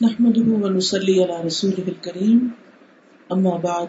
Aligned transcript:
نحمده 0.00 0.52
ونصلي 0.52 1.22
على 1.22 1.46
رسوله 1.46 1.84
الكريم. 1.86 2.48
أما 3.32 3.56
بعد، 3.56 3.86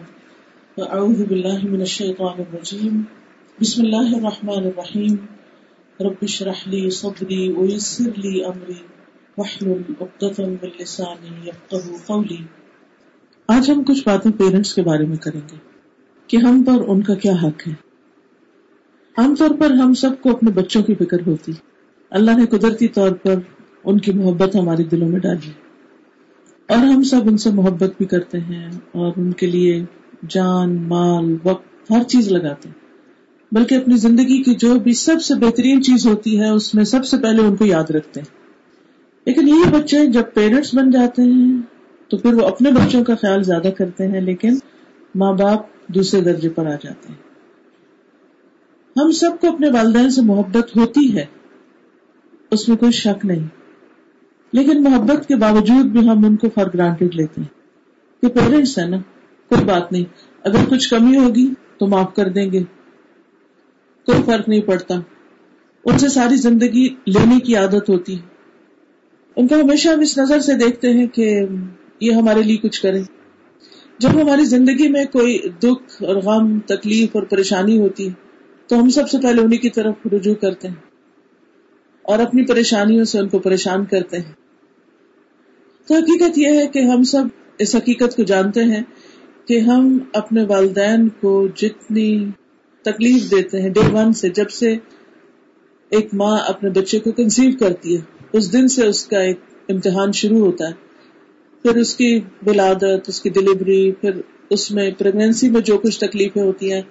فأعوذ 0.76 1.24
بالله 1.24 1.74
من 1.74 1.80
الشيطان 1.80 2.34
الرجيم. 2.38 3.02
بسم 3.60 3.82
الله 3.82 4.12
الرحمن 4.12 4.66
الرحيم. 4.66 5.16
رب 6.00 6.14
اشرح 6.22 6.68
لي 6.68 6.90
صدري 6.90 7.52
ويسر 7.52 8.18
لي 8.18 8.40
أمري. 8.40 8.74
واحلل 9.38 9.82
عقدة 10.00 10.44
من 10.44 10.68
لساني 10.80 11.48
يفقهوا 11.48 11.98
قولي. 12.06 12.36
آج 13.48 13.70
ہم 13.70 13.84
کچھ 13.84 14.02
باتیں 14.06 14.30
پیرنٹس 14.30 14.74
کے 14.74 14.82
بارے 14.82 15.06
میں 15.06 15.16
کریں 15.16 15.40
گے 15.52 15.56
کہ 16.26 16.36
ہم 16.36 16.62
پر 16.62 16.88
ان 16.88 17.02
کا 17.02 17.14
کیا 17.14 17.32
حق 17.32 17.68
ہے۔ 17.68 17.72
عام 19.16 19.34
طور 19.34 19.50
پر 19.60 19.70
ہم 19.70 19.94
سب 19.94 20.10
کو 20.22 20.30
اپنے 20.30 20.50
بچوں 20.50 20.82
کی 20.82 20.94
فکر 20.94 21.18
ہوتی۔ 21.26 21.52
اللہ 22.10 22.30
نے 22.30 22.46
قدرتی 22.46 22.88
طور 22.88 23.10
پر 23.12 23.34
ان 23.84 23.98
کی 23.98 24.12
محبت 24.12 24.56
ہمارے 24.56 24.82
دلوں 24.82 25.08
میں 25.08 25.20
ڈالی۔ 25.20 25.65
اور 26.68 26.78
ہم 26.78 27.02
سب 27.02 27.20
ان 27.24 27.36
سے 27.36 27.50
محبت 27.50 27.90
بھی 27.98 28.06
کرتے 28.06 28.40
ہیں 28.40 28.68
اور 28.92 29.12
ان 29.16 29.32
کے 29.32 29.46
لیے 29.46 29.84
جان، 30.28 30.76
مال، 30.88 31.36
وقت، 31.44 31.90
ہر 31.90 32.02
چیز 32.02 32.28
لگاتے 32.32 32.68
ہیں۔ 32.68 32.86
بلکہ 33.52 33.74
اپنی 33.74 33.96
زندگی 33.96 34.42
کی 34.42 34.54
جو 34.54 34.74
بھی 34.74 34.92
سب 34.92 35.22
سے 35.22 35.34
بہترین 35.34 35.82
چیز 35.82 36.06
ہوتی 36.06 36.40
ہے، 36.40 36.48
اس 36.48 36.74
میں 36.74 36.84
سب 36.84 37.04
سے 37.04 37.16
پہلے 37.16 37.42
ان 37.42 37.56
کو 37.56 37.64
یاد 37.64 37.90
رکھتے 37.90 38.20
ہیں۔ 38.20 38.36
لیکن 39.26 39.48
یہ 39.48 39.70
بچے 39.70 40.06
جب 40.06 40.22
پیرنٹس 40.34 40.74
بن 40.74 40.90
جاتے 40.90 41.22
ہیں، 41.22 41.60
تو 42.08 42.16
پھر 42.16 42.34
وہ 42.34 42.46
اپنے 42.46 42.70
بچوں 42.70 43.04
کا 43.04 43.14
خیال 43.14 43.42
زیادہ 43.42 43.68
کرتے 43.78 44.08
ہیں، 44.08 44.20
لیکن 44.20 44.58
ماں 45.14 45.32
باپ 45.32 45.60
دوسرے 45.88 46.20
درجے 46.20 46.48
پر 46.48 46.66
آ 46.66 46.76
جاتے 46.82 47.08
ہیں۔ 47.08 47.26
ہم 48.96 49.10
سب 49.10 49.30
کو 49.40 49.52
اپنے 49.52 49.70
والدین 49.70 50.10
سے 50.10 50.22
محبت 50.22 50.76
ہوتی 50.76 51.16
ہے، 51.16 51.24
اس 52.50 52.68
میں 52.68 52.76
کوئی 52.76 52.92
شک 52.92 53.26
نہیں۔ 53.26 53.65
لیکن 54.52 54.82
محبت 54.82 55.28
کے 55.28 55.36
باوجود 55.36 55.86
بھی 55.86 56.08
ہم 56.08 56.24
ان 56.24 56.36
کو 56.36 56.48
فار 56.54 56.66
گرانٹیڈ 56.74 57.14
لیتے 57.14 57.40
ہیں۔ 57.40 57.56
کہ 58.22 58.28
پیرنٹس 58.28 58.78
ہیں 58.78 58.86
نا، 58.86 58.96
کوئی 59.48 59.64
بات 59.64 59.92
نہیں۔ 59.92 60.04
اگر 60.44 60.58
کچھ 60.68 60.90
کمی 60.90 61.18
ہوگی 61.18 61.54
تو 61.78 61.86
معاف 61.86 62.14
کر 62.14 62.28
دیں 62.28 62.52
گے۔ 62.52 62.62
کوئی 64.06 64.18
فرق 64.26 64.48
نہیں 64.48 64.60
پڑتا۔ 64.60 64.94
ان 65.84 65.98
سے 65.98 66.08
ساری 66.08 66.36
زندگی 66.36 66.88
لینے 67.06 67.40
کی 67.40 67.56
عادت 67.56 67.88
ہوتی 67.88 68.14
ہے۔ 68.16 68.22
ان 69.36 69.48
کو 69.48 69.54
ہمیشہ 69.54 69.88
ہم 69.88 70.00
اس 70.00 70.18
نظر 70.18 70.40
سے 70.40 70.54
دیکھتے 70.54 70.92
ہیں 70.92 71.06
کہ 71.06 71.40
یہ 72.00 72.12
ہمارے 72.12 72.42
لیے 72.42 72.56
کچھ 72.56 72.82
کرے 72.82 73.02
جب 73.98 74.22
ہماری 74.22 74.44
زندگی 74.44 74.88
میں 74.88 75.04
کوئی 75.04 75.38
دکھ 75.62 76.02
اور 76.02 76.16
غم، 76.16 76.60
تکلیف 76.60 77.08
اور 77.12 77.22
پریشانی 77.22 77.78
ہوتی 77.80 78.08
ہے، 78.08 78.12
تو 78.66 78.82
ہم 78.82 78.88
سب 78.88 79.10
سے 79.10 79.18
پہلے 79.22 79.42
انہیں 79.42 79.60
کی 79.60 79.70
طرف 79.70 79.94
رجوع 80.12 80.34
کرتے 80.34 80.68
ہیں۔ 80.68 80.85
اور 82.06 82.18
اپنی 82.18 82.44
پریشانیوں 82.44 83.04
سے 83.04 83.18
ان 83.18 83.28
کو 83.28 83.38
پریشان 83.38 83.84
کرتے 83.84 84.16
ہیں۔ 84.16 84.32
تو 85.88 85.94
حقیقت 85.94 86.38
یہ 86.38 86.48
ہے 86.48 86.66
کہ 86.66 86.78
ہم 86.78 87.02
سب 87.02 87.24
اس 87.58 87.74
حقیقت 87.74 88.16
کو 88.16 88.22
جانتے 88.22 88.64
ہیں 88.64 88.82
کہ 89.48 89.58
ہم 89.60 89.98
اپنے 90.12 90.44
والدین 90.48 91.08
کو 91.08 91.46
جتنی 91.56 92.26
تکلیف 92.82 93.30
دیتے 93.30 93.62
ہیں، 93.62 93.70
ڈے 93.70 93.80
ون 93.92 94.12
سے 94.12 94.28
جب 94.28 94.50
سے 94.50 94.76
ایک 95.90 96.14
ماں 96.14 96.38
اپنے 96.48 96.70
بچے 96.70 96.98
کو 96.98 97.12
کنسیو 97.12 97.50
کرتی 97.60 97.96
ہے، 97.96 98.02
اس 98.32 98.52
دن 98.52 98.68
سے 98.68 98.86
اس 98.86 99.06
کا 99.06 99.18
ایک 99.18 99.40
امتحان 99.68 100.12
شروع 100.12 100.46
ہوتا 100.46 100.68
ہے۔ 100.68 100.72
پھر 101.62 101.76
اس 101.76 101.96
کی 101.96 102.20
ولادت، 102.46 103.08
اس 103.08 103.20
کی 103.20 103.30
ڈلیوری 103.30 103.92
پھر 103.92 104.20
اس 104.50 104.70
میں 104.70 104.90
پریگنینسی 104.98 105.50
میں 105.50 105.60
جو 105.60 105.78
کچھ 105.78 105.98
تکلیفیں 106.00 106.42
ہوتی 106.42 106.72
ہیں، 106.72 106.82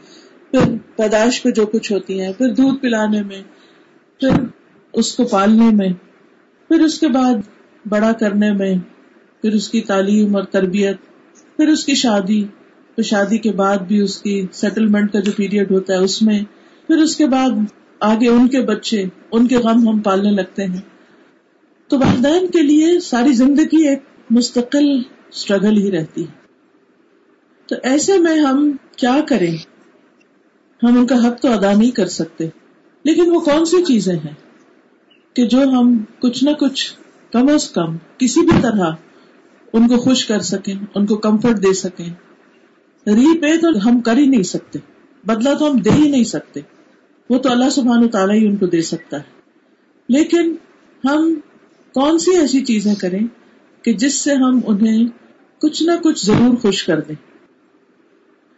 پھر 0.52 0.60
پیدائش 0.96 1.44
پہ 1.44 1.50
جو 1.50 1.66
کچھ 1.66 1.92
ہوتی 1.92 2.22
ہیں، 2.22 2.34
پھر 2.34 2.54
دودھ 2.54 2.82
پلانے 2.82 3.22
میں، 3.24 3.42
پھر 4.20 4.30
اس 4.96 5.16
کو 5.16 5.24
پالنے 5.24 5.70
میں، 5.72 5.90
پھر 6.68 6.80
اس 6.80 7.00
کے 7.00 7.08
بعد 7.08 7.34
بڑا 7.90 8.12
کرنے 8.12 8.52
میں، 8.52 8.76
پھر 9.42 9.54
اس 9.54 9.70
کی 9.70 9.82
تعلیم 9.82 10.36
اور 10.36 10.44
تربیت، 10.44 10.98
پھر 11.58 11.68
اس 11.68 11.86
کی 11.86 11.96
شادی، 11.96 12.44
پھر 12.96 13.04
شادی 13.04 13.38
کے 13.38 13.52
بعد 13.52 13.78
بھی 13.78 14.02
اس 14.02 14.22
کی 14.22 14.46
سیٹلمنٹ 14.52 15.14
کا 15.14 15.20
جو 15.20 15.32
پیریڈ 15.32 15.72
ہوتا 15.72 15.94
ہے 15.94 15.98
اس 15.98 16.22
میں، 16.22 16.40
پھر 16.88 16.98
اس 16.98 17.16
کے 17.16 17.28
بعد 17.28 17.50
آگے 18.00 18.28
ان 18.28 18.48
کے 18.48 18.62
بچے، 18.62 19.06
ان 19.32 19.48
کے 19.48 19.58
غم 19.58 19.90
ہم 19.90 20.00
پالنے 20.00 20.32
لگتے 20.32 20.66
ہیں۔ 20.66 20.82
تو 21.88 22.00
والدین 22.00 22.48
کے 22.48 22.62
لیے 22.62 23.00
ساری 23.00 23.34
زندگی 23.34 23.88
ایک 23.88 24.00
مستقل 24.30 25.02
اسٹرگل 25.30 25.78
ہی 25.78 25.92
رہتی 25.92 26.22
ہے۔ 26.22 26.48
تو 27.66 27.76
ایسے 27.84 28.18
میں 28.18 28.40
ہم 28.40 28.72
کیا 28.98 29.20
کریں؟ 29.28 29.58
ہم 30.84 30.98
ان 30.98 31.08
کا 31.08 31.28
حق 31.28 31.42
تو 31.42 31.52
ادا 31.52 31.74
نہیں 31.74 31.92
کر 31.92 32.06
سکتے، 32.06 32.48
لیکن 33.04 33.32
وہ 33.36 33.40
کون 33.40 33.66
سی 33.66 33.84
چیزیں 33.84 34.16
ہیں؟ 34.16 34.45
کہ 35.36 35.46
جو 35.46 35.64
ہم 35.64 36.04
کچھ 36.20 36.44
نہ 36.44 36.50
کچھ 36.50 36.94
کم 37.32 37.50
از 37.54 37.70
کم 37.70 37.98
کسی 38.18 38.42
بھی 38.42 38.58
طرح 38.62 38.92
ان 39.74 39.88
کو 39.88 39.98
خوش 39.98 40.26
کر 40.26 40.40
سکیں، 40.40 40.74
ان 40.96 41.06
کو 41.06 41.16
کمفرٹ 41.16 41.64
دے 41.64 41.74
سکیں۔ 41.74 42.10
ری 43.08 43.42
پے 43.42 43.58
تو 43.58 43.90
ہم 43.90 44.02
کر 44.02 44.18
ہی 44.18 44.28
نہیں 44.28 44.44
سکتے۔ 44.44 44.80
بدلا 45.26 45.54
تو 45.54 45.72
ہم 45.72 45.78
دے 45.78 45.90
ہی 45.90 46.10
نہیں 46.12 46.24
سکتے۔ 46.24 46.62
وہ 47.30 47.38
تو 47.38 47.52
اللہ 47.52 47.70
سبحان 47.70 48.08
تعالیٰ 48.08 48.36
ہی 48.36 48.48
ان 48.48 48.56
کو 48.56 48.66
دے 48.66 48.82
سکتا 48.82 49.18
ہے۔ 49.18 49.24
لیکن 50.10 50.56
ہم 51.06 51.34
کون 51.94 52.20
سی 52.20 52.38
ایسی 52.38 52.66
چیزیں 52.66 52.96
کریں 52.96 53.28
کہ 53.82 53.94
جس 53.94 54.14
سے 54.14 54.34
ہم 54.34 54.60
انہیں 54.66 55.08
کچھ 55.62 55.84
نہ 55.84 55.92
کچھ 56.04 56.26
ضرور 56.26 56.58
خوش 56.58 56.84
کر 56.84 57.00
دیں۔ 57.00 57.16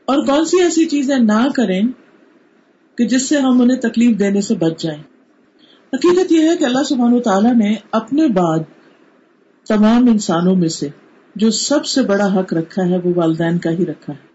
اور 0.05 0.25
کون 0.25 0.45
سی 0.45 0.61
ایسی 0.61 0.85
چیزیں 0.85 1.17
نہ 1.17 1.47
کریں 1.55 1.81
کہ 2.97 3.05
جس 3.05 3.21
سے 3.29 3.38
ہم 3.38 3.61
انہیں 3.61 3.77
تکلیف 3.77 4.19
دینے 4.19 4.41
سے 4.41 4.55
بچ 4.55 4.81
جائیں۔ 4.81 5.03
حقیقت 5.94 6.31
یہ 6.31 6.50
ہے 6.50 6.58
کہ 6.58 6.64
اللہ 6.66 6.84
سبحان 6.84 7.22
تعالیٰ 7.22 7.56
نے 7.56 7.75
اپنے 7.92 8.28
بعد 8.28 8.59
تمام 9.68 10.08
انسانوں 10.08 10.56
میں 10.56 10.70
سے 10.70 10.88
جو 11.36 11.52
سب 11.52 11.86
سے 11.86 12.02
بڑا 12.02 12.40
حق 12.40 12.53
رکھا 12.53 12.86
ہے، 12.86 12.98
وہ 12.98 13.14
والدین 13.16 13.58
کا 13.58 13.72
ہی 13.72 13.86
رکھا 13.86 14.14
ہے۔ 14.14 14.28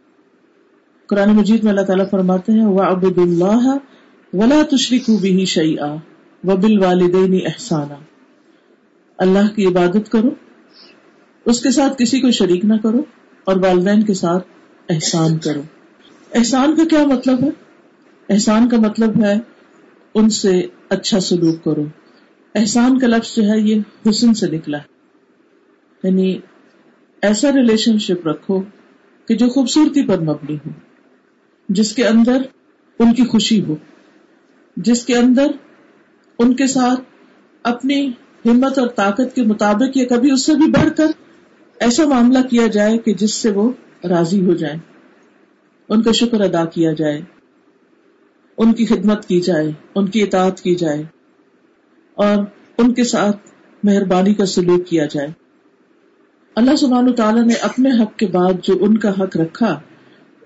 قرآن 1.07 1.31
مجید 1.31 1.65
میں 1.65 1.71
اللہ 1.71 1.85
تعالیٰ 1.85 2.11
فرماتے 2.11 2.53
ہیں 2.53 2.67
وہ 2.67 2.83
ابد 2.83 3.19
اللہ 3.19 3.77
ولا 4.33 4.77
تشریق 4.77 5.11
بھی 5.11 5.45
شعی 5.45 5.79
آ 5.79 5.95
و 6.45 6.57
بال 6.57 6.79
والدین 6.79 7.41
احسانہ 7.47 7.95
اللہ 9.19 9.55
کی 9.57 9.67
عبادت 9.67 10.13
کرو، 10.13 10.31
اس 11.45 11.61
کے 11.61 11.71
ساتھ 11.71 11.93
کسی 11.99 12.21
کو 12.21 12.31
شریک 12.31 12.65
نہ 12.65 12.75
کرو 12.83 13.01
اور 13.45 13.57
والدین 13.57 14.03
کے 14.03 14.15
ساتھ 14.15 14.47
احسان 14.89 15.39
کرو۔ 15.39 15.63
احسان 16.35 16.77
کا 16.77 16.85
کیا 16.91 17.07
مطلب 17.07 17.43
ہے؟ 17.43 17.49
احسان 18.29 18.69
کا 18.69 18.77
مطلب 18.77 19.25
ہے 19.25 19.39
ان 20.15 20.31
سے 20.31 20.63
اچھا 20.93 21.21
سلوک 21.21 21.65
کرو۔ 21.65 21.85
احسان 22.55 22.99
کا 22.99 23.07
لفظ 23.07 23.37
جو 23.37 23.43
ہے 23.43 23.59
یہ 23.59 23.81
حسن 24.11 24.35
سے 24.35 24.51
نکلا۔ 24.51 24.79
ہے 24.79 24.93
یعنی 26.05 26.39
ایسا 27.23 27.53
ریلیشن 27.53 27.99
شپ 27.99 28.29
رکھو 28.29 28.63
کہ 29.29 29.37
جو 29.37 29.49
خوبصورتی 29.49 30.07
پر 30.07 30.21
مبنی 30.21 30.57
ہو، 30.57 30.71
جس 31.69 31.95
کے 31.95 32.07
اندر 32.07 32.43
ان 32.99 33.15
کی 33.15 33.25
خوشی 33.25 33.65
ہو، 33.65 33.77
جس 34.77 35.05
کے 35.05 35.17
اندر 35.17 35.47
ان 36.39 36.57
کے 36.57 36.67
ساتھ 36.67 37.01
اپنی 37.63 38.13
ہمت 38.45 38.79
اور 38.79 38.89
طاقت 38.89 39.35
کے 39.35 39.43
مطابق 39.43 39.97
یا 39.97 40.05
کبھی 40.09 40.31
اس 40.31 40.47
سے 40.47 40.55
بھی 40.55 40.71
بڑھ 40.71 40.97
کر 40.97 41.07
ایسا 41.81 42.05
معاملہ 42.05 42.39
کیا 42.51 42.67
جائے 42.67 42.99
کہ 42.99 43.15
جس 43.15 43.35
سے 43.35 43.51
وہ 43.51 43.73
راضی 44.09 44.47
ہو 44.47 44.55
جائے 44.55 44.77
ان 45.89 46.03
کا 46.03 46.13
شکر 46.13 46.41
ادا 46.41 46.65
کیا 46.65 46.93
جائے۔ 46.93 47.21
ان 48.59 48.73
کی 48.73 48.87
خدمت 48.87 49.29
کی 49.29 49.41
جائے، 49.41 49.73
ان 49.95 50.09
کی 50.09 50.23
اطاعت 50.23 50.61
کی 50.61 50.75
جائے، 50.75 51.03
اور 52.15 52.45
ان 52.79 52.95
کے 52.95 53.05
ساتھ 53.05 53.37
مہربانی 53.83 54.35
کا 54.35 54.47
سلوک 54.47 54.87
کیا 54.87 55.07
جائے۔ 55.07 55.29
اللہ 56.57 56.77
سبحان 56.77 57.13
تعالیٰ 57.13 57.43
نے 57.43 57.55
اپنے 57.55 57.91
حق 58.03 58.19
کے 58.19 58.27
بعد 58.27 58.53
جو 58.63 58.75
ان 58.81 58.99
کا 58.99 59.11
حق 59.11 59.37
رکھا، 59.37 59.81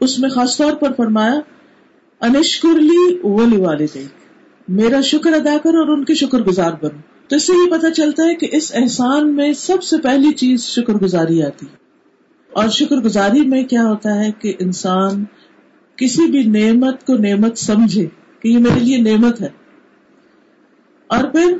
اس 0.00 0.18
میں 0.18 0.28
خاص 0.28 0.56
طور 0.56 0.72
پر 0.72 0.92
فرمایا، 0.96 1.40
انشکرلی 2.20 3.18
والدین 3.58 4.06
میرا 4.68 5.00
شکر 5.00 5.32
ادا 5.32 5.56
کر 5.62 5.74
اور 5.74 5.88
ان 5.88 6.04
کے 6.04 6.14
شکر 6.14 6.38
گزار 6.38 6.72
بنو۔ 6.72 6.98
تو 7.28 7.36
اس 7.36 7.46
سے 7.46 7.52
یہ 7.52 7.70
پتا 7.70 7.90
چلتا 7.90 8.24
ہے 8.24 8.34
کہ 8.34 8.48
اس 8.52 8.72
احسان 8.74 9.36
میں 9.36 9.52
سب 9.52 9.82
سے 9.82 9.96
پہلی 9.98 10.32
چیز 10.32 10.64
شکر 10.64 10.92
گزاری 10.92 11.42
آتی۔ 11.42 11.66
اور 12.52 12.68
شکر 12.68 12.96
گزاری 12.96 13.40
میں 13.40 13.64
کیا 13.64 13.84
ہوتا 13.84 14.24
ہے 14.24 14.30
کہ 14.38 14.54
انسان 14.58 15.24
کسی 15.96 16.26
بھی 16.26 16.42
نعمت 16.42 17.06
کو 17.06 17.16
نعمت 17.16 17.58
سمجھے 17.58 18.06
کہ 18.40 18.48
یہ 18.48 18.58
میرے 18.58 18.80
لیے 18.80 18.96
نعمت 18.98 19.40
ہے 19.40 19.48
اور 21.06 21.24
پھر 21.24 21.56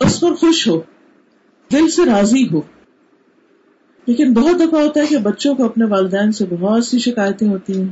اس 0.00 0.20
پر 0.20 0.34
خوش 0.34 0.68
ہو، 0.68 0.80
دل 1.72 1.88
سے 1.88 2.02
راضی 2.04 2.48
ہو۔ 2.52 2.60
لیکن 4.06 4.34
بہت 4.34 4.60
دفعہ 4.60 4.82
ہوتا 4.82 5.00
ہے 5.00 5.06
کہ 5.06 5.18
بچوں 5.18 5.54
کو 5.54 5.64
اپنے 5.64 5.84
والدین 5.84 6.32
سے 6.32 6.44
بہت 6.50 6.84
سی 6.84 6.98
شکایتیں 6.98 7.48
ہوتی 7.48 7.80
ہیں، 7.80 7.88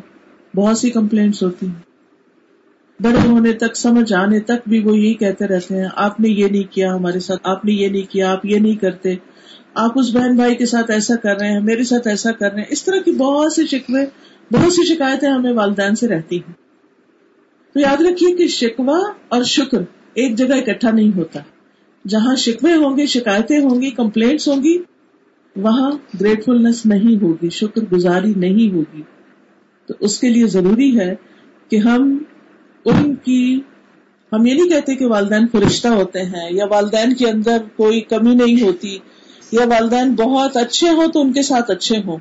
بہت 0.57 0.79
سی 0.79 0.91
کمپلینٹس 0.91 1.43
ہوتی 1.43 1.67
ہیں۔ 1.67 1.83
بڑے 3.03 3.29
ہونے 3.29 3.53
تک، 3.53 3.77
سمجھ 3.77 4.13
آنے 4.13 4.41
تک 4.41 4.69
بھی 4.69 4.79
وہ 4.79 4.99
یہی 4.99 5.15
کہتے 5.15 5.47
رہتے 5.47 5.77
ہیں، 5.77 5.89
آپ 5.95 6.21
نے 6.21 6.29
یہ 6.29 6.49
نہیں 6.49 6.73
کیا 6.73 6.95
ہمارے 6.95 7.21
ساتھ، 7.21 7.41
آپ 7.45 7.65
نے 7.65 7.73
یہ 7.73 7.89
نہیں 7.89 8.13
کیا، 8.13 8.33
آپ 8.33 8.47
یہ 8.47 8.59
نہیں 8.59 8.77
کرتے۔ 8.77 9.15
آپ 9.75 9.99
اس 9.99 10.13
بہن 10.13 10.37
بھائی 10.37 10.55
کے 10.55 10.67
ساتھ 10.67 10.91
ایسا 10.91 11.17
کر 11.17 11.37
رہے 11.37 11.53
ہیں، 11.53 11.61
میرے 11.61 11.85
ساتھ 11.85 12.09
ایسا 12.09 12.33
کر 12.33 12.53
رہے 12.53 12.59
ہیں۔ 12.59 12.69
اس 12.71 12.85
طرح 12.85 12.97
کی 12.97 13.11
بہت 13.11 13.53
سی 13.53 13.67
شکوے 13.67 14.05
بہت 14.53 14.73
سی 14.73 14.95
شکایتیں 14.95 15.29
ہمیں 15.29 15.53
والدین 15.53 15.95
سے 15.95 16.09
رہتی 16.09 16.37
ہیں۔ 16.37 16.53
تو 17.73 17.81
یاد 17.81 18.01
رکھیے 18.01 18.37
کہ 18.37 18.47
شکوا 18.47 18.99
اور 19.29 19.43
شکر 19.43 19.79
ایک 20.15 20.35
جگہ 20.37 20.55
اکٹھا 20.55 20.91
نہیں 20.91 21.17
ہوتا۔ 21.17 21.41
جہاں 22.09 22.37
شکوے 22.37 22.75
ہوں 22.75 22.97
گے، 22.97 23.07
شکایتیں 23.07 23.59
ہوں 23.59 23.83
گی 23.83 23.91
کمپلینٹس 23.91 24.49
ہوں 24.49 24.63
گی، 24.63 24.79
وہاں 25.57 25.91
گریٹفلنس 26.21 26.87
نہیں 26.87 27.23
ہوگی، 27.23 27.49
شکر 27.49 27.83
گزاری 27.93 28.33
نہیں 28.37 28.75
ہوگی۔ 28.75 29.03
تو 29.87 29.95
اس 30.01 30.21
کے 30.21 30.29
لیے 30.29 30.47
ضروری 30.47 30.99
ہے 30.99 31.15
کہ 31.71 31.77
ہم 31.77 32.23
ان 32.85 33.15
کی، 33.15 33.61
ہم 34.33 34.47
یہ 34.47 34.55
نہیں 34.55 34.69
کہتے 34.69 34.95
کہ 34.95 35.07
والدین 35.07 35.49
فرشتہ 35.49 35.89
ہوتے 35.89 36.23
ہیں 36.23 36.49
یا 36.51 36.65
والدین 36.71 37.15
کے 37.15 37.29
اندر 37.29 37.59
کوئی 37.77 38.01
کمی 38.01 38.35
نہیں 38.35 38.63
ہوتی 38.63 38.99
یا 39.53 39.65
والدین 39.65 40.15
بہت 40.15 40.57
اچھے 40.57 40.91
ہوں 40.91 41.07
تو 41.07 41.21
ان 41.21 41.33
کے 41.33 41.43
ساتھ 41.43 41.71
اچھے 41.71 41.97
ہوں۔ 41.99 42.17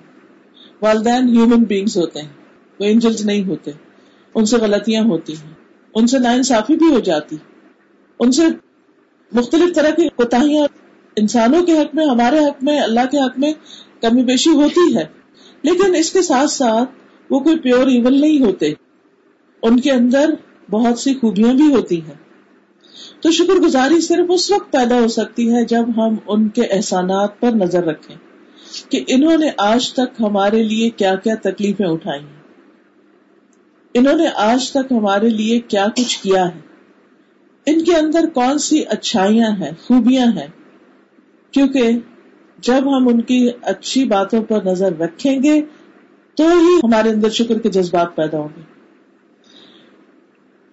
والدین 0.81 1.29
ہیومن 1.29 1.63
بینگس 1.63 1.97
ہوتے 1.97 2.21
ہیں، 2.21 2.29
وہ 2.79 2.85
اینجلس 2.85 3.25
نہیں 3.25 3.45
ہوتے۔ 3.45 3.71
ان 4.35 4.45
سے 4.45 4.57
غلطیاں 4.57 5.03
ہوتی 5.03 5.33
ہیں۔ 5.33 5.53
ان 5.95 6.07
سے 6.07 6.19
نا 6.19 6.31
انصافی 6.31 6.75
بھی 6.75 6.87
ہو 6.91 6.99
جاتی۔ 6.99 7.37
ان 8.19 8.31
سے 8.31 8.41
مختلف 9.31 9.75
طرح 9.75 9.89
کی 9.89 10.09
کوتاہیاں 10.09 10.67
انسانوں 11.15 11.65
کے 11.65 11.77
حق 11.77 11.95
میں، 11.95 12.05
ہمارے 12.05 12.39
حق 12.39 12.63
میں، 12.63 12.79
اللہ 12.79 12.99
کے 13.11 13.17
حق 13.17 13.39
میں 13.39 13.53
کمی 14.01 14.23
بیشی 14.23 14.49
ہوتی 14.49 14.97
ہے۔ 14.97 15.05
لیکن 15.61 15.95
اس 15.95 16.11
کے 16.11 16.21
ساتھ 16.21 16.51
ساتھ 16.51 16.89
وہ 17.29 17.39
کوئی 17.39 17.59
پیور 17.59 17.87
ایون 17.87 18.21
نہیں 18.21 18.41
ہوتے۔ 18.41 18.73
ان 19.63 19.79
کے 19.79 19.91
اندر 19.91 20.29
بہت 20.71 20.99
سی 20.99 21.13
خوبیاں 21.13 21.53
بھی 21.53 21.75
ہوتی 21.75 22.01
ہیں۔ 22.01 22.13
تو 23.21 23.31
شکر 23.31 23.53
گزاری 23.53 24.01
صرف 24.01 24.25
اس 24.29 24.51
وقت 24.51 24.71
پیدا 24.71 24.99
ہو 24.99 25.07
سکتی 25.07 25.53
ہے 25.53 25.65
جب 25.65 25.85
ہم 25.97 26.15
ان 26.27 26.49
کے 26.49 26.61
احسانات 26.61 27.39
پر 27.39 27.51
نظر 27.51 27.83
رکھیں۔ 27.83 28.15
کہ 28.89 29.03
انہوں 29.07 29.37
نے 29.37 29.49
آج 29.57 29.93
تک 29.93 30.21
ہمارے 30.21 30.63
لیے 30.63 30.89
کیا 30.89 31.15
کیا 31.15 31.35
تکلیفیں 31.41 31.87
اٹھائی 31.87 32.21
ہیں۔ 32.21 32.37
انہوں 33.93 34.17
نے 34.17 34.27
آج 34.35 34.71
تک 34.71 34.91
ہمارے 34.91 35.29
لیے 35.29 35.59
کیا 35.59 35.87
کچھ 35.95 36.23
کیا 36.23 36.55
ہے۔ 36.55 36.59
ان 37.65 37.83
کے 37.83 37.95
اندر 37.95 38.25
کون 38.33 38.57
سی 38.57 38.83
اچھائیاں 38.89 39.51
ہیں، 39.51 39.71
خوبیاں 39.81 40.27
ہیں؟ 40.27 40.47
کیونکہ 41.51 41.91
جب 42.57 42.97
ہم 42.97 43.07
ان 43.07 43.21
کی 43.21 43.49
اچھی 43.61 44.05
باتوں 44.05 44.43
پر 44.43 44.59
نظر 44.65 44.97
رکھیں 44.97 45.43
گے 45.43 45.61
تو 46.35 46.43
ہی 46.43 46.79
ہمارے 46.83 47.09
اندر 47.09 47.29
شکر 47.29 47.59
کے 47.59 47.69
جذبات 47.69 48.15
پیدا 48.15 48.39
ہوں 48.39 48.49
گے۔ 48.57 48.61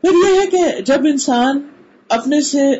پھر 0.00 0.10
یہ 0.10 0.40
ہے 0.40 0.46
کہ 0.46 0.82
جب 0.82 1.00
انسان 1.00 1.60
اپنے 2.08 2.40
سے 2.40 2.72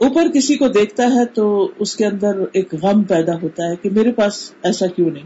اوپر 0.00 0.28
کسی 0.34 0.56
کو 0.56 0.68
دیکھتا 0.68 1.14
ہے 1.14 1.24
تو 1.24 1.70
اس 1.78 1.96
کے 1.96 2.06
اندر 2.06 2.44
ایک 2.52 2.74
غم 2.74 3.02
پیدا 3.02 3.34
ہوتا 3.42 3.70
ہے 3.70 3.76
کہ 3.76 3.90
میرے 3.90 4.12
پاس 4.12 4.52
ایسا 4.62 4.86
کیوں 4.86 5.10
نہیں؟ 5.10 5.24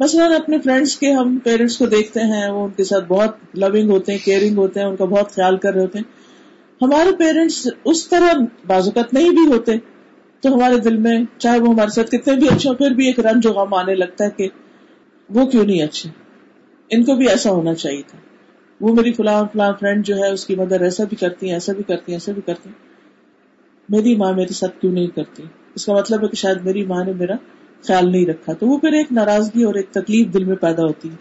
مثلاً 0.00 0.32
اپنے 0.32 0.58
فرینڈس 0.58 0.96
کے 0.96 1.12
ہم 1.12 1.38
پیرنٹس 1.44 1.78
کو 1.78 1.86
دیکھتے 1.86 2.20
ہیں، 2.20 2.50
وہ 2.50 2.64
ان 2.64 2.70
کے 2.70 2.84
ساتھ 2.84 3.04
بہت 3.04 3.36
لونگ 3.54 3.90
ہوتے 3.90 4.12
ہیں 4.12 4.18
کیئرنگ 4.24 4.56
ہوتے 4.56 4.80
ہیں، 4.80 4.86
ان 4.86 4.96
کا 4.96 5.04
بہت 5.04 5.32
خیال 5.32 5.56
کر 5.56 5.74
رہے 5.74 5.82
ہوتے 5.82 5.98
ہیں۔ 5.98 6.10
ہمارے 6.82 7.16
پیرنٹس 7.16 7.68
اس 7.84 8.08
طرح 8.08 8.32
بازوقت 8.66 9.14
نہیں 9.14 9.30
بھی 9.30 9.46
ہوتے، 9.46 9.72
تو 10.40 10.54
ہمارے 10.54 10.78
دل 10.78 10.96
میں 10.96 11.18
چاہے 11.38 11.58
وہ 11.58 11.68
ہمارے 11.68 11.94
ساتھ 11.94 12.10
کتنے 12.10 12.34
بھی 12.34 12.48
اچھے 12.48 12.70
ہو 12.70 12.74
پھر 12.74 12.90
بھی 12.90 13.06
ایک 13.06 13.20
رنج 13.20 13.46
و 13.46 13.50
غم 13.50 13.74
آنے 13.74 13.94
لگتا 13.94 14.24
ہے 14.24 14.30
کہ 14.30 14.48
وہ 15.30 15.46
کیوں 15.46 15.64
نہیں 15.64 15.82
اچھے؟ 15.82 16.10
ان 16.90 17.04
کو 17.04 17.14
بھی 17.14 17.28
ایسا 17.28 17.50
ہونا 17.50 17.74
چاہیے 17.74 18.02
تھا۔ 18.06 18.18
وہ 18.80 18.94
میری 18.94 19.12
فلاں 19.12 19.44
فلاں 19.52 19.72
فرینڈ 19.80 20.06
جو 20.06 20.16
ہے، 20.16 20.32
اس 20.32 20.46
کی 20.46 20.56
مدر 20.56 20.80
ایسا 20.80 21.04
بھی 21.04 21.16
کرتی 21.16 21.46
ہیں، 21.46 21.54
ایسا 21.54 21.72
بھی 21.72 21.82
کرتی 21.82 22.12
ہیں، 22.12 22.16
ایسا 22.16 22.32
بھی 22.32 22.42
کرتی 22.42 22.68
ہیں۔ 22.68 22.85
میری 23.88 24.16
ماں 24.16 24.32
میرے 24.32 24.52
ساتھ 24.52 24.80
کیوں 24.80 24.92
نہیں 24.92 25.06
کرتی؟ 25.06 25.42
اس 25.74 25.86
کا 25.86 25.92
مطلب 25.92 26.22
ہے 26.22 26.28
کہ 26.28 26.36
شاید 26.36 26.60
میری 26.64 26.84
ماں 26.84 27.04
نے 27.04 27.12
میرا 27.12 27.34
خیال 27.86 28.12
نہیں 28.12 28.26
رکھا۔ 28.26 28.52
تو 28.52 28.66
وہ 28.66 28.78
پھر 28.78 28.92
ایک 28.92 29.12
ناراضگی 29.12 29.62
اور 29.62 29.74
ایک 29.74 29.90
تکلیف 29.90 30.34
دل 30.34 30.44
میں 30.44 30.56
پیدا 30.56 30.82
ہوتی 30.82 31.10
ہے۔ 31.10 31.16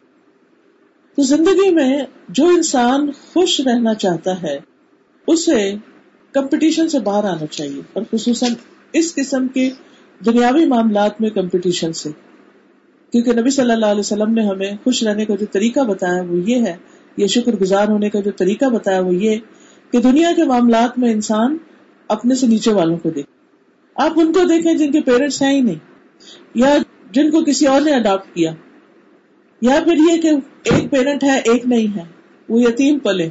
تو 1.16 1.22
زندگی 1.22 1.72
میں 1.72 2.04
جو 2.30 2.48
انسان 2.48 3.12
خوش 3.34 3.62
رہنا 3.62 3.94
چاہتا 3.94 4.42
ہے، 4.42 4.60
اسے 5.28 5.74
کمپٹیشن 6.32 6.90
سے 6.90 7.00
باہر 7.00 7.24
آنا 7.24 7.46
چاہیے۔ 7.46 7.82
اور 7.94 8.04
خصوصاً 8.12 8.54
اس 8.94 9.16
قسم 9.16 9.48
کے 9.48 9.70
دنیاوی 10.26 10.66
معاملات 10.66 11.22
میں 11.22 11.30
کمپٹیشن 11.30 11.94
سے۔ 11.94 12.10
کیونکہ 13.12 13.34
نبی 13.34 13.50
صلی 13.50 13.72
اللہ 13.72 13.86
علیہ 13.86 14.00
وسلم 14.00 14.34
نے 14.34 14.42
ہمیں 14.42 14.72
خوش 14.84 15.04
رہنے 15.04 15.26
کا 15.26 15.36
جو 15.36 15.46
طریقہ 15.52 15.80
بتایا 15.80 16.22
وہ 16.22 16.38
یہ 16.38 16.56
ہے، 16.56 16.76
یہ 17.18 17.28
شکر 17.28 17.52
گزار 17.52 17.88
ہونے 17.88 18.10
کا 18.10 18.20
جو 18.20 18.32
طریقہ 18.32 18.66
بتایا 18.66 19.02
وہ 19.02 19.16
یہ 19.16 19.38
کہ 19.92 20.00
دنیا 20.00 20.32
کے 20.36 20.44
معاملات 20.44 21.00
میں 21.00 21.12
انسان 21.12 21.58
اپنے 22.08 22.36
سے 22.36 22.48
نیچے 22.48 22.74
والوں 22.74 22.98
کو 22.98 23.10
دیکھ 23.10 23.28
آپ 23.96 24.12
ان 24.16 24.34
کو 24.34 24.44
دیکھیں 24.44 24.74
جن 24.74 24.92
کے 24.92 25.02
پیرنٹس 25.02 25.42
ہیں 25.42 25.54
ہی 25.54 25.62
نہیں، 25.62 25.80
یا 26.56 26.78
جن 27.12 27.32
کو 27.32 27.44
کسی 27.44 27.68
اور 27.68 27.82
نے 27.82 27.94
اڈاپٹ 27.94 28.36
کیا۔ 28.36 28.52
یا 29.62 29.80
پھر 29.84 29.96
یہ 29.96 30.22
کہ 30.22 30.28
ایک 30.64 30.92
پیرنٹ 30.92 31.24
ہے، 31.24 31.40
ایک 31.40 31.66
نہیں 31.66 31.98
ہے۔ 31.98 32.04
وہ 32.50 32.62
یتیم 32.62 33.00
پلے 33.00 33.30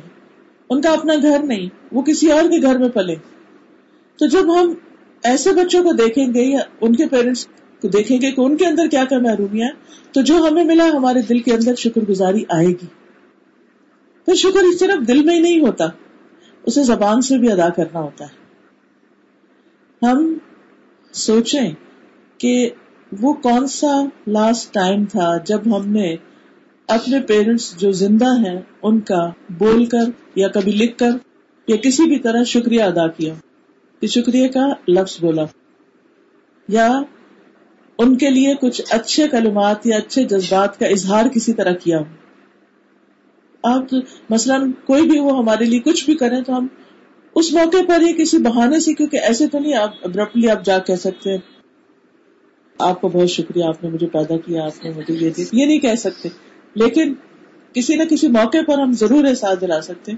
ان 0.70 0.80
کا 0.80 0.90
اپنا 0.90 1.14
گھر 1.22 1.42
نہیں، 1.42 1.68
وہ 1.92 2.02
کسی 2.02 2.32
اور 2.32 2.42
کے 2.42 2.62
گھر 2.62 2.78
میں 2.78 2.88
پلے 2.88 3.14
تو 4.16 4.26
جب 4.26 4.60
ہم 4.60 4.74
ایسے 5.22 5.52
بچوں 5.52 5.82
کو 5.84 5.92
دیکھیں 5.92 6.34
گے 6.34 6.42
یا 6.42 6.58
ان 6.80 6.94
کے 6.94 7.06
پیرنٹس 7.06 7.46
کو 7.80 7.88
دیکھیں 7.88 8.20
گے 8.22 8.30
کہ 8.30 8.40
ان 8.40 8.56
کے 8.56 8.66
اندر 8.66 8.86
کیا 8.86 9.04
کیا 9.04 9.18
محرومیاں 9.18 9.68
تو 10.12 10.20
جو 10.20 10.36
ہمیں 10.36 10.64
ملا 10.64 10.84
ہمارے 10.84 11.22
دل 11.22 11.38
کے 11.38 11.54
اندر 11.54 11.74
شکر 11.74 12.00
گزاری 12.00 12.44
آئے 12.48 12.66
گی۔ 12.66 12.86
پھر 14.24 14.34
شکر 14.34 14.78
صرف 14.78 15.08
دل 15.08 15.24
میں 15.24 15.34
ہی 15.34 15.40
نہیں 15.40 15.60
ہوتا، 15.60 15.86
اسے 16.66 16.82
زبان 16.82 17.20
سے 17.20 17.38
بھی 17.38 17.52
ادا 17.52 17.68
کرنا 17.68 18.00
ہوتا 18.00 18.24
ہے۔ 18.24 18.43
ہم 20.04 20.38
سوچیں 21.12 21.70
کہ 22.38 22.70
وہ 23.20 23.32
کون 23.32 23.66
سا 23.66 24.02
لاسٹ 24.26 24.74
ٹائم 24.74 25.04
تھا 25.04 25.36
جب 25.36 25.76
ہم 25.76 25.88
نے 25.88 26.16
اپنے 26.88 27.20
پیرنٹس 27.20 27.76
جو 27.76 27.92
زندہ 27.92 28.24
ہیں 28.24 28.60
ان 28.82 29.00
کا 29.00 29.30
بول 29.58 29.84
کر 29.86 30.10
یا 30.34 30.48
کبھی 30.48 30.72
لکھ 30.72 30.98
کر 30.98 31.10
یا 31.68 31.76
کسی 31.76 32.08
بھی 32.08 32.18
طرح 32.18 32.44
شکریہ 32.44 32.82
ادا 32.82 33.06
کیا 33.08 33.34
کہ 34.00 34.06
شکریہ 34.06 34.48
کا 34.48 34.66
لفظ 34.88 35.20
بولا 35.20 35.44
یا 36.68 37.02
ان 37.98 38.18
کے 38.18 38.30
لیے 38.30 38.54
کچھ 38.54 38.82
اچھے 38.90 39.28
کلمات 39.28 39.86
یا 39.86 39.96
اچھے 39.96 40.24
جذبات 40.24 40.78
کا 40.78 40.86
اظہار 40.86 41.26
کسی 41.28 41.52
طرح 41.52 41.72
کیا 41.72 41.98
ہو۔ 41.98 42.04
آپ 43.62 43.94
مثلاً 44.30 44.72
کوئی 44.84 45.10
بھی 45.10 45.18
وہ 45.18 45.38
ہمارے 45.38 45.64
لیے 45.64 45.80
کچھ 45.80 46.04
بھی 46.04 46.14
کریں 46.14 46.42
تو 46.42 46.56
ہم 46.56 46.66
اس 47.34 47.52
موقع 47.52 47.76
پر 47.88 48.00
ہی 48.00 48.12
کسی 48.12 48.38
بہانے 48.38 48.80
سے، 48.80 48.94
کیونکہ 48.94 49.16
ایسے 49.16 49.46
تو 49.46 49.58
نہیں، 49.58 49.74
آپ 49.74 49.94
ابرپٹلی 50.02 50.50
آپ 50.50 50.64
جا 50.64 50.78
کہہ 50.78 50.94
سکتے 50.94 51.30
آپ 52.78 53.00
کا 53.00 53.08
بہت 53.08 53.30
شکریہ، 53.30 53.64
آپ 53.64 53.84
نے 53.84 53.90
مجھے 53.90 54.06
پیدا 54.06 54.36
کیا، 54.36 54.64
آپ 54.64 54.84
نے 54.84 54.90
مجھے 54.90 55.14
یہ 55.14 55.30
دیا، 55.30 55.44
یہ 55.52 55.66
نہیں 55.66 55.78
کہہ 55.78 55.94
سکتے۔ 55.94 56.28
لیکن 56.74 57.14
کسی 57.72 57.94
نہ 57.94 58.02
کسی 58.10 58.28
موقع 58.28 58.58
پر 58.66 58.78
ہم 58.78 58.92
ضرور 58.92 59.24
احساس 59.24 59.60
دلا 59.60 59.80
سکتے 59.80 60.12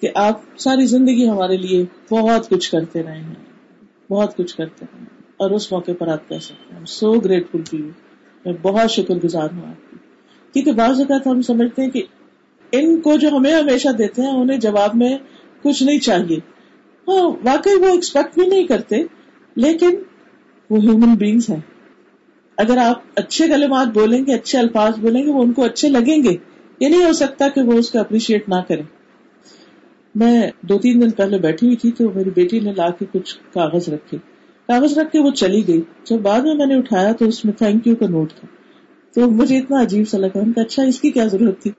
کہ 0.00 0.08
آپ 0.14 0.40
ساری 0.58 0.86
زندگی 0.86 1.28
ہمارے 1.28 1.56
لیے 1.56 1.84
بہت 2.10 2.48
کچھ 2.48 2.70
کرتے 2.70 3.02
رہے 3.02 3.18
ہیں، 3.18 3.34
بہت 4.10 4.36
کچھ 4.36 4.56
کرتے 4.56 4.86
رہے 4.92 4.98
ہیں۔ 4.98 5.06
اور 5.36 5.50
اس 5.50 5.72
موقع 5.72 5.92
پر 5.98 6.08
آپ 6.08 6.28
کہہ 6.28 6.38
سکتے 6.38 6.74
ہیں 6.76 6.84
سو 6.84 7.12
گریٹفل 7.12 7.60
ٹو 7.70 7.76
یو 7.76 7.88
میں 8.44 8.52
بہت 8.62 8.90
شکر 8.90 9.14
گزار 9.14 9.48
ہوں 9.52 9.66
آپ 9.66 9.90
کی۔ 9.90 9.96
کیونکہ 10.52 10.72
بعض 10.72 11.00
اوقات 11.00 11.26
ہم 11.26 11.42
سمجھتے 11.42 11.82
ہیں 11.82 11.90
کہ 11.90 12.02
ان 12.72 13.00
کو 13.00 13.16
جو 13.16 13.28
ہمیں 13.28 13.52
ہمیشہ 13.52 13.88
دیتے 13.88 14.22
ہیں، 14.22 14.30
انہیں 14.30 14.58
جواب 14.58 14.90
میں 14.94 15.18
کچھ 15.64 15.82
نہیں 15.82 15.98
چاہیے۔ 15.98 16.36
ہاں 17.08 17.28
واقعی 17.44 17.74
وہ 17.74 17.86
ایکسپیکٹ 17.86 18.38
بھی 18.38 18.46
نہیں 18.46 18.64
کرتے، 18.64 18.96
لیکن 19.56 19.90
وہ 20.70 20.78
ہیومن 20.82 21.14
بینگس 21.14 21.50
ہیں۔ 21.50 21.60
اگر 22.56 22.76
آپ 22.76 23.02
اچھے 23.14 23.48
کلمات 23.48 23.86
بولیں 23.86 24.26
گے، 24.26 24.34
اچھے 24.34 24.58
الفاظ 24.58 24.98
بولیں 24.98 25.22
گے، 25.22 25.30
وہ 25.30 25.42
ان 25.42 25.52
کو 25.52 25.64
اچھے 25.64 25.88
لگیں 25.88 26.22
گے۔ 26.22 26.36
یہ 26.80 26.88
نہیں 26.88 27.04
ہو 27.04 27.12
سکتا 27.12 27.48
کہ 27.48 27.62
وہ 27.62 27.72
اس 27.72 27.90
کو 27.90 27.98
اپریشیٹ 27.98 28.48
نہ 28.48 28.54
کریں۔ 28.68 28.82
میں 30.14 30.50
دو 30.60 30.78
تین 30.78 31.02
دن 31.02 31.10
پہلے 31.10 31.38
بیٹھی 31.38 31.66
ہوئی 31.66 31.76
تھی 31.76 31.92
تو 31.92 32.10
میری 32.14 32.30
بیٹی 32.30 32.60
نے 32.60 32.72
لا 32.76 32.90
کے 32.90 33.04
کچھ 33.12 33.36
کاغذ 33.54 33.88
رکھے۔ 33.88 34.18
کاغذ 34.68 34.98
رکھ 34.98 35.12
کے 35.12 35.18
وہ 35.18 35.30
چلی 35.30 35.66
گئی۔ 35.68 35.82
جب 36.04 36.18
بعد 36.18 36.40
میں 36.40 36.54
میں 36.54 36.66
نے 36.66 36.74
اٹھایا 36.74 37.12
تو 37.12 37.24
اس 37.24 37.44
میں 37.44 37.52
تھینک 37.52 37.86
یو 37.86 37.96
کا 37.96 38.06
نوٹ 38.08 38.32
تھا۔ 38.32 38.48
تو 39.14 39.30
مجھے 39.30 39.58
اتنا 39.58 39.82
عجیب 39.82 40.08
سا 40.08 40.18
لگا۔ 40.18 40.40
کہ 40.56 40.60
اچھا 40.60 40.82
اس 40.82 41.00
کی 41.00 41.10
کیا 41.10 41.26
ضرورت 41.26 41.62
تھی؟ 41.62 41.70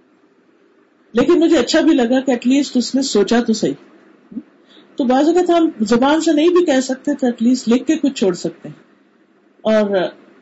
لیکن 1.15 1.39
مجھے 1.39 1.57
اچھا 1.57 1.81
بھی 1.81 1.93
لگا 1.93 2.19
کہ 2.19 2.31
ایٹ 2.31 2.47
لیسٹ 2.47 2.77
اس 2.77 2.95
نے 2.95 3.01
سوچا 3.01 3.39
تو 3.47 3.53
صحیح۔ 3.53 3.73
تو 4.95 5.03
بعض 5.03 5.27
اوقات 5.27 5.49
ہم 5.49 5.69
زبان 5.79 6.21
سے 6.21 6.33
نہیں 6.33 6.49
بھی 6.49 6.65
کہہ 6.65 6.79
سکتے 6.81 7.13
تو 7.13 7.25
ایٹ 7.25 7.41
لیسٹ 7.43 7.69
لکھ 7.69 7.85
کے 7.85 7.97
کچھ 7.97 8.13
چھوڑ 8.13 8.33
سکتے 8.33 8.69
ہیں۔ 8.69 8.75
اور 9.61 9.97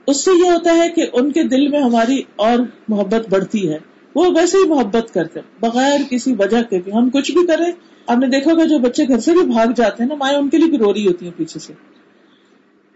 اس 0.07 0.25
سے 0.25 0.31
یہ 0.45 0.51
ہوتا 0.51 0.75
ہے 0.75 0.89
کہ 0.89 1.05
ان 1.13 1.31
کے 1.31 1.43
دل 1.43 1.67
میں 1.67 1.79
ہماری 1.79 2.21
اور 2.35 2.59
محبت 2.87 3.29
بڑھتی 3.29 3.69
ہے۔ 3.69 3.77
وہ 4.15 4.25
ویسے 4.35 4.57
ہی 4.57 4.69
محبت 4.69 5.13
کرتے 5.13 5.39
بغیر 5.59 5.99
کسی 6.09 6.33
وجہ 6.39 6.61
کے 6.69 6.79
بھی 6.79 6.91
ہم 6.91 7.09
کچھ 7.09 7.31
بھی 7.31 7.47
کریں۔ 7.47 7.71
آپ 8.07 8.17
نے 8.17 8.27
دیکھا 8.27 8.51
ہوگا 8.51 8.65
جو 8.65 8.79
بچے 8.79 9.03
گھر 9.07 9.19
سے 9.19 9.31
بھی 9.31 9.41
بھاگ 9.41 9.67
جاتے 9.75 10.03
ہیں 10.03 10.09
نا، 10.09 10.15
مائیں 10.15 10.37
ان 10.37 10.49
کے 10.49 10.57
لیے 10.57 10.67
بھی 10.67 10.77
رو 10.77 10.93
رہی 10.93 11.07
ہوتی 11.07 11.25
ہیں 11.25 11.33
پیچھے 11.37 11.59
سے۔ 11.59 11.73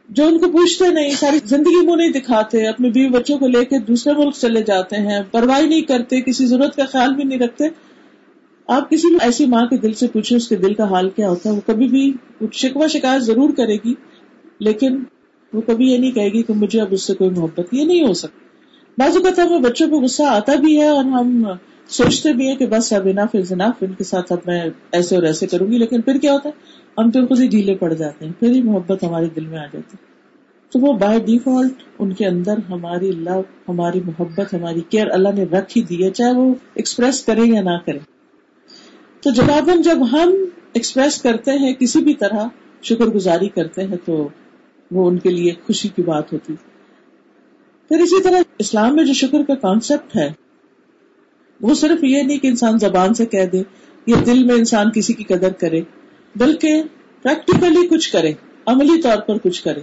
جو 0.10 0.26
ان 0.28 0.38
کو 0.38 0.48
پوچھتے 0.52 0.88
نہیں، 0.88 1.12
ساری 1.12 1.40
زندگی 1.46 1.86
منہ 1.86 1.96
نہیں 1.96 2.12
دکھاتے، 2.12 2.68
اپنے 2.68 2.90
بیوی 2.90 3.10
بچوں 3.10 3.38
کو 3.38 3.48
لے 3.48 3.66
کے 3.66 3.80
دوسرے 3.80 4.14
ملک 4.14 4.36
چلے 4.36 4.62
جاتے 4.64 4.96
ہیں، 4.96 5.22
پرواہ 5.32 5.62
نہیں 5.62 5.82
کرتے، 5.82 6.22
کسی 6.22 6.46
ضرورت 6.46 6.76
کا 6.76 6.86
خیال 6.86 7.14
بھی 7.14 7.24
نہیں 7.24 7.40
رکھتے۔ 7.40 7.68
آپ 8.68 8.90
کسی 8.90 9.10
بھی 9.10 9.18
ایسی 9.22 9.46
ماں 9.46 9.66
کے 9.66 9.78
دل 9.78 9.94
سے 9.94 10.08
پوچھے 10.08 10.36
اس 10.36 10.48
کے 10.48 10.56
دل 10.56 10.74
کا 10.74 10.90
حال 10.90 11.10
کیا 11.10 11.30
ہوتا 11.30 11.50
ہے؟ 11.50 11.56
وہ 11.56 11.62
کبھی 11.66 11.88
بھی 11.88 12.14
شکوا 12.52 12.88
شکایت 12.88 13.22
ضرور 13.22 13.50
کرے 13.58 13.78
گی، 13.86 13.94
لیکن 14.60 15.04
وہ 15.54 15.62
کبھی 15.62 15.92
یہ 15.92 15.98
نہیں 15.98 16.12
کہے 16.12 16.30
گی 16.30 16.42
کہ 16.44 16.54
مجھے 16.54 16.82
اب 16.82 16.88
اس 16.92 17.04
سے 17.04 17.14
کوئی 17.14 17.30
محبت، 17.30 17.74
یہ 17.74 17.86
نہیں 17.86 18.08
ہو 18.08 18.14
سکتا 18.14 18.46
بعض 18.98 19.18
اوقات 19.18 19.40
ہمیں 19.40 19.60
بچوں 19.60 19.88
کو 19.88 20.00
غصہ 20.00 20.24
آتا 20.24 20.56
بھی 20.56 20.82
ہے 20.82 20.88
اور 20.88 21.04
ہم 21.04 21.44
سوچتے 21.90 22.34
بھی 22.34 22.48
ہیں 22.48 22.56
کہ 22.56 22.68
بس 22.68 22.94
اب 22.94 23.08
اناف 23.12 23.36
اناف 23.52 23.84
ان 23.84 23.94
کے 23.94 24.04
ساتھ 24.04 24.32
اب 24.32 24.40
میں 24.46 24.62
ایسے 24.92 25.16
اور 25.16 25.24
ایسے 25.24 25.48
کروں 25.48 25.68
گی، 25.68 25.78
لیکن 25.78 26.02
پھر 26.02 26.18
کیا 26.18 26.34
ہوتا 26.34 26.50
ہے؟ 26.50 26.54
ہم 26.98 27.12
تو 27.12 27.25
خود 27.25 27.39
ہی 27.39 27.48
ڈھیلے 27.48 27.75
پڑ 27.75 27.94
جاتے 27.94 28.25
ہیں، 28.25 28.32
پھر 28.39 28.50
ہی 28.50 28.62
محبت 28.62 29.04
ہمارے 29.04 29.25
دل 29.36 29.46
میں 29.46 29.60
آ 29.60 29.66
جاتی 29.66 29.98
تو 30.72 30.80
وہ 30.80 30.94
بائی 30.94 31.20
ڈیفالٹ 31.20 31.84
ان 32.00 32.13
کے 32.13 32.25
اندر 32.25 32.58
ہماری 32.70 33.12
لو 33.12 33.42
ہماری 33.68 34.00
محبت، 34.06 34.54
ہماری 34.54 34.82
کیئر 34.89 35.08
اللہ 35.12 35.30
نے 35.36 35.44
رکھ 35.44 35.77
ہی 35.77 35.82
دی 35.82 36.04
ہے، 36.04 36.10
چاہے 36.12 36.32
وہ 36.32 36.54
ایکسپریس 36.74 37.24
کرے 37.25 37.42
یا 37.46 37.62
نہ 37.62 37.77
کرے۔ 37.86 38.00
تو 39.22 39.30
جواباً 39.30 39.82
جب 39.82 39.98
ہم 40.12 40.34
ایکسپریس 40.74 41.22
کرتے 41.22 41.51
ہیں 41.51 41.74
کسی 41.74 42.01
بھی 42.04 42.13
طرح، 42.13 42.48
شکر 42.82 43.06
گزاری 43.06 43.50
کرتے 43.50 43.84
ہیں، 43.84 43.98
تو 44.06 44.27
وہ 44.92 45.08
ان 45.10 45.20
کے 45.20 45.30
لیے 45.30 45.54
خوشی 45.66 45.89
کی 45.89 46.01
بات 46.01 46.34
ہوتی 46.34 46.56
پھر 47.92 48.00
اسی 48.00 48.22
طرح 48.24 48.42
اسلام 48.60 48.96
میں 48.96 49.04
جو 49.04 49.13
شکر 49.13 49.44
کا 49.48 49.56
کانسیپٹ 49.56 50.16
ہے، 50.16 50.32
وہ 51.62 51.74
صرف 51.74 52.04
یہ 52.04 52.24
نہیں 52.24 52.38
کہ 52.38 52.48
انسان 52.48 52.80
زبان 52.80 53.13
سے 53.13 53.25
کہہ 53.25 53.46
دے 53.46 53.62
یا 54.06 54.18
دل 54.25 54.44
میں 54.44 54.56
انسان 54.56 54.92
کسی 54.92 55.13
کی 55.13 55.24
قدر 55.24 55.54
کرے۔ 55.54 55.82
بلکہ 56.39 56.84
پریکٹیکلی 57.22 57.88
کچھ 57.88 58.12
کرے، 58.12 58.34
عملی 58.65 59.01
طور 59.01 59.17
پر 59.17 59.38
کچھ 59.38 59.63
کرے۔ 59.63 59.82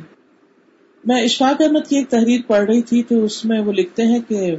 میں 1.04 1.22
اشفاق 1.22 1.62
احمد 1.62 1.88
کی 1.88 1.96
ایک 1.96 2.08
تحریر 2.08 2.40
پڑھ 2.46 2.64
رہی 2.64 2.82
تھی 2.82 3.02
تو 3.02 3.24
اس 3.24 3.44
میں 3.44 3.60
وہ 3.60 3.72
لکھتے 3.72 4.02
ہیں 4.02 4.18
کہ 4.28 4.56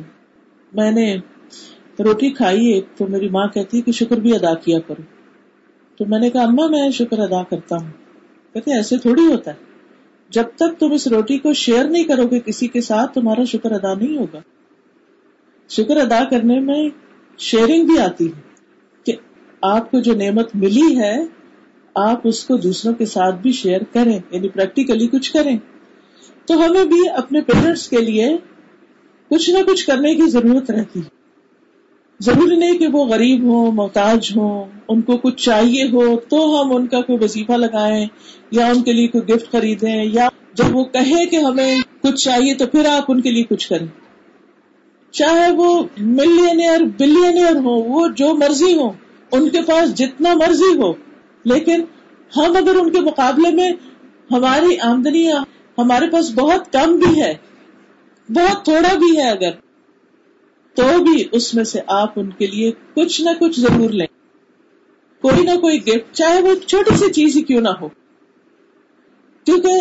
میں 0.74 0.92
نے 0.92 1.18
روٹی 2.00 2.30
کھائی 2.30 2.66
ایک 2.66 2.86
تو 2.98 3.08
میری 3.08 3.30
ماں 3.30 3.48
کہتی 3.48 3.82
کہ 3.82 3.92
شکر 3.92 4.18
بھی 4.18 4.36
ادا 4.36 4.54
کیا 4.54 4.80
کرو۔ 4.80 5.02
تو 5.98 6.06
میں 6.06 6.20
نے 6.20 6.30
کہا 6.30 6.42
اما 6.42 6.68
میں 6.68 6.92
شکر 6.92 7.20
ادا 7.20 7.44
کرتا 7.44 7.75
ہوں۔ 7.75 7.92
کہتے 8.54 8.75
ایسے 8.75 8.98
تھوڑی 8.98 9.25
ہوتا 9.25 9.52
ہے۔ 9.52 9.56
جب 10.30 10.44
تک 10.56 10.80
تم 10.80 10.92
اس 10.92 11.08
روٹی 11.08 11.38
کو 11.38 11.54
شیئر 11.54 11.84
نہیں 11.84 12.04
کرو 12.04 12.24
گے 12.32 12.40
کسی 12.40 12.68
کے 12.68 12.82
ساتھ، 12.82 13.14
تمہارا 13.14 13.44
شکر 13.44 13.72
ادا 13.72 13.94
نہیں 13.94 14.18
ہوگا۔ 14.18 14.40
شکر 15.70 15.98
ادا 15.98 16.24
کرنے 16.24 16.60
میں 16.60 16.90
شیئرنگ 17.38 17.86
بھی 17.86 18.00
آتی 18.00 18.28
ہے 18.28 18.42
کہ 19.04 19.14
آپ 19.62 19.92
کو 19.92 20.00
جو 20.00 20.16
نعمت 20.16 20.56
ملی 20.56 21.00
ہے 21.00 21.25
آپ 21.96 22.22
اس 22.24 22.44
کو 22.44 22.58
دوسروں 22.58 22.94
کے 22.94 23.06
ساتھ 23.06 23.36
بھی 23.36 23.52
شیئر 23.52 23.82
کریں 23.94 24.20
یعنی 24.32 24.50
پریکٹیکلی 24.50 25.08
کچھ 25.08 25.34
کریں۔ 25.34 25.58
تو 26.46 26.66
ہمیں 26.66 26.86
بھی 26.86 27.10
اپنے 27.10 27.42
پیرنٹس 27.42 27.90
کے 27.90 27.98
لیے 27.98 28.38
کچھ 29.30 29.50
نہ 29.50 29.58
کچھ 29.68 29.86
کرنے 29.88 30.16
کی 30.16 30.30
ضرورت 30.30 30.72
رہتی۔ 30.72 31.00
ضروری 32.20 32.56
نہیں 32.56 32.78
کہ 32.78 32.88
وہ 32.88 33.06
غریب 33.06 33.44
ہو 33.44 33.72
محتاج 33.72 34.32
ہو 34.36 34.66
ان 34.90 35.02
کو 35.02 35.18
کچھ 35.18 35.44
چاہیے 35.44 35.84
ہو 35.84 36.20
تو 36.20 36.62
ہم 36.62 36.75
ان 36.75 36.88
کا 36.88 37.02
کوئی 37.02 37.18
وظیفہ 37.22 37.52
لگائیں 37.52 38.08
یا 38.52 38.68
ان 38.68 38.84
کے 38.84 38.94
لیے 38.94 39.08
کوئی 39.08 39.36
گفٹ 39.36 39.52
خریدیں 39.52 40.04
یا 40.04 40.30
جب 40.54 40.75
وہ 40.75 40.84
کہے 40.84 41.25
کہ 41.25 41.36
ہمیں 41.36 41.82
کچھ 42.02 42.24
چاہیے 42.24 42.54
تو 42.54 42.68
پھر 42.68 42.86
آپ 42.86 43.04
ان 43.08 43.22
کے 43.22 43.32
لیے 43.32 43.44
کچھ 43.44 43.70
کریں۔ 43.70 43.88
چاہے 45.12 45.52
وہ 45.52 45.84
ملینئر 45.98 46.82
بلینئر 46.98 47.56
ہو 47.56 47.75
وہ 47.75 48.08
جو 48.08 48.36
مرضی 48.36 48.75
ہو 48.75 48.92
ان 49.32 49.50
کے 49.50 49.62
پاس 49.62 49.96
جتنا 49.96 50.34
مرضی 50.34 50.78
ہو۔ 50.78 50.94
لیکن 51.46 51.82
ہم 52.38 52.56
اگر 52.56 52.75
ان 52.75 52.92
کے 52.92 53.00
مقابلے 53.00 53.52
میں 53.52 53.72
ہماری 54.32 54.80
آمدنی 54.80 55.32
ہمارے 55.78 56.10
پاس 56.10 56.32
بہت 56.36 56.74
کم 56.74 56.96
بھی 56.96 57.22
ہے، 57.22 57.34
بہت 58.30 58.66
تھوڑا 58.66 58.96
بھی 58.98 59.18
ہے 59.18 59.30
اگر، 59.30 59.52
تو 60.74 61.04
بھی 61.04 61.28
اس 61.32 61.54
میں 61.54 61.64
سے 61.64 61.80
آپ 61.88 62.14
ان 62.16 62.30
کے 62.30 62.48
لیے 62.48 62.72
کچھ 62.96 63.22
نہ 63.22 63.30
کچھ 63.40 63.60
ضرور 63.60 63.90
لیں۔ 63.90 64.08
کوئی 65.22 65.44
نہ 65.44 65.60
کوئی 65.62 65.88
گفٹ 65.88 66.14
چاہے 66.14 66.42
وہ 66.42 66.56
چھوٹی 66.68 66.98
سی 66.98 67.14
چیز 67.14 67.36
ہی 67.36 67.42
کیوں 67.42 67.62
نہ 67.62 67.70
ہو۔ 67.82 67.90
کیونکہ 69.44 69.74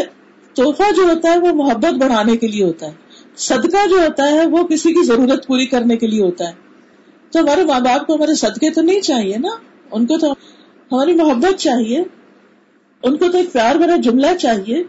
تحفہ 0.55 0.93
جو 0.97 1.03
ہوتا 1.03 1.33
ہے 1.33 1.39
وہ 1.39 1.53
محبت 1.53 1.95
بڑھانے 1.95 2.37
کے 2.37 2.47
لیے 2.47 2.65
ہوتا 2.65 2.87
ہے۔ 2.87 2.93
صدقہ 3.37 3.89
جو 3.91 3.97
ہوتا 3.97 4.31
ہے 4.31 4.47
وہ 4.47 4.65
کسی 4.65 4.93
کی 4.93 5.05
ضرورت 5.05 5.47
پوری 5.47 5.67
کرنے 5.67 5.97
کے 5.97 6.07
لیے 6.07 6.23
ہوتا 6.23 6.49
ہے۔ 6.49 6.53
تو 7.31 7.41
ہمارے 7.41 7.65
ماں 7.65 7.81
باپ 7.81 8.07
کو 8.07 8.15
ہمارے 8.15 8.35
صدقے 8.35 8.71
تو 8.71 8.83
نہیں 8.83 9.01
چاہیے 9.01 9.39
نا؟ 9.39 9.49
ان 9.93 10.07
کو 10.07 10.19
تو 10.19 10.35
ہماری 10.95 11.15
محبت 11.15 11.59
چاہیے، 11.59 12.03
ان 13.03 13.17
کو 13.17 13.29
تو 13.33 13.39
ایک 13.39 13.53
پیار 13.53 13.75
بھرا 13.75 13.97
جملہ 13.97 14.37
چاہیے، 14.41 14.83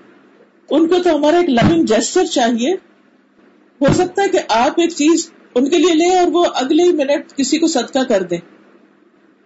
ان 0.69 0.87
کو 0.87 0.95
تو 1.03 1.15
ہمارا 1.15 1.37
ایک 1.37 1.49
لونگ 1.49 1.85
جیسر 1.85 2.25
چاہیے۔ 2.25 2.73
ہو 3.81 3.93
سکتا 3.93 4.23
ہے 4.23 4.29
کہ 4.29 4.39
آپ 4.49 4.71
ایک 4.79 4.89
چیز 4.89 5.31
ان 5.55 5.69
کے 5.69 5.77
لیے 5.77 5.93
لیں 5.93 6.15
اور 6.15 6.27
وہ 6.31 6.45
اگلے 6.55 6.83
ہی 6.83 6.91
منٹ 6.91 7.35
کسی 7.35 7.57
کو 7.57 7.67
صدقہ 7.67 8.03
کر 8.09 8.23
دیں۔ 8.23 8.37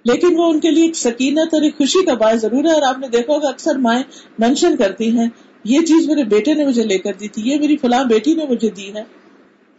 لیکن 0.05 0.39
وہ 0.39 0.49
ان 0.49 0.59
کے 0.59 0.71
لیے 0.71 0.83
ایک 0.83 0.95
سکینت 0.95 1.53
اور 1.53 1.61
ایک 1.61 1.77
خوشی 1.77 2.05
کا 2.05 2.13
باعث 2.13 2.41
ضرور 2.41 2.63
ہے۔ 2.63 2.71
اور 2.71 2.81
آپ 2.81 2.99
نے 2.99 3.07
دیکھا 3.07 3.33
ہوگا 3.33 3.49
اکثر 3.49 3.75
مائیں 3.75 4.03
مینشن 4.39 4.77
کرتی 4.77 5.17
ہیں، 5.17 5.29
یہ 5.63 5.79
چیز 5.79 6.07
میرے 6.07 6.23
بیٹے 6.23 6.53
نے 6.53 6.65
مجھے 6.65 6.83
لے 6.83 6.97
کر 6.97 7.13
دی 7.13 7.27
تھی، 7.27 7.41
یہ 7.45 7.59
میری 7.59 7.77
فلاں 7.77 8.03
بیٹی 8.03 8.33
نے 8.33 8.45
مجھے 8.49 8.69
دی 8.69 8.93
ہے۔ 8.93 9.18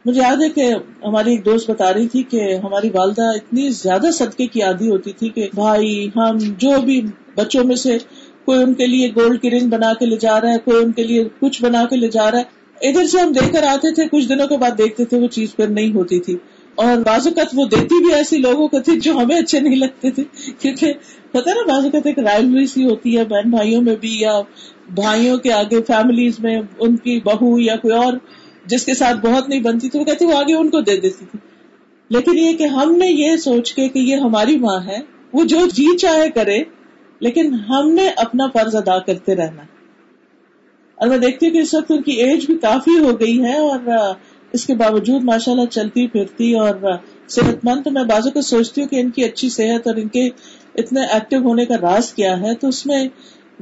مجھے 0.05 0.21
یاد 0.21 0.37
ہے 0.43 0.49
کہ 0.49 0.75
ہماری 1.05 1.31
ایک 1.31 1.45
دوست 1.45 1.71
بتا 1.71 1.95
رہی 1.95 2.09
تھی 2.09 2.23
کہ 2.23 2.57
ہماری 2.57 2.91
والدہ 2.95 3.23
اتنی 3.23 3.71
زیادہ 3.71 4.11
صدقے 4.13 4.47
کی 4.47 4.63
عادی 4.63 4.91
ہوتی 4.91 5.13
تھی 5.13 5.29
کہ 5.29 5.49
بھائی، 5.55 6.09
ہم 6.17 6.37
جو 6.59 6.81
بھی 6.81 7.03
بچوں 7.37 7.65
میں 7.65 7.77
سے 7.77 7.99
کوئی 8.45 8.63
ان 8.63 8.75
کے 8.75 8.87
لیے 8.87 9.11
گولڈ 9.17 9.41
کی 9.41 9.51
رنگ 9.51 9.69
بنا 9.69 9.93
کے 9.95 10.07
لے 10.07 10.17
جا 10.17 10.41
رہا 10.41 10.53
ہے، 10.53 10.59
کوئی 10.65 10.85
ان 10.85 10.93
کے 10.93 11.03
لیے 11.03 11.25
کچھ 11.41 11.63
بنا 11.63 11.85
کے 11.85 11.97
لے 11.97 12.09
جا 12.09 12.31
رہا 12.31 12.39
ہے۔ 12.39 12.61
ادھر 12.89 13.07
سے 13.07 13.21
ہم 13.21 13.33
دیکھ 13.33 13.53
کر 13.53 13.63
آتے 13.63 13.95
تھے، 13.95 14.05
کچھ 14.13 14.29
دنوں 14.29 14.47
کے 14.47 14.57
بعد 14.57 14.71
دیکھتے 14.79 15.05
تھے 15.05 15.19
وہ 15.19 15.27
چیز 15.27 15.57
پھر 15.57 15.67
نہیں 15.67 15.95
ہوتی 15.95 16.21
تھی۔ 16.21 16.37
اور 16.75 16.97
بعض 17.07 17.27
اوقات 17.27 17.47
وہ 17.55 17.65
دیتی 17.65 18.05
بھی 18.05 18.15
ایسی 18.15 18.39
لوگوں 18.39 18.69
کو 18.69 18.81
تھی 18.81 19.01
جو 19.01 19.13
ہمیں 19.13 19.37
اچھے 19.37 19.61
نہیں 19.61 19.77
لگتے 19.77 20.11
تھے۔ 20.11 20.25
کیونکہ 20.59 20.93
پتا 21.33 21.51
نا، 21.51 21.73
بعض 21.73 21.85
اوقات 21.85 22.07
ایک 22.07 22.19
رائلری 22.19 22.67
سی 22.67 22.85
ہوتی 22.85 23.19
ہے 23.19 23.25
بہن 23.25 23.51
بھائیوں 23.51 23.83
میں 23.83 23.97
بھی 24.01 24.21
یا 24.21 24.41
بھائیوں 24.95 25.39
کے 25.39 25.53
آگے 25.53 25.83
فیملیز 25.87 26.41
میں، 26.41 26.61
ان 26.79 26.97
کی 26.97 27.21
بہو 27.25 27.61
یا 27.61 27.77
کوئی 27.77 27.95
اور۔ 27.95 28.13
جس 28.71 28.87
کے 28.87 28.95
ساتھ 28.95 29.27
بہت 29.27 29.49
نہیں 29.49 29.61
بنتی 29.61 29.89
تو 29.89 29.99
وہ 29.99 30.05
کہتی، 30.05 30.25
وہ 30.25 30.37
آگے 30.37 30.55
ان 30.55 30.71
کو 30.71 30.81
دے 30.81 30.97
دیتی 30.97 31.25
تھی۔ 31.31 31.39
لیکن 32.09 32.39
یہ 32.39 32.57
کہ 32.57 32.65
ہم 32.65 32.95
نے 32.97 33.07
یہ 33.07 33.37
سوچ 33.37 33.73
کے 33.73 33.89
کہ 33.89 33.99
یہ 33.99 34.17
ہماری 34.17 34.57
ماں 34.57 34.81
ہے، 34.87 34.99
وہ 35.33 35.45
جو 35.45 35.59
جی 35.73 35.97
چاہے 35.99 36.31
کرے، 36.31 36.63
لیکن 37.21 37.55
ہم 37.55 37.91
نے 37.91 38.09
اپنا 38.17 38.47
فرض 38.47 38.77
ادا 38.77 38.99
کرتے 38.99 39.35
رہنا۔ 39.35 39.63
اور 40.95 41.09
میں 41.09 41.19
دیکھتی 41.19 41.47
ہوں 41.47 41.53
کہ 41.53 41.59
اس 41.59 41.75
وقت 41.75 41.91
ان 41.91 42.03
کی 42.03 42.13
ایج 42.13 42.47
بھی 42.47 42.57
کافی 42.59 42.99
ہو 42.99 43.21
گئی 43.21 43.45
ہے 43.45 43.57
اور 43.57 43.79
اس 44.53 44.67
کے 44.67 44.75
باوجود 44.75 45.25
ماشاء 45.25 45.53
اللہ 45.53 45.67
چلتی 45.67 46.07
پھرتی 46.07 46.55
اور 46.55 46.75
صحت 47.29 47.65
مند 47.65 47.85
تو 47.85 47.91
میں 47.91 48.05
بازو 48.05 48.31
کو 48.31 48.41
سوچتی 48.41 48.81
ہوں 48.81 48.89
کہ 48.89 48.97
ان 48.97 49.11
کی 49.11 49.25
اچھی 49.25 49.49
صحت 49.49 49.87
اور 49.87 49.97
ان 49.97 50.09
کے 50.09 50.29
اتنے 50.75 51.01
ایکٹیو 51.07 51.41
ہونے 51.41 51.65
کا 51.65 51.75
راز 51.75 52.13
کیا 52.13 52.41
ہے، 52.41 52.55
تو 52.55 52.69
اس 52.69 52.87
میں 52.87 53.09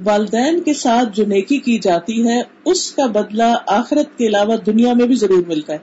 والدین 0.05 0.61
کے 0.61 0.73
ساتھ 0.73 1.09
جو 1.17 1.25
نیکی 1.25 1.59
کی 1.59 1.79
جاتی 1.79 2.29
ہے، 2.29 2.43
اس 2.65 2.93
کا 2.93 3.07
بدلہ 3.07 3.57
آخرت 3.67 4.19
کے 4.19 4.27
علاوہ 4.27 4.57
دنیا 4.57 4.93
میں 4.93 5.07
بھی 5.07 5.15
ضرور 5.15 5.43
ملتا 5.47 5.73
ہے۔ 5.73 5.79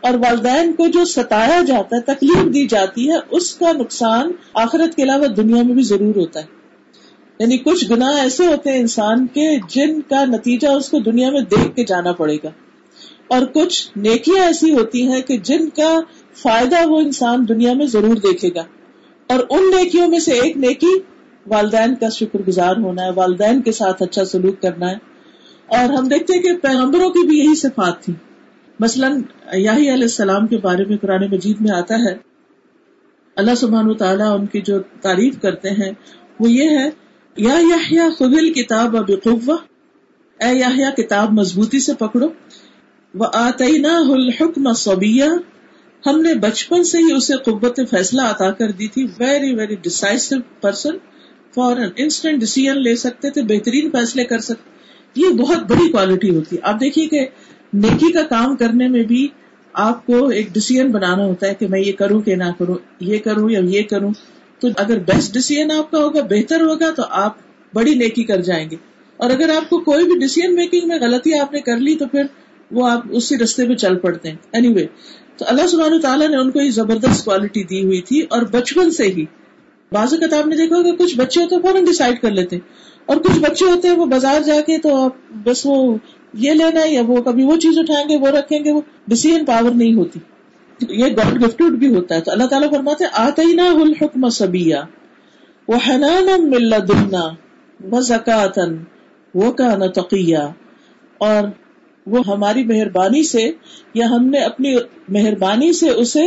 اور 0.00 0.14
والدین 0.14 0.72
کو 0.72 0.86
جو 0.86 1.04
ستایا 1.04 1.62
جاتا 1.66 1.96
ہے، 1.96 2.00
تکلیف 2.00 2.54
دی 2.54 2.66
جاتی 2.66 3.10
ہے، 3.10 3.14
اس 3.30 3.54
کا 3.54 3.72
نقصان 3.72 4.32
آخرت 4.54 4.94
کے 4.94 5.02
علاوہ 5.02 5.26
دنیا 5.26 5.62
میں 5.62 5.74
بھی 5.74 5.82
ضرور 5.82 6.16
ہوتا 6.16 6.40
ہے۔ 6.40 6.44
یعنی 7.38 7.58
کچھ 7.58 7.84
گناہ 7.90 8.18
ایسے 8.18 8.46
ہوتے 8.46 8.70
ہیں 8.70 8.78
انسان 8.78 9.26
کے 9.26 9.58
جن 9.70 10.00
کا 10.00 10.24
نتیجہ 10.24 10.68
اس 10.68 10.88
کو 10.88 10.98
دنیا 10.98 11.30
میں 11.30 11.40
دیکھ 11.40 11.76
کے 11.76 11.84
جانا 11.84 12.12
پڑے 12.12 12.36
گا۔ 12.44 12.50
اور 13.28 13.46
کچھ 13.46 13.88
نیکیاں 13.96 14.44
ایسی 14.44 14.74
ہوتی 14.74 15.06
ہیں 15.08 15.20
کہ 15.20 15.38
جن 15.38 15.68
کا 15.68 16.00
فائدہ 16.36 16.88
وہ 16.88 17.00
انسان 17.00 17.48
دنیا 17.48 17.72
میں 17.72 17.86
ضرور 17.86 18.14
دیکھے 18.16 18.48
گا۔ 18.54 18.62
اور 19.26 19.38
ان 19.50 19.70
نیکیوں 19.76 20.08
میں 20.08 20.18
سے 20.18 20.32
ایک 20.32 20.56
نیکی 20.56 21.15
والدین 21.46 21.94
کا 21.94 22.08
شکر 22.08 22.38
گزار 22.48 22.76
ہونا 22.76 23.02
ہے، 23.04 23.10
والدین 23.14 23.62
کے 23.62 23.72
ساتھ 23.72 24.02
اچھا 24.02 24.24
سلوک 24.24 24.62
کرنا 24.62 24.90
ہے۔ 24.90 25.16
اور 25.66 25.92
ہم 25.92 26.08
دیکھتے 26.08 26.34
ہیں 26.34 26.42
کہ 26.42 26.56
پیغمبروں 26.56 27.10
کی 27.10 27.26
بھی 27.26 27.38
یہی 27.38 27.54
صفات 27.54 28.02
تھی۔ 28.02 28.12
مثلاً 28.80 29.22
یاہی 29.52 29.90
علیہ 29.90 30.02
السلام 30.02 30.46
کے 30.46 30.56
بارے 30.56 30.84
میں 30.84 30.96
قرآن 30.96 31.24
مجید 31.30 31.56
میں 31.60 31.76
آتا 31.76 31.94
ہے۔ 31.94 32.16
اللہ 33.36 33.54
سبحان 33.54 33.94
تعالیٰ 33.94 34.40
ان 34.40 34.46
کی 34.46 34.60
جو 34.60 34.78
تعریف 35.02 35.40
کرتے 35.42 35.70
ہیں، 35.70 35.92
وہ 36.40 36.50
یہ 36.50 36.78
ہے، 36.78 36.90
یا 37.36 38.08
خبل 38.18 38.52
کتاب 38.52 38.96
اب 38.96 39.10
اے 40.40 40.54
یا 40.54 40.90
کتاب 40.96 41.32
مضبوطی 41.32 41.80
سے 41.80 41.94
پکڑو۔ 41.94 42.26
وہ 43.14 43.24
آتی 43.32 43.78
نہ 43.78 44.12
حکم 44.40 44.72
صوبیہ 44.72 45.24
ہم 46.06 46.20
نے 46.20 46.34
بچپن 46.34 46.84
سے 46.84 46.98
ہی 46.98 47.12
اسے 47.12 47.34
قوت 47.36 47.80
فیصلہ 47.90 48.20
عطا 48.20 48.50
کر 48.50 48.70
دی 48.70 48.88
تھی۔ 48.88 49.06
ویری 49.18 49.54
ویری 49.54 49.76
ڈسائسو 49.82 50.36
پرسن 50.60 50.96
فورن 51.56 51.88
انسٹنٹ 51.96 52.40
ڈیسیزن 52.40 52.82
لے 52.82 52.96
سکتے 52.96 53.30
تھے 53.30 53.42
بہترین 53.42 53.90
فیصلے 53.90 54.24
کر 54.24 54.38
سکتے 54.38 54.70
یہ 55.20 55.28
بہت 55.28 55.58
بڑی 55.58 55.92
کوالٹی 55.92 56.30
ہوتی۔ 56.30 56.56
ہے 56.56 56.60
آپ 56.62 56.80
دیکھیے 56.80 57.06
کہ 57.06 57.26
نیکی 57.72 58.12
کا 58.12 58.22
کام 58.22 58.56
کرنے 58.56 58.88
میں 58.88 59.02
بھی 59.02 59.28
آپ 59.72 60.06
کو 60.06 60.26
ایک 60.26 60.54
ڈسیزن 60.54 60.92
بنانا 60.92 61.24
ہوتا 61.24 61.46
ہے 61.46 61.54
کہ 61.54 61.68
میں 61.68 61.80
یہ 61.80 61.92
کروں 61.92 62.20
کہ 62.20 62.34
نہ 62.34 62.44
کروں 62.58 62.74
یہ 63.00 63.18
کروں 63.18 63.50
یا 63.50 63.60
یہ 63.64 63.82
کروں۔ 63.82 64.12
تو 64.60 64.68
اگر 64.76 64.98
بیسٹ 64.98 65.34
ڈسیزن 65.34 65.70
آپ 65.70 65.90
کا 65.90 65.98
ہوگا 65.98 66.22
بہتر 66.22 66.60
ہوگا 66.60 66.90
تو 66.90 67.02
آپ 67.10 67.36
بڑی 67.74 67.94
نیکی 67.94 68.24
کر 68.24 68.40
جائیں 68.40 68.70
گے۔ 68.70 68.76
اور 69.16 69.30
اگر 69.30 69.50
آپ 69.56 69.70
کو 69.70 69.78
کوئی 69.78 70.04
بھی 70.04 70.26
ڈسیزن 70.26 70.54
میکنگ 70.54 70.88
میں 70.88 70.98
غلطی 71.00 71.38
آپ 71.38 71.52
نے 71.52 71.60
کر 71.60 71.76
لی 71.76 71.94
تو 71.94 72.06
پھر 72.06 72.22
وہ 72.70 72.90
آپ 72.90 73.02
اسی 73.10 73.38
رستے 73.38 73.68
پہ 73.68 73.74
چل 73.74 73.96
پڑتے 73.98 74.28
ہیں۔ 74.28 74.36
اینی 74.52 74.68
anyway, 74.68 74.86
تو 75.36 75.44
اللہ 75.48 75.66
سبحانہ 75.66 75.96
تعالیٰ 75.96 76.28
نے 76.28 76.36
ان 76.36 76.50
کو 76.50 76.60
یہ 76.60 76.70
زبردست 76.70 77.24
کوالٹی 77.24 77.64
دی 77.64 77.84
ہوئی 77.84 78.00
تھی 78.00 78.20
اور 78.20 78.42
بچپن 78.42 78.90
سے 78.90 79.04
ہی 79.04 79.24
بعض 79.92 80.14
اوقات 80.14 80.32
آپ 80.32 80.46
نے 80.46 80.56
دیکھا 80.56 80.82
کہ 80.82 80.92
کچھ 80.92 81.16
بچے 81.16 81.42
ہوتے 81.42 81.54
ہیں 81.54 81.62
فوراً 81.62 81.84
ڈسائڈ 81.84 82.20
کر 82.20 82.30
لیتے 82.30 82.58
اور 83.06 83.16
کچھ 83.16 83.38
بچے 83.38 83.64
ہوتے 83.64 83.88
ہیں 83.88 83.96
وہ 83.96 84.06
بازار 84.06 84.40
جا 84.40 84.60
کے 84.66 84.78
تو 84.78 85.08
بس 85.30 85.66
وہ 85.66 85.96
یہ 86.34 86.52
لینا 86.52 86.80
ہے 86.80 86.90
یا 86.90 87.02
وہ 87.06 87.22
کبھی 87.22 87.44
وہ 87.44 87.56
چیز 87.56 87.78
اٹھائیں 87.78 88.08
گے، 88.08 88.16
وہ 88.16 88.28
رکھیں 88.28 88.64
گے، 88.64 88.72
وہ 88.72 88.80
ڈسیزن 89.08 89.44
پاور 89.44 89.70
نہیں 89.70 89.94
ہوتی۔ 89.94 90.20
یہ 90.88 91.04
گاڈ 91.04 91.46
گفٹڈ 91.46 91.72
بھی 91.78 91.94
ہوتا 91.94 92.14
ہے۔ 92.14 92.20
تو 92.20 92.30
اللہ 92.30 92.44
تعالیٰ 92.44 92.70
فرماتے 92.70 93.04
ہیں 93.04 93.10
آتے 93.14 93.42
ہی 93.42 93.52
نہ 93.52 93.60
الحکم 93.60 94.28
سبیا 94.28 94.82
وہ 95.68 95.76
حنان 95.88 96.50
مل 96.50 96.70
دلنا 96.88 97.28
وہ 97.84 98.00
زکاتن 98.00 98.76
وہ 99.34 99.52
کا 99.52 99.76
نہ 99.76 99.84
تقیہ۔ 99.84 100.38
اور 101.18 101.48
وہ 102.06 102.22
ہماری 102.26 102.64
مہربانی 102.64 103.22
سے 103.22 103.50
یا 103.94 104.06
ہم 104.06 104.24
نے 104.26 104.38
اپنی 104.38 104.76
مہربانی 105.08 105.72
سے 105.72 105.90
اسے 105.90 106.22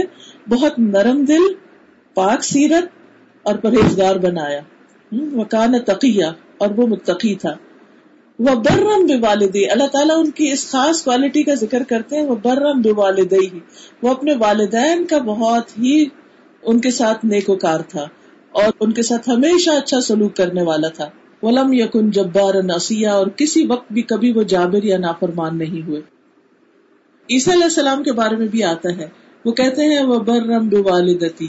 بہت 0.50 0.80
نرم 0.80 1.24
دل، 1.24 1.54
پاک 2.14 2.44
سیرت 2.44 2.99
اور 3.50 3.58
پرہیزگار 3.58 4.16
بنایا۔ 4.16 4.62
وکان 5.36 5.80
تقیہ، 5.80 6.26
اور 6.58 6.70
وہ 6.78 6.88
متقی 6.88 7.36
تھا۔ 7.36 7.54
وہ 8.40 8.56
برم 8.56 9.06
بے 9.06 9.16
والدی 9.22 9.70
اللہ 9.70 9.88
تعالیٰ 9.88 10.18
ان 10.20 10.32
کی 10.32 10.52
اس 10.52 10.70
خاص 10.72 11.04
کوالٹی 11.04 11.44
کا 11.44 11.54
ذکر 11.54 11.84
کرتے 11.84 12.18
ہیں 12.18 12.26
وہ 12.26 12.36
برم 12.36 12.82
بے 12.82 12.92
والدی 12.92 13.60
وہ 14.02 14.10
اپنے 14.10 14.34
والدین 14.40 15.06
کا 15.06 15.18
بہت 15.18 15.80
ہی 15.80 16.06
ان 16.64 16.80
کے 16.82 16.92
ساتھ 16.92 17.26
نیکوکار 17.26 17.80
تھا 17.80 18.06
اور 18.52 18.72
ان 18.80 18.92
کے 18.92 19.02
ساتھ 19.02 19.30
ہمیشہ 19.30 19.72
اچھا 19.72 20.02
سلوک 20.02 20.36
کرنے 20.36 20.62
والا 20.62 20.88
تھا۔ 20.88 21.08
ولم 21.44 21.74
یقن 21.74 22.10
جبار 22.12 22.54
نسیہ 22.64 23.08
اور 23.08 23.28
کسی 23.28 23.66
وقت 23.68 23.92
بھی 23.92 24.02
کبھی 24.02 24.32
وہ 24.32 24.44
جابر 24.44 24.84
یا 24.84 24.98
نافرمان 24.98 25.58
نہیں 25.58 25.88
ہوئے۔ 25.88 26.02
عیسی 27.30 27.52
علیہ 27.52 27.64
السلام 27.64 28.04
کے 28.04 28.12
بارے 28.12 28.36
میں 28.36 28.48
بھی 28.48 28.64
آتا 28.64 28.90
ہے۔ 28.98 29.08
وہ 29.46 29.52
کہتے 29.52 29.86
ہیں 29.86 30.04
وہ 30.04 30.20
برم 30.20 30.68
بے 30.68 30.78
والدتی 30.78 31.48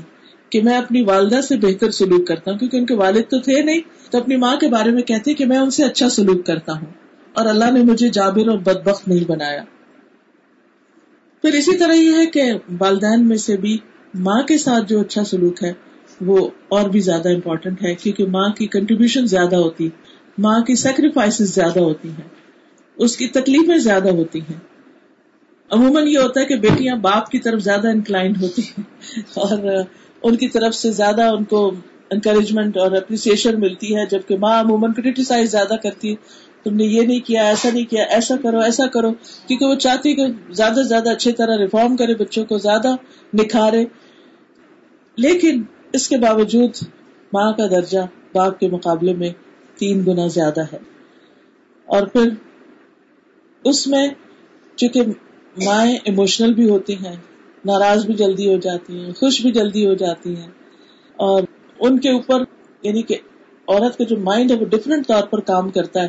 کہ 0.51 0.63
میں 0.63 0.77
اپنی 0.79 1.03
والدہ 1.03 1.41
سے 1.41 1.57
بہتر 1.57 1.91
سلوک 1.91 2.27
کرتا 2.27 2.51
ہوں، 2.51 2.59
کیونکہ 2.59 2.77
ان 2.77 2.87
کے 2.87 2.95
والد 2.95 3.31
تو 3.31 3.39
تھے 3.39 3.63
نہیں، 3.63 3.81
تو 4.11 4.19
اپنی 4.19 4.37
ماں 4.37 4.57
کے 4.57 4.69
بارے 4.69 4.91
میں 4.91 5.03
کہتے 5.03 5.35
کہ 5.35 5.47
میں 5.47 5.59
ان 5.59 5.71
سے 5.71 5.85
اچھا 5.85 6.09
سلوک 6.09 6.47
کرتا 6.47 6.73
ہوں۔ 6.73 6.93
اور 7.33 7.47
اللہ 7.47 7.71
نے 7.71 7.83
مجھے 7.83 8.09
جابر 8.09 8.49
اور 8.49 8.59
بدبخت 8.59 9.09
نہیں 9.09 9.25
بنایا۔ 9.29 9.63
پھر 11.45 11.55
اسی 11.55 11.77
طرح 11.77 11.93
یہ 11.93 12.17
ہے 12.17 12.27
کہ 12.27 12.43
والدین 12.81 13.29
میں 13.29 13.37
سے 13.37 13.57
بھی 13.57 13.79
ماں 14.15 14.43
کے 14.43 14.59
ساتھ 14.59 14.89
جو 14.89 15.01
اچھا 15.01 15.25
سلوک 15.25 15.65
ہے، 15.65 15.73
وہ 16.21 16.49
اور 16.69 16.89
بھی 16.89 17.01
زیادہ 17.01 17.29
امپورٹینٹ 17.29 17.83
ہے، 17.83 17.95
کیونکہ 17.95 18.27
ماں 18.27 18.49
کی 18.49 18.67
کنٹریبیوشن 18.67 19.27
زیادہ 19.27 19.57
ہوتی، 19.57 19.89
ماں 20.39 20.61
کی 20.61 20.75
سیکریفائس 20.75 21.39
زیادہ 21.39 21.81
ہوتی 21.81 22.09
ہیں، 22.09 22.29
اس 22.97 23.17
کی 23.17 23.29
تکلیفیں 23.29 23.79
زیادہ 23.79 24.09
ہوتی 24.09 24.41
ہیں۔ 24.41 24.59
عموماً 25.71 26.09
یہ 26.09 26.19
ہوتا 26.19 26.41
ہے 26.41 26.47
کہ 26.47 26.57
بیٹیاں 26.57 26.97
باپ 26.97 27.31
کی 27.31 27.39
طرف 27.39 27.61
زیادہ 27.61 27.89
انکلائنڈ 27.89 28.43
ہوتی 28.43 28.63
ہیں، 28.63 29.21
اور 29.35 29.59
ان 30.23 30.37
کی 30.37 30.49
طرف 30.49 30.75
سے 30.75 30.91
زیادہ 30.91 31.23
ان 31.23 31.45
کو 31.45 31.73
انکریجمنٹ 32.11 32.77
اور 32.77 32.93
اپریسیشن 32.93 33.61
ملتی 33.61 33.97
ہے، 33.97 34.07
جبکہ 34.11 34.37
ماں 34.37 34.61
عموماً 34.61 34.93
کریٹیسائز 34.93 35.51
زیادہ 35.51 35.75
کرتی 35.83 36.11
ہے 36.11 36.15
تم 36.65 36.77
نے 36.77 36.85
یہ 36.85 37.03
نہیں 37.03 37.21
کیا، 37.21 37.43
ایسا 37.43 37.69
نہیں 37.75 37.85
کیا، 37.85 38.03
ایسا 38.03 38.37
کرو 38.43 38.61
ایسا 38.61 38.87
کرو، 38.87 39.13
کیونکہ 39.47 39.67
وہ 39.67 39.75
چاہتی 39.75 40.15
کہ 40.15 40.23
زیادہ 40.51 40.75
سے 40.75 40.83
زیادہ 40.83 41.11
اچھی 41.11 41.33
طرح 41.33 41.57
ریفارم 41.57 41.97
کرے، 41.97 42.15
بچوں 42.15 42.45
کو 42.45 42.59
زیادہ 42.59 42.95
نکھارے۔ 43.35 43.85
لیکن 45.17 45.63
اس 45.93 46.09
کے 46.09 46.17
باوجود 46.17 46.71
ماں 47.33 47.53
کا 47.53 47.67
درجہ 47.67 47.99
باپ 48.35 48.61
کے 48.61 48.69
مقابلے 48.69 49.15
میں 49.15 49.31
تین 49.77 50.05
گنا 50.07 50.27
زیادہ 50.27 50.61
ہے۔ 50.61 50.79
اور 51.87 52.07
پھر 52.07 52.31
اس 53.65 53.87
میں، 53.87 54.09
چونکہ 54.77 55.03
مائیں 55.65 55.99
ایموشنل 56.05 56.55
بھی 56.55 56.71
ہوتی 56.71 56.95
ہیں 56.95 57.17
ناراض 57.65 58.07
بھی 58.07 58.15
جلدی 58.15 58.55
ہو 58.55 58.59
جاتی 58.59 58.99
ہیں، 58.99 59.13
خوش 59.13 59.43
بھی 59.43 59.53
جلدی 59.53 59.87
ہو 59.87 59.95
جاتی 59.95 60.37
ہیں۔ 60.37 60.49
اور 61.17 61.43
ان 61.81 61.99
کے 61.99 62.11
اوپر 62.11 62.43
یعنی 62.83 63.03
کہ 63.03 63.17
عورت 63.69 63.99
کا 63.99 64.05
جو 64.05 64.17
مائنڈ 64.17 64.51
ہے، 64.51 64.57
وہ 64.57 64.65
ڈفرینٹ 64.65 65.07
طور 65.07 65.23
پر 65.23 65.41
کام 65.41 65.71
کرتا 65.71 66.03
ہے۔ 66.03 66.09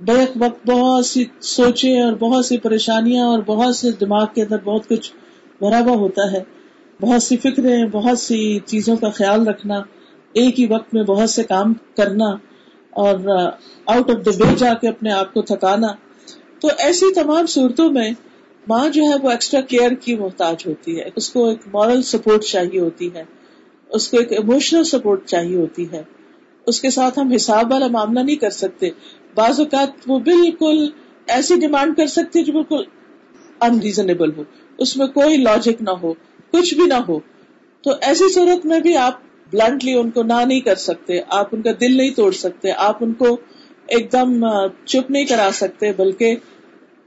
بیک 0.00 0.30
وقت 0.36 0.70
بہت 0.70 1.06
سی 1.06 1.24
سوچے 1.40 2.00
اور 2.00 2.12
بہت 2.12 2.46
سی 2.46 2.58
پریشانیاں 2.58 3.26
اور 3.26 3.38
بہت 3.46 3.76
سے 3.76 3.90
دماغ 3.92 4.26
کے 4.34 4.42
اندر 4.42 4.56
بہت 4.64 4.88
کچھ 4.88 5.12
بھرا 5.58 5.80
ہوا 5.80 5.96
ہوتا 5.96 6.32
ہے۔ 6.32 6.42
بہت 7.00 7.22
سی 7.22 7.36
فکریں، 7.36 7.86
بہت 7.86 8.18
سی 8.18 8.58
چیزوں 8.66 8.96
کا 8.96 9.10
خیال 9.10 9.48
رکھنا، 9.48 9.74
ایک 10.32 10.60
ہی 10.60 10.66
وقت 10.66 10.94
میں 10.94 11.02
بہت 11.02 11.30
سے 11.30 11.42
کام 11.42 11.74
کرنا 11.96 12.26
اور 12.90 13.14
آؤٹ 13.86 14.10
آف 14.10 14.26
دا 14.26 14.30
وے 14.38 14.54
جا 14.58 14.74
کے 14.74 14.88
اپنے 14.88 15.12
آپ 15.12 15.34
کو 15.34 15.42
تھکانا۔ 15.42 15.86
تو 16.60 16.68
ایسی 16.78 17.14
تمام 17.14 17.46
صورتوں 17.46 17.90
میں 17.90 18.10
ماں 18.68 18.88
جو 18.88 19.02
ہے 19.02 19.14
وہ 19.22 19.30
ایکسٹرا 19.30 19.60
کیئر 19.60 19.90
کی 19.90 20.16
محتاج 20.16 20.56
ہوتی 20.66 21.00
ہے۔ 21.00 21.08
اس 21.16 21.30
کو 21.30 21.48
ایک 21.48 21.58
مورل 21.72 22.02
سپورٹ 22.02 22.44
چاہیے 22.44 22.80
ہوتی 22.80 23.14
ہے۔ 23.14 23.24
اس 23.88 24.08
کو 24.08 24.18
ایک 24.18 24.32
ایموشنل 24.32 24.84
سپورٹ 24.84 25.24
چاہیے 25.24 25.56
ہوتی 25.56 25.92
ہے۔ 25.92 26.02
اس 26.66 26.80
کے 26.80 26.90
ساتھ 26.90 27.18
ہم 27.18 27.32
حساب 27.32 27.72
والا 27.72 27.86
معاملہ 27.86 28.20
نہیں 28.20 28.36
کر 28.36 28.50
سکتے۔ 28.50 28.90
بعض 29.34 29.60
اوقات 29.60 29.88
وہ 30.06 30.18
بالکل 30.18 30.88
ایسی 31.26 31.54
ڈیمانڈ 31.60 31.96
کر 31.96 32.06
سکتے 32.06 32.42
جو 32.42 32.52
بالکل 32.52 32.82
انریزنیبل 33.60 34.36
ہو۔ 34.36 34.42
اس 34.78 34.96
میں 34.96 35.06
کوئی 35.06 35.36
لاجک 35.36 35.82
نہ 35.82 35.90
ہو، 35.90 36.12
کچھ 36.50 36.74
بھی 36.74 36.84
نہ 36.84 36.94
ہو۔ 36.94 37.18
تو 37.82 37.90
ایسی 38.00 38.32
صورت 38.32 38.66
میں 38.66 38.80
بھی 38.80 38.96
آپ 38.96 39.20
بلنٹلی 39.52 39.92
ان 39.92 40.10
کو 40.10 40.22
نہ 40.22 40.44
نہیں 40.46 40.60
کر 40.60 40.74
سکتے۔ 40.74 41.20
آپ 41.28 41.48
ان 41.52 41.62
کا 41.62 41.70
دل 41.80 41.96
نہیں 41.96 42.10
توڑ 42.10 42.32
سکتے۔ 42.32 42.72
آپ 42.72 43.04
ان 43.04 43.12
کو 43.12 43.36
ایک 43.86 44.12
دم 44.12 44.46
چپ 44.84 45.10
نہیں 45.10 45.24
کرا 45.24 45.50
سکتے، 45.52 45.92
بلکہ 45.92 46.36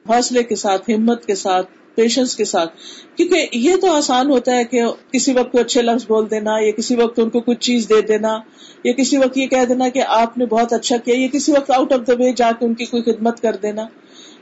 حوصلے 0.10 0.44
کے 0.44 0.56
ساتھ، 0.56 0.90
ہمت 0.90 1.26
کے 1.26 1.36
ساتھ 1.36 1.68
پیشنس 1.96 2.36
کے 2.36 2.46
ساتھ۔ 2.46 2.76
کیونکہ 3.16 3.48
یہ 3.52 3.76
تو 3.76 3.92
آسان 3.92 4.30
ہوتا 4.30 4.56
ہے 4.56 4.64
کہ 4.64 4.84
کسی 5.12 5.34
وقت 5.34 5.52
کو 5.52 5.60
اچھے 5.60 5.82
لفظ 5.82 6.06
بول 6.08 6.32
دینا، 6.32 6.52
یا 6.60 6.72
کسی 6.72 6.96
وقت 6.96 7.20
ان 7.20 7.30
کو 7.30 7.40
کچھ 7.40 7.60
چیز 7.60 7.90
دے 7.90 8.02
دینا، 8.02 8.40
یا 8.84 8.94
کسی 8.94 9.18
وقت 9.18 9.38
یہ 9.38 9.48
کہہ 9.48 9.66
دینا 9.70 9.90
کہ 9.90 10.04
آپ 10.08 10.38
نے 10.38 10.46
بہت 10.46 10.74
اچھا 10.74 10.98
کیا، 10.98 11.16
یا 11.18 11.28
کسی 11.34 11.52
وقت 11.52 11.72
آؤٹ 11.72 11.94
آف 11.94 12.00
دا 12.08 12.14
وے 12.14 12.34
جا 12.34 12.52
کے 12.60 12.66
ان 12.66 12.74
کی 12.74 12.86
کوئی 12.86 13.04
خدمت 13.04 13.42
کر 13.42 13.56
دینا۔ 13.56 13.86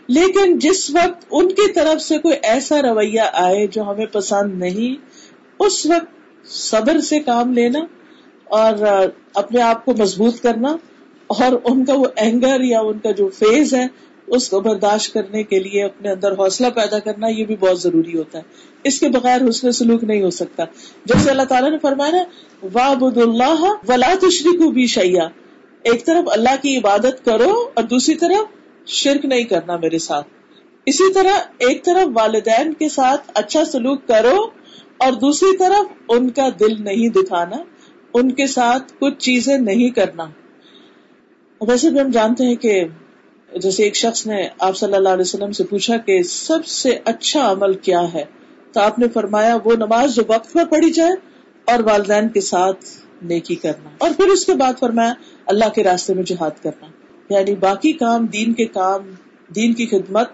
لیکن 0.08 0.60
جس 0.60 0.90
وقت 0.90 1.26
ان 1.32 1.50
کی 1.50 1.72
طرف 1.72 2.02
سے 2.02 2.18
کوئی 2.18 2.36
ایسا 2.44 2.82
رویہ 2.82 3.22
آئے 3.34 3.68
جو 3.68 3.82
ہمیں 3.82 4.06
پسند 4.06 4.60
نہیں، 4.60 5.06
اس 5.60 5.86
وقت 5.86 6.48
صبر 6.48 7.00
سے 7.00 7.20
کام 7.20 7.54
لینا 7.54 7.80
اور 8.44 8.74
اپنے 9.34 9.62
آپ 9.62 9.86
کو 9.86 9.94
مضبوط 10.00 10.42
کرنا 10.42 10.76
اور 11.28 11.60
ان 11.64 11.86
کا 11.86 11.94
وہ 11.94 12.06
اینگر 12.16 12.62
یا 12.62 12.80
ان 12.80 13.00
کا 13.00 13.12
جو 13.12 13.30
فیز 13.30 13.74
ہے 13.74 13.86
اس 14.28 14.50
کو 14.50 14.62
برداشت 14.62 15.14
کرنے 15.14 15.44
کے 15.44 15.60
لیے 15.60 15.84
اپنے 15.84 16.12
اندر 16.12 16.32
حوصلہ 16.32 16.68
پیدا 16.68 17.00
کرنا 17.00 17.28
یہ 17.28 17.46
بھی 17.46 17.56
بہت 17.56 17.82
ضروری 17.82 18.18
ہوتا 18.18 18.38
ہے۔ 18.38 18.44
اس 18.84 19.00
کے 19.00 19.10
بغیر 19.10 19.50
حسن 19.50 19.72
سلوک 19.72 20.04
نہیں 20.04 20.22
ہو 20.24 20.30
سکتا۔ 20.30 20.64
جیسے 21.06 21.30
اللہ 21.30 21.44
تعالیٰ 21.44 21.72
نے 21.72 21.78
فرمایا 21.78 22.24
وا 22.74 22.94
بد 22.94 23.18
اللہ 23.18 23.66
ولا 23.88 24.14
تشری 24.22 24.72
بھی 24.72 24.88
شیا 24.88 25.28
ایک 25.84 26.06
طرف 26.06 26.30
اللہ 26.32 26.62
کی 26.62 26.78
عبادت 26.78 27.26
کرو 27.26 27.70
اور 27.74 27.84
دوسری 27.84 28.16
طرف 28.16 28.46
شرک 28.88 29.26
نہیں 29.26 29.44
کرنا 29.44 29.78
میرے 29.78 30.00
ساتھ۔ 30.00 30.28
اسی 30.86 31.14
طرح 31.14 31.38
ایک 31.58 31.86
طرف 31.86 32.10
والدین 32.14 32.74
کے 32.74 32.90
ساتھ 32.90 33.32
اچھا 33.34 33.66
سلوک 33.66 34.08
کرو 34.08 34.50
اور 34.98 35.14
دوسری 35.14 35.58
طرف 35.58 35.86
ان 36.10 36.30
کا 36.30 36.50
دل 36.60 36.84
نہیں 36.84 37.10
دکھانا، 37.10 37.58
ان 38.14 38.32
کے 38.32 38.48
ساتھ 38.48 38.94
کچھ 39.00 39.20
چیزیں 39.20 39.58
نہیں 39.58 39.90
کرنا۔ 39.90 40.26
ویسے 41.62 41.90
بھی 41.90 42.00
ہم 42.00 42.10
جانتے 42.10 42.44
ہیں 42.44 42.56
کہ 42.56 42.84
جیسے 43.56 43.84
ایک 43.84 43.96
شخص 43.96 44.28
نے 44.28 44.48
آپ 44.60 44.78
صلی 44.78 44.94
اللہ 44.94 45.10
علیہ 45.10 45.22
وسلم 45.22 45.52
سے 45.52 45.64
پوچھا 45.64 45.98
کہ 45.98 46.24
سب 46.24 46.66
سے 46.66 47.00
اچھا 47.06 47.52
عمل 47.52 47.74
کیا 47.74 48.14
ہے؟ 48.14 48.24
تو 48.74 48.80
آپ 48.80 49.00
نے 49.00 49.08
فرمایا 49.14 49.58
وہ 49.64 49.76
نماز 49.76 50.16
جو 50.16 50.24
وقت 50.28 50.54
پر 50.54 50.66
پڑھی 50.66 50.92
جائے 50.92 51.12
اور 51.66 51.84
والدین 51.84 52.30
کے 52.30 52.42
ساتھ 52.42 52.86
نیکی 53.22 53.56
کرنا۔ 53.56 53.90
اور 53.98 54.10
پھر 54.18 54.28
اس 54.28 54.46
کے 54.46 54.54
بعد 54.54 54.74
فرمایا 54.80 55.14
اللہ 55.46 55.70
کے 55.76 55.84
راستے 55.84 56.14
میں 56.14 56.24
جہاد 56.24 56.64
کرنا۔ 56.64 56.88
یعنی 57.34 57.56
باقی 57.56 57.92
کام، 57.92 58.26
دین 58.26 58.54
کے 58.54 58.66
کام، 58.66 59.12
دین 59.56 59.74
کی 59.74 59.86
خدمت، 59.86 60.30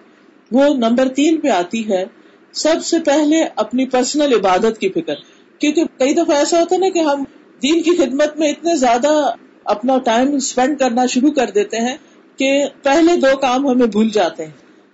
وہ 0.51 0.63
نمبر 0.63 1.07
تین 1.07 1.39
پہ 1.39 1.47
آتی 1.47 1.91
ہے۔ 1.91 2.05
سب 2.53 2.85
سے 2.85 2.99
پہلے 2.99 3.43
اپنی 3.55 3.85
پرسنل 3.85 4.33
عبادت 4.33 4.77
کی 4.77 4.89
فکر۔ 4.89 5.13
کیونکہ 5.59 5.83
کئی 5.97 6.13
دفعہ 6.13 6.37
ایسا 6.37 6.59
ہوتا 6.59 6.75
ہے 6.75 6.79
نا 6.79 6.89
کہ 6.89 6.99
ہم 6.99 7.23
دین 7.63 7.81
کی 7.81 7.95
خدمت 7.97 8.37
میں 8.37 8.49
اتنے 8.49 8.75
زیادہ 8.75 9.33
اپنا 9.63 9.97
ٹائم 10.05 10.35
اسپینڈ 10.35 10.79
کرنا 10.79 11.05
شروع 11.05 11.31
کر 11.31 11.49
دیتے 11.55 11.77
ہیں 11.77 11.97
کہ 12.37 12.65
پہلے 12.83 13.15
دو 13.15 13.37
کام 13.37 13.67
ہمیں 13.67 13.87
بھول 13.87 14.09
جاتے 14.09 14.45
ہیں۔ 14.45 14.51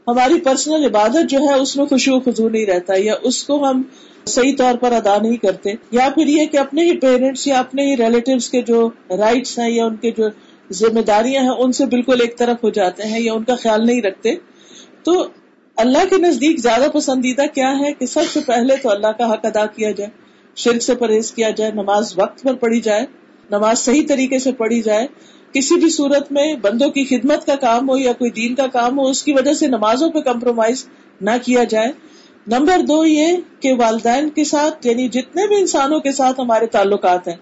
ہماری 0.08 0.40
پرسنل 0.40 0.86
عبادت 0.86 1.30
جو 1.30 1.40
ہے، 1.40 1.54
اس 1.54 1.76
میں 1.76 1.86
خوشی 1.86 2.12
و 2.12 2.20
خزو 2.20 2.50
نہیں 2.50 2.66
رہتا، 2.66 2.94
یا 2.98 3.14
اس 3.22 3.44
کو 3.44 3.70
ہم 3.70 3.82
صحیح 4.26 4.56
طور 4.58 4.76
پر 4.76 4.92
ادا 4.92 5.18
نہیں 5.22 5.38
کرتے، 5.38 5.72
یا 5.92 6.10
پھر 6.16 6.28
یہ 6.28 6.46
کہ 6.46 6.58
اپنے 6.58 6.84
ہی 6.84 6.98
پیرنٹس 6.98 7.48
یا 7.48 7.60
اپنے 7.60 7.86
ہی 7.86 7.98
ریلیٹو 7.98 8.32
کے 8.52 8.62
جو 8.62 8.90
رائٹس 9.10 9.60
ہیں، 9.60 9.70
یا 9.70 9.86
ان 9.86 9.96
کے 9.96 10.12
جو 10.12 10.24
ذمہ 10.72 11.00
داریاں 11.00 11.42
ہیں، 11.42 11.50
ان 11.50 11.72
سے 11.72 11.86
بالکل 11.86 12.22
ایک 12.22 12.38
طرف 12.38 12.64
ہو 12.64 12.70
جاتے 12.70 13.04
ہیں، 13.04 13.20
یا 13.20 13.34
ان 13.34 13.44
کا 13.44 13.56
خیال 13.56 13.86
نہیں 13.86 14.02
رکھتے۔ 14.02 14.36
تو 15.04 15.28
اللہ 15.76 16.06
کے 16.10 16.16
نزدیک 16.18 16.60
زیادہ 16.60 16.90
پسندیدہ 16.94 17.46
کیا 17.54 17.80
ہے 17.80 17.94
کہ 17.94 18.06
سب 18.06 18.22
سے 18.34 18.40
پہلے 18.46 18.76
تو 18.76 18.90
اللہ 18.90 19.08
کا 19.08 19.34
حق 19.34 19.46
ادا 19.46 19.66
کیا 19.66 19.92
جائے، 19.92 20.10
شرک 20.56 20.82
سے 20.82 20.96
پرہیز 20.96 21.32
کیا 21.32 21.50
جائے، 21.50 21.72
نماز 21.72 22.14
وقت 22.18 22.44
پر 22.44 22.54
پڑھی 22.54 22.82
جائے، 22.82 23.06
نماز 23.50 23.80
صحیح 23.80 24.08
طریقے 24.08 24.40
سے 24.40 24.52
پڑھی 24.52 24.82
جائے۔ 24.82 25.08
کسی 25.52 25.76
بھی 25.76 25.90
صورت 25.90 26.32
میں 26.32 26.56
بندوں 26.56 26.90
کی 26.90 27.04
خدمت 27.04 27.46
کا 27.46 27.56
کام 27.56 27.90
ہو 27.90 27.98
یا 27.98 28.14
کوئی 28.14 28.32
دین 28.32 28.56
کا 28.56 28.68
کام 28.68 29.00
ہو، 29.00 29.08
اس 29.08 29.24
کی 29.24 29.34
وجہ 29.34 29.54
سے 29.54 29.68
نمازوں 29.68 30.10
پہ 30.10 30.20
کمپرومائز 30.20 30.88
نہ 31.22 31.32
کیا 31.46 31.64
جائے۔ 31.64 31.92
نمبر 32.48 32.82
دو 32.88 33.06
یہ 33.06 33.28
کہ 33.60 33.74
والدین 33.74 34.30
کے 34.30 34.44
ساتھ 34.44 34.88
یعنی 34.88 35.08
جتنے 35.08 35.48
بھی 35.48 35.56
انسانوں 35.56 36.00
کے 36.00 36.12
ساتھ 36.12 36.40
ہمارے 36.40 36.66
تعلقات 36.66 37.28
ہیں، 37.28 37.36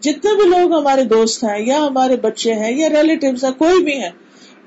جتنے 0.00 0.34
بھی 0.34 0.48
لوگ 0.48 0.72
ہمارے 0.72 1.04
دوست 1.04 1.44
ہیں 1.44 1.66
یا 1.66 1.78
ہمارے 1.86 2.16
بچے 2.16 2.54
ہیں 2.54 2.76
یا 2.76 2.88
ریلیٹیوز 2.88 3.44
ہیں، 3.44 3.52
کوئی 3.52 3.84
بھی 3.84 4.00
ہے 4.02 4.10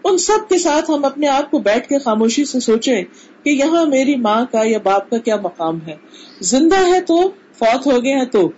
ان 0.03 0.17
سب 0.17 0.49
کے 0.49 0.57
ساتھ 0.57 0.91
ہم 0.91 1.05
اپنے 1.05 1.27
آپ 1.27 1.51
کو 1.51 1.59
بیٹھ 1.59 1.87
کے 1.87 1.99
خاموشی 1.99 2.45
سے 2.45 2.59
سوچیں 2.59 3.03
کہ 3.43 3.49
یہاں 3.49 3.85
میری 3.85 4.15
ماں 4.15 4.45
کا 4.51 4.61
یا 4.63 4.77
باپ 4.83 5.09
کا 5.09 5.17
کیا 5.17 5.35
مقام 5.35 5.79
ہے۔ 5.87 5.95
زندہ 6.39 6.87
ہے 6.87 7.01
تو، 7.01 7.31
فوت 7.59 7.87
ہو 7.87 8.03
گئے 8.03 8.13
ہیں 8.13 8.25
تو۔ 8.25 8.49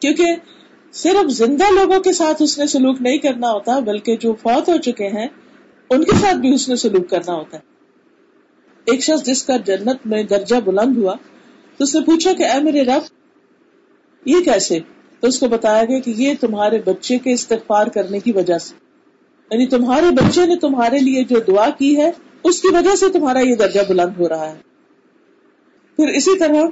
کیونکہ 0.00 0.24
صرف 1.02 1.30
زندہ 1.30 1.64
لوگوں 1.74 2.00
کے 2.00 2.12
ساتھ 2.12 2.42
اس 2.42 2.58
نے 2.58 2.66
سلوک 2.66 2.96
نہیں 3.00 3.18
کرنا 3.18 3.52
ہوتا، 3.52 3.78
بلکہ 3.78 4.16
جو 4.16 4.32
فوت 4.32 4.68
ہو 4.68 4.76
چکے 4.76 5.08
ہیں، 5.08 5.26
ان 5.90 6.04
کے 6.04 6.16
ساتھ 6.20 6.36
بھی 6.36 6.54
اس 6.54 6.68
نے 6.68 6.76
سلوک 6.76 7.10
کرنا 7.10 7.34
ہوتا 7.34 7.56
ہے۔ 7.56 7.62
ایک 8.84 9.00
شخص 9.00 9.24
جس 9.24 9.44
کا 9.44 9.56
جنت 9.56 10.06
میں 10.06 10.22
درجہ 10.22 10.56
بلند 10.64 10.96
ہوا، 10.96 11.14
تو 11.76 11.84
اس 11.84 11.94
نے 11.94 12.00
پوچھا 12.00 12.32
کہ، 12.32 12.42
اے 12.42 12.62
میرے 12.62 12.82
رب، 12.82 13.02
یہ 14.24 14.36
کیسے؟ 14.44 14.78
تو 15.20 15.26
اس 15.26 15.40
کو 15.40 15.48
بتایا 15.48 15.84
گیا 15.84 15.98
کہ 15.98 16.12
یہ 16.16 16.34
تمہارے 16.40 16.78
بچے 16.84 17.18
کے 17.18 17.32
استغفار 17.32 17.86
کرنے 17.86 18.20
کی 18.20 18.32
وجہ 18.32 18.58
سے۔ 18.58 18.74
یعنی 19.50 19.66
تمہارے 19.66 20.06
بچے 20.10 20.46
نے 20.46 20.56
تمہارے 20.56 20.98
لیے 20.98 21.24
جو 21.24 21.38
دعا 21.48 21.70
کی 21.70 21.96
ہے، 21.96 22.10
اس 22.44 22.62
کی 22.62 22.68
وجہ 22.68 22.94
سے 22.94 23.08
تمہارا 23.08 23.38
یہ 23.38 23.54
درجہ 23.54 23.80
بلند 23.88 24.20
ہو 24.20 24.28
رہا 24.28 24.52
ہے۔ 24.52 24.58
پھر 25.96 26.08
اسی 26.08 26.38
طرح 26.38 26.62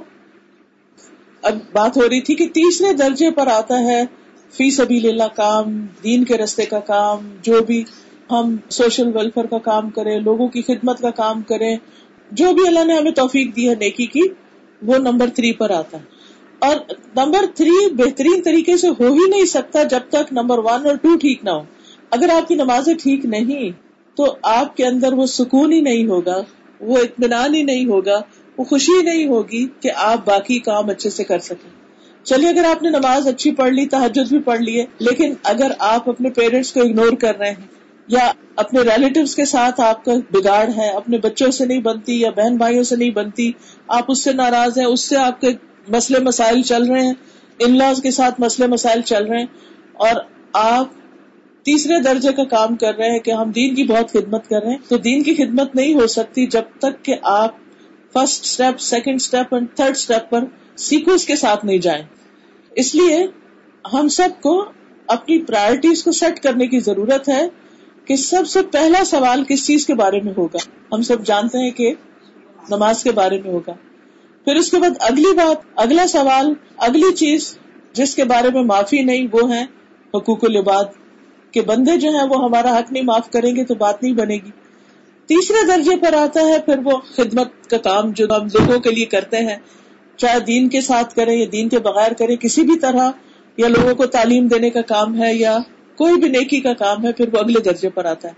اب 1.47 1.57
بات 1.73 1.97
ہو 1.97 2.09
رہی 2.09 2.21
تھی 2.21 2.35
کہ 2.35 2.47
تیسرے 2.47 2.93
درجے 2.93 3.31
پر 3.31 3.47
آتا 3.47 3.79
ہے 3.79 4.03
فی 4.51 4.69
سبھی 4.71 5.09
اللہ 5.09 5.35
کام، 5.35 5.85
دین 6.03 6.23
کے 6.23 6.37
رستے 6.37 6.65
کا 6.65 6.79
کام، 6.79 7.29
جو 7.41 7.59
بھی 7.67 7.83
ہم 8.31 8.55
سوشل 8.69 9.15
ویلفیئر 9.15 9.45
کا 9.45 9.57
کام 9.57 9.89
کریں، 9.89 10.19
لوگوں 10.19 10.47
کی 10.47 10.61
خدمت 10.61 10.99
کا 10.99 11.09
کام 11.09 11.41
کریں، 11.41 11.77
جو 12.31 12.53
بھی 12.53 12.67
اللہ 12.67 12.83
نے 12.83 12.93
ہمیں 12.93 13.11
توفیق 13.11 13.55
دی 13.55 13.69
ہے 13.69 13.75
نیکی 13.75 14.05
کی، 14.05 14.21
وہ 14.81 14.97
نمبر 14.97 15.27
تھری 15.29 15.53
پر 15.53 15.69
آتا 15.69 15.97
ہے۔ 15.97 16.03
اور 16.59 16.75
نمبر 17.15 17.45
تھری 17.55 17.93
بہترین 17.93 18.41
طریقے 18.41 18.77
سے 18.77 18.87
ہو 18.87 19.13
ہی 19.13 19.29
نہیں 19.29 19.45
سکتا 19.45 19.83
جب 19.83 19.99
تک 20.09 20.33
نمبر 20.33 20.57
ون 20.57 20.85
اور 20.85 20.95
ٹو 20.95 21.17
ٹھیک 21.17 21.43
نہ 21.43 21.49
ہو۔ 21.49 21.61
اگر 22.11 22.29
آپ 22.29 22.47
کی 22.47 22.55
نمازیں 22.55 22.93
ٹھیک 23.03 23.25
نہیں، 23.25 23.71
تو 24.15 24.35
آپ 24.43 24.77
کے 24.77 24.85
اندر 24.85 25.13
وہ 25.13 25.25
سکون 25.25 25.73
ہی 25.73 25.81
نہیں 25.81 26.07
ہوگا، 26.07 26.41
وہ 26.79 26.97
اطمینان 26.97 27.55
ہی 27.55 27.63
نہیں 27.63 27.85
ہوگا۔ 27.85 28.21
وہ 28.57 28.63
خوشی 28.63 29.01
نہیں 29.03 29.27
ہوگی 29.27 29.65
کہ 29.81 29.91
آپ 30.03 30.25
باقی 30.25 30.59
کام 30.59 30.89
اچھے 30.89 31.09
سے 31.09 31.23
کر 31.23 31.39
سکیں۔ 31.39 31.69
چلیے، 32.25 32.49
اگر 32.49 32.65
آپ 32.65 32.83
نے 32.83 32.89
نماز 32.89 33.27
اچھی 33.27 33.51
پڑھ 33.55 33.73
لی 33.73 33.85
تحجد 33.87 34.29
بھی 34.29 34.39
پڑھ 34.39 34.61
لی 34.61 34.79
ہے 34.79 34.85
لیکن 34.99 35.33
اگر 35.43 35.71
آپ 35.87 36.09
اپنے 36.09 36.29
پیرنٹس 36.29 36.71
کو 36.73 36.81
اگنور 36.81 37.15
کر 37.15 37.37
رہے 37.39 37.49
ہیں، 37.49 37.67
یا 38.07 38.31
اپنے 38.55 38.81
ریلیٹیو 38.81 39.23
کے 39.35 39.45
ساتھ 39.45 39.81
آپ 39.81 40.03
کا 40.05 40.13
بگاڑ 40.31 40.67
ہے، 40.77 40.89
اپنے 40.89 41.17
بچوں 41.17 41.49
سے 41.51 41.65
نہیں 41.65 41.81
بنتی 41.81 42.19
یا 42.19 42.29
بہن 42.35 42.57
بھائیوں 42.57 42.83
سے 42.83 42.95
نہیں 42.95 43.11
بنتی، 43.11 43.51
آپ 43.89 44.11
اس 44.11 44.23
سے 44.23 44.33
ناراض 44.33 44.77
ہیں، 44.77 44.85
اس 44.85 45.07
سے 45.09 45.17
آپ 45.17 45.41
کے 45.41 45.51
مسئلے 45.87 46.19
مسائل 46.19 46.61
چل 46.61 46.83
رہے 46.83 47.01
ہیں 47.01 47.13
ان 47.59 47.77
لاز 47.77 48.01
کے 48.01 48.11
ساتھ 48.11 48.41
مسئلے 48.41 48.67
مسائل 48.67 49.01
چل 49.01 49.25
رہے 49.25 49.39
ہیں، 49.39 49.45
اور 49.93 50.21
آپ 50.53 50.93
تیسرے 51.65 51.99
درجے 52.01 52.33
کا 52.33 52.43
کام 52.49 52.75
کر 52.75 52.95
رہے 52.95 53.09
ہیں 53.11 53.19
کہ 53.19 53.31
ہم 53.31 53.51
دین 53.51 53.75
کی 53.75 53.83
بہت 53.83 54.11
خدمت 54.11 54.47
کر 54.49 54.61
رہے 54.63 54.71
ہیں، 54.71 54.89
تو 54.89 54.97
دین 54.97 55.23
کی 55.23 55.35
خدمت 55.35 55.75
نہیں 55.75 55.93
ہو 55.93 56.07
سکتی 56.07 56.45
جب 56.47 56.77
تک 56.79 57.03
کہ 57.05 57.15
آپ 57.21 57.55
فرسٹ 58.17 58.43
اسٹیپ 58.43 58.79
سیکنڈ 58.79 59.15
اسٹیپ 59.15 59.53
اور 59.53 59.61
تھرڈ 59.75 59.91
اسٹیپ 59.91 60.29
پر 60.29 60.43
سیکوینس 60.75 61.25
کے 61.25 61.35
ساتھ 61.35 61.65
نہیں 61.65 61.77
جائیں۔ 61.77 62.03
اس 62.75 62.95
لیے 62.95 63.27
ہم 63.93 64.07
سب 64.07 64.29
کو 64.41 64.65
اپنی 65.07 65.43
پرائرٹیز 65.43 66.03
کو 66.03 66.11
سیٹ 66.11 66.39
کرنے 66.39 66.67
کی 66.67 66.79
ضرورت 66.79 67.29
ہے 67.29 67.47
کہ 68.05 68.15
سب 68.15 68.47
سے 68.47 68.61
پہلا 68.61 69.03
سوال 69.05 69.43
کس 69.43 69.67
چیز 69.67 69.85
کے 69.85 69.93
بارے 69.93 70.21
میں 70.21 70.33
ہوگا۔ 70.37 70.57
ہم 70.95 71.01
سب 71.01 71.25
جانتے 71.25 71.57
ہیں 71.57 71.71
کہ 71.71 71.93
نماز 72.69 73.03
کے 73.03 73.11
بارے 73.11 73.41
میں 73.41 73.51
ہوگا۔ 73.51 73.73
پھر 74.45 74.55
اس 74.55 74.71
کے 74.71 74.77
بعد 74.77 74.89
اگلی 74.99 75.33
بات، 75.35 75.57
اگلا 75.75 76.07
سوال، 76.07 76.53
اگلی 76.77 77.15
چیز 77.15 77.57
جس 77.93 78.15
کے 78.15 78.23
بارے 78.23 78.49
میں 78.53 78.63
معافی 78.63 79.01
نہیں، 79.01 79.27
وہ 79.31 79.55
ہے 79.55 79.63
حقوق 80.13 80.43
العباد۔ 80.43 80.85
کہ 81.51 81.61
بندے 81.61 81.97
جو 81.97 82.09
ہیں 82.09 82.27
وہ 82.29 82.43
ہمارا 82.43 82.79
حق 82.79 82.91
نہیں 82.91 83.03
معاف 83.03 83.31
کریں 83.31 83.55
گے 83.55 83.63
تو 83.63 83.75
بات 83.75 84.03
نہیں 84.03 84.13
بنے 84.13 84.35
گی۔ 84.35 84.51
تیسرے 85.27 85.67
درجے 85.67 85.97
پر 85.97 86.13
آتا 86.13 86.39
ہے، 86.41 86.61
پھر 86.61 86.79
وہ 86.83 86.97
خدمت 87.15 87.69
کا 87.69 87.77
کام 87.77 88.11
جو 88.11 88.25
ہم 88.25 88.45
لوگوں 88.45 88.79
کے 88.79 88.91
لیے 88.91 89.05
کرتے 89.05 89.37
ہیں، 89.37 89.55
چاہے 90.17 90.39
دین 90.39 90.69
کے 90.69 90.81
ساتھ 90.81 91.15
کریں 91.15 91.39
یا 91.39 91.45
دین 91.51 91.69
کے 91.69 91.79
بغیر 91.79 92.13
کریں 92.13 92.35
کسی 92.35 92.61
بھی 92.63 92.79
طرح 92.79 93.11
یا 93.57 93.67
لوگوں 93.67 93.95
کو 93.95 94.05
تعلیم 94.05 94.47
دینے 94.47 94.69
کا 94.69 94.81
کام 94.81 95.23
ہے 95.23 95.35
یا 95.35 95.57
کوئی 95.97 96.13
بھی 96.13 96.29
نیکی 96.29 96.61
کا 96.61 96.73
کام 96.73 97.05
ہے، 97.05 97.13
پھر 97.13 97.33
وہ 97.33 97.39
اگلے 97.39 97.59
درجے 97.59 97.89
پر 97.89 98.05
آتا 98.05 98.27
ہے۔ 98.27 98.33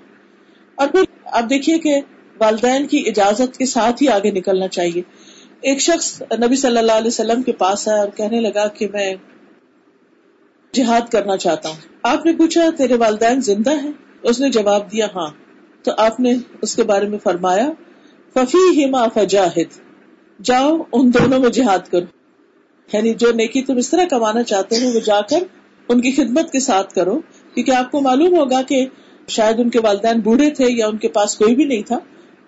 اور 0.75 0.87
پھر 0.87 1.01
آپ 1.25 1.49
دیکھیے 1.49 1.77
کہ 1.77 1.95
والدین 2.39 2.87
کی 2.87 3.03
اجازت 3.07 3.57
کے 3.57 3.65
ساتھ 3.65 4.03
ہی 4.03 4.07
آگے 4.07 4.31
نکلنا 4.31 4.67
چاہیے۔ 4.67 5.01
ایک 5.61 5.79
شخص 5.79 6.21
نبی 6.21 6.55
صلی 6.55 6.77
اللہ 6.77 6.91
علیہ 6.91 7.07
وسلم 7.07 7.41
کے 7.41 7.51
پاس 7.51 7.87
آیا 7.87 7.99
اور 7.99 8.09
کہنے 8.09 8.41
لگا 8.41 8.67
کہ 8.67 8.87
میں 8.93 9.15
جہاد 10.73 11.11
کرنا 11.11 11.37
چاہتا 11.37 11.69
ہوں۔ 11.69 11.75
آپ 12.03 12.25
نے 12.25 12.33
پوچھا، 12.33 12.69
تیرے 12.77 12.95
والدین 12.95 13.41
زندہ 13.41 13.79
ہیں؟ 13.83 13.91
اس 14.21 14.39
نے 14.39 14.49
جواب 14.49 14.91
دیا 14.91 15.07
ہاں۔ 15.15 15.48
تو 15.83 15.91
آپ 15.97 16.19
نے 16.19 16.33
اس 16.61 16.75
کے 16.75 16.83
بارے 16.83 17.07
میں 17.07 17.19
فرمایا 17.23 17.69
ففی 18.33 18.85
ہما 18.85 19.07
فجاہد 19.07 19.79
جاؤ، 20.43 20.77
ان 20.91 21.13
دونوں 21.13 21.39
میں 21.39 21.49
جہاد 21.49 21.79
کرو۔ 21.91 22.05
یعنی 22.93 23.13
جو 23.13 23.31
نیکی 23.31 23.61
تم 23.61 23.77
اس 23.77 23.89
طرح 23.89 24.05
کمانا 24.05 24.43
چاہتے 24.43 24.75
ہو، 24.75 24.91
وہ 24.93 24.99
جا 24.99 25.21
کر 25.21 25.43
ان 25.89 26.01
کی 26.01 26.11
خدمت 26.11 26.51
کے 26.51 26.59
ساتھ 26.59 26.93
کرو۔ 26.93 27.19
کیونکہ 27.53 27.71
آپ 27.71 27.91
کو 27.91 28.01
معلوم 28.01 28.37
ہوگا 28.37 28.61
کہ 28.61 28.85
شاید 29.27 29.59
ان 29.59 29.69
کے 29.69 29.79
والدین 29.79 30.19
بوڑھے 30.19 30.49
تھے 30.49 30.65
یا 30.69 30.87
ان 30.87 30.97
کے 30.97 31.07
پاس 31.07 31.37
کوئی 31.37 31.55
بھی 31.55 31.65
نہیں 31.65 31.81
تھا۔ 31.81 31.99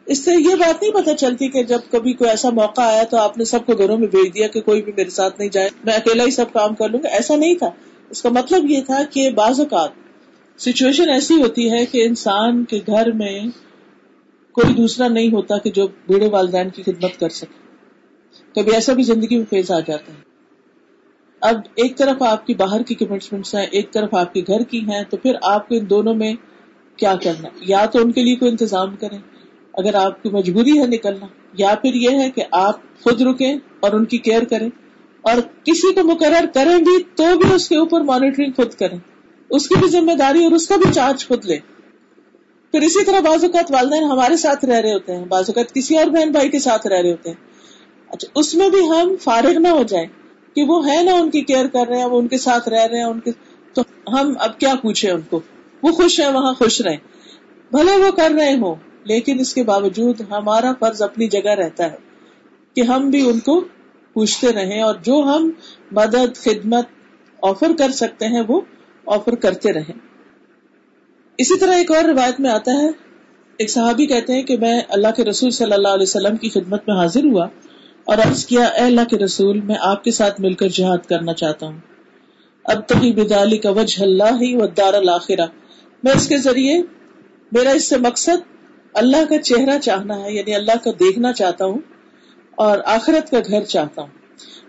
اس 0.06 0.26
سے 0.26 0.32
یہ 0.32 0.56
بات 0.56 0.82
نہیں 0.82 0.92
پتا 0.92 1.16
چلتی 1.16 1.48
کہ 1.48 1.64
جب 1.64 1.80
کبھی 1.92 2.14
کوئی 2.14 2.30
ایسا 2.30 2.50
موقع 2.50 2.82
آیا 2.82 3.04
تو 3.04 3.18
آپ 3.18 3.38
نے 3.38 3.46
سب 3.46 3.66
کو 3.66 3.74
گھروں 3.74 3.98
میں 3.98 4.08
بھیج 4.08 4.34
دیا 4.34 4.48
کہ 4.48 4.62
کوئی 4.62 4.82
بھی 4.82 4.92
میرے 4.98 5.10
ساتھ 5.10 5.40
نہیں 5.40 5.50
جائے، 5.50 5.70
میں 5.84 5.94
اکیلا 5.94 6.24
ہی 6.24 6.32
سب 6.32 6.54
کام 6.54 6.76
کر 6.76 6.90
لوں 6.90 7.00
گا۔ 7.04 7.08
ایسا 7.08 7.36
نہیں 7.36 7.56
تھا۔ 7.56 7.70
اس 8.10 8.22
کا 8.22 8.30
مطلب 8.30 8.72
یہ 8.72 8.82
تھا 8.82 9.04
کہ 9.04 9.30
بعض 9.30 9.60
اوقات 9.60 9.90
سچویشن 10.62 11.10
ایسی 11.10 11.42
ہوتی 11.42 11.72
ہے 11.72 11.86
کہ 11.86 12.06
انسان 12.06 12.66
کے 12.66 12.80
گھر 12.88 13.12
میں 13.12 13.40
کوئی 14.52 14.74
دوسرا 14.74 15.08
نہیں 15.08 15.28
ہوتا 15.28 15.58
کہ 15.58 15.72
جو 15.72 15.88
بوڑھے 15.88 16.30
والدین 16.30 16.70
کی 16.70 16.84
خدمت 16.84 17.20
کر 17.20 17.30
سکے۔ 17.30 17.62
کبھی 18.56 18.74
ایسا 18.74 18.94
بھی 18.94 19.04
زندگی 19.04 19.36
میں 19.36 19.46
فیس 19.50 19.72
آ 19.72 19.80
جاتا 19.80 20.14
ہے۔ 20.14 20.18
اب 21.42 21.56
ایک 21.76 21.98
طرف 21.98 22.22
آپ 22.22 22.48
کی 22.48 22.54
باہر 22.54 22.84
کی 22.84 22.96
کمٹمنٹس 22.96 23.56
ہیں، 23.56 23.66
ایک 23.72 23.92
طرف 23.92 24.14
آپ 24.14 24.34
کے 24.34 24.42
گھر 24.48 24.64
کی 24.64 24.80
ہیں، 24.80 25.04
تو 25.10 25.18
پھر 25.18 25.36
آپ 25.44 25.70
کو 25.70 25.76
ان 25.76 25.90
دونوں 25.90 26.16
میں 26.16 26.34
کیا 26.96 27.16
کرنا 27.24 27.48
یا 27.62 27.86
تو 27.86 28.00
ان 28.00 28.12
کے 28.12 28.24
لیے 28.24 28.36
کوئی 28.36 28.52
انتظام 28.52 28.96
کریں، 28.96 29.18
اگر 29.74 29.94
آپ 29.94 30.24
کی 30.24 30.30
مجبوری 30.30 30.80
ہے 30.80 30.88
نکلنا، 30.88 31.26
یا 31.58 31.76
پھر 31.82 31.94
یہ 31.94 32.10
ہے 32.10 32.32
کہ 32.32 32.44
آپ 32.52 32.80
خود 33.04 33.22
رکیں 33.22 33.56
اور 33.80 33.92
ان 33.92 34.06
کی 34.06 34.18
کیئر 34.18 34.44
کریں۔ 34.44 34.70
اور 35.22 35.42
کسی 35.64 35.94
کو 35.94 36.04
مقرر 36.04 36.46
کریں 36.54 36.78
بھی 36.78 37.04
تو 37.16 37.40
بھی 37.40 37.56
اس 37.56 37.70
کے 37.70 37.76
اوپر 37.76 38.02
مانیٹرنگ 38.02 38.52
خود 38.56 38.74
کریں۔ 38.74 38.98
اس 39.52 39.68
کی 39.68 39.76
بھی 39.80 39.88
ذمہ 39.88 40.12
داری 40.12 40.44
اور 40.44 40.52
اس 40.52 40.68
کا 40.68 40.76
بھی 40.76 40.92
چارج 40.94 41.28
خود 41.28 41.46
لیں 41.46 41.60
پھر 42.74 42.82
اسی 42.82 43.04
طرح 43.06 43.20
بعض 43.20 43.44
اوقات 43.44 43.72
والدین 43.72 44.04
ہمارے 44.04 44.36
ساتھ 44.38 44.66
رہ 44.66 44.80
رہے 44.80 44.94
ہوتے 44.94 45.16
ہیں، 45.16 45.26
بعض 45.26 45.50
اوقات 45.50 45.74
کسی 45.74 45.98
اور 45.98 46.08
بہن 46.08 46.32
بھائی 46.32 46.50
کے 46.50 46.60
ساتھ 46.60 46.88
رہ 46.88 47.02
رہے 47.02 47.12
ہوتے 47.12 47.30
ہیں۔ 47.30 47.38
اچھا 48.10 48.28
اس 48.36 48.54
میں 48.56 48.70
بھی 48.70 48.80
ہم 48.90 49.16
فارغ 49.22 49.58
نہ 49.58 49.68
ہو 49.68 49.84
جائیں 49.84 50.08
کہ 50.56 50.64
وہ 50.64 50.88
ہے 50.88 51.02
نا 51.04 51.14
ان 51.14 51.30
کی 51.30 51.42
کیئر 51.42 51.68
کر 51.68 51.88
رہے 51.90 51.98
ہیں، 51.98 52.06
وہ 52.06 52.20
ان 52.20 52.28
کے 52.28 52.38
ساتھ 52.38 52.70
رہ 52.70 52.86
رہے 52.86 52.98
ہیں، 52.98 53.06
ان 53.06 53.20
کے 53.20 53.32
تو 53.74 53.82
ہم 54.08 54.34
اب 54.40 54.60
کیا 54.60 54.74
پوچھے 54.82 55.12
ان 55.12 55.22
کو؟ 55.22 55.40
وہ 55.84 55.92
خوش 55.92 56.20
ہیں، 56.20 56.28
وہاں 56.28 56.54
خوش 56.54 56.82
رہے 56.82 56.98
بھلے 57.72 57.96
وہ 57.96 58.12
کر 58.12 58.32
رہے 58.32 58.54
ہوں، 58.54 58.76
لیکن 59.04 59.40
اس 59.40 59.54
کے 59.54 59.64
باوجود 59.64 60.22
ہمارا 60.22 60.72
فرض 60.80 61.02
اپنی 61.02 61.28
جگہ 61.28 61.54
رہتا 61.56 61.92
ہے 61.92 61.98
کہ 62.76 62.82
ہم 62.82 63.10
بھی 63.10 63.30
ان 63.30 63.40
کو 63.40 63.60
پوچھتے 64.14 64.52
رہیں 64.54 64.82
اور 64.82 64.96
جو 64.96 65.22
ہم 65.24 65.50
مدد، 65.92 66.36
خدمت 66.36 66.86
آفر 67.44 67.72
کر 67.78 67.92
سکتے 67.92 68.28
ہیں، 68.28 68.42
وہ 68.48 68.62
آفر 69.06 69.36
کرتے 69.36 69.74
رہیں۔ 69.74 69.94
اسی 71.38 71.60
طرح 71.60 71.74
ایک 71.74 71.92
اور 71.92 72.04
روایت 72.04 72.40
میں 72.40 72.50
آتا 72.50 72.72
ہے۔ 72.72 72.90
ایک 73.58 73.70
صحابی 73.70 74.06
کہتے 74.06 74.34
ہیں 74.34 74.44
کہ 74.44 74.58
میں 74.58 74.82
اللہ 74.90 75.08
کے 75.16 75.26
رسول 75.26 75.52
صلی 75.52 75.74
اللہ 75.74 75.88
علیہ 75.88 76.04
وسلم 76.04 76.38
کی 76.38 76.50
خدمت 76.50 76.90
میں 76.90 76.96
حاضر 76.96 77.24
ہوا 77.24 77.48
اور 78.04 78.18
عرض 78.18 78.46
کیا، 78.46 78.64
اے 78.64 78.82
اللہ 78.82 79.02
کے 79.10 79.18
رسول، 79.18 79.62
میں 79.62 79.76
آپ 79.80 80.04
کے 80.04 80.12
ساتھ 80.12 80.42
مل 80.42 80.54
کر 80.54 80.68
جہاد 80.68 80.98
کرنا 80.98 81.34
چاہتا 81.34 81.66
ہوں۔ 81.66 81.80
اب 82.64 82.88
تبھی 82.88 83.14
بدالی 83.14 83.58
کا 83.58 83.70
وجہ 83.70 84.04
اللہ 84.04 84.34
ہی 84.42 84.56
و 84.56 84.66
دار 84.68 84.94
الآخرہ 84.94 85.46
میں 86.04 86.12
اس 86.16 86.28
کے 86.28 86.38
ذریعے، 86.38 86.82
میرا 87.52 87.70
اس 87.70 87.90
سے 87.90 87.98
مقصد 87.98 88.52
اللہ 88.94 89.26
کا 89.30 89.38
چہرہ 89.38 89.80
چاہنا 89.80 90.24
ہے 90.24 90.34
یعنی 90.34 90.56
اللہ 90.56 90.78
کا 90.84 90.92
دیکھنا 90.92 91.34
چاہتا 91.34 91.66
ہوں 91.66 91.80
اور 92.56 92.80
آخرت 92.86 93.32
کا 93.32 93.38
گھر 93.48 93.64
چاہتا 93.64 94.02
ہوں۔ 94.02 94.10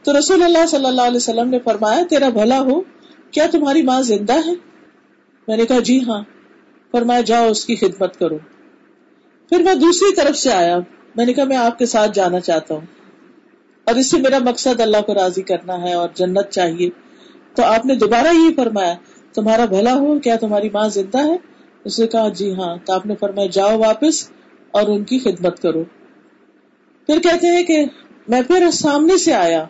تو 0.04 0.18
رسول 0.18 0.42
اللہ 0.42 0.66
صلی 0.66 0.86
اللہ 0.86 1.02
علیہ 1.02 1.16
وسلم 1.16 1.48
نے 1.48 1.58
فرمایا، 1.58 2.02
تیرا 2.10 2.28
بھلا 2.28 2.60
ہو 2.60 2.82
کیا 3.32 3.46
تمہاری 3.52 3.82
ماں 3.82 4.02
زندہ 4.02 4.32
ہے؟ 4.32 4.52
میں 5.48 5.56
نے 5.56 5.66
کہا 5.66 5.78
جی 5.78 6.04
ہاں۔ 6.08 6.22
فرمایا، 6.90 7.20
جاؤ، 7.20 7.50
اس 7.50 7.64
کی 7.64 7.76
خدمت 7.76 8.18
کرو۔ 8.18 8.38
پھر 9.48 9.58
میں 9.58 9.74
دوسری 9.74 10.14
طرف 10.14 10.36
سے 10.36 10.52
آیا۔ 10.52 10.78
میں 11.16 11.26
نے 11.26 11.32
کہا، 11.32 11.44
میں 11.44 11.56
آپ 11.56 11.78
کے 11.78 11.86
ساتھ 11.86 12.10
جانا 12.14 12.40
چاہتا 12.40 12.74
ہوں۔ 12.74 12.80
اور 13.84 13.94
اس 13.94 14.10
سے 14.10 14.18
میرا 14.18 14.38
مقصد 14.38 14.80
اللہ 14.80 14.96
کو 15.06 15.14
راضی 15.14 15.42
کرنا 15.42 15.82
ہے 15.82 15.92
اور 15.92 16.08
جنت 16.14 16.50
چاہیے۔ 16.50 16.90
تو 17.54 17.64
آپ 17.64 17.86
نے 17.86 17.94
دوبارہ 17.94 18.26
یہی 18.26 18.54
فرمایا، 18.54 18.94
تمہارا 19.32 19.64
بھلا 19.64 19.94
ہو، 19.94 20.18
کیا 20.18 20.36
تمہاری 20.36 20.68
ماں 20.70 20.88
زندہ 20.88 21.26
ہے؟ 21.26 21.36
اس 21.84 21.98
نے 21.98 22.06
کہا 22.06 22.28
جی 22.28 22.52
ہاں۔ 22.52 22.76
تو 22.84 22.92
آپ 22.92 23.06
نے 23.06 23.14
فرمایا، 23.20 23.48
جاؤ 23.52 23.78
واپس 23.78 24.30
اور 24.70 24.82
ان 24.82 25.04
کی 25.04 25.18
خدمت 25.18 25.62
کرو۔ 25.62 25.84
پھر 27.06 27.20
کہتے 27.20 27.46
ہیں 27.46 27.64
کہ 27.64 27.84
میں 28.28 28.42
پھر 28.42 28.70
سامنے 28.70 29.16
سے 29.16 29.34
آیا 29.34 29.64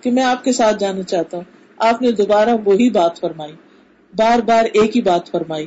کہ 0.00 0.10
میں 0.10 0.24
آپ 0.24 0.44
کے 0.44 0.52
ساتھ 0.52 0.76
جانا 0.78 1.02
چاہتا 1.02 1.36
ہوں۔ 1.36 1.55
آپ 1.78 2.02
نے 2.02 2.12
دوبارہ 2.12 2.50
وہی 2.64 2.90
بات 2.90 3.20
فرمائی، 3.20 3.52
بار 4.16 4.38
بار 4.38 4.64
ایک 4.72 4.96
ہی 4.96 5.02
بات 5.02 5.30
فرمائی۔ 5.30 5.66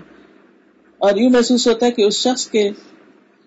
اور 0.97 1.15
یوں 1.15 1.29
محسوس 1.29 1.67
ہوتا 1.67 1.85
ہے 1.85 1.91
کہ 1.91 2.01
اس 2.01 2.13
شخص 2.13 2.47
کے 2.47 2.69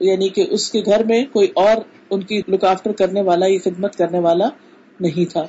یعنی 0.01 0.29
کہ 0.29 0.47
اس 0.51 0.71
کے 0.71 0.83
گھر 0.87 1.05
میں 1.05 1.25
کوئی 1.33 1.49
اور 1.55 1.77
ان 2.11 2.21
کی 2.21 2.41
لک 2.49 2.65
آفٹر 2.65 2.93
کرنے 2.93 3.23
والا 3.23 3.47
یا 3.47 3.59
خدمت 3.65 3.97
کرنے 3.97 4.19
والا 4.19 4.49
نہیں 5.01 5.31
تھا۔ 5.33 5.47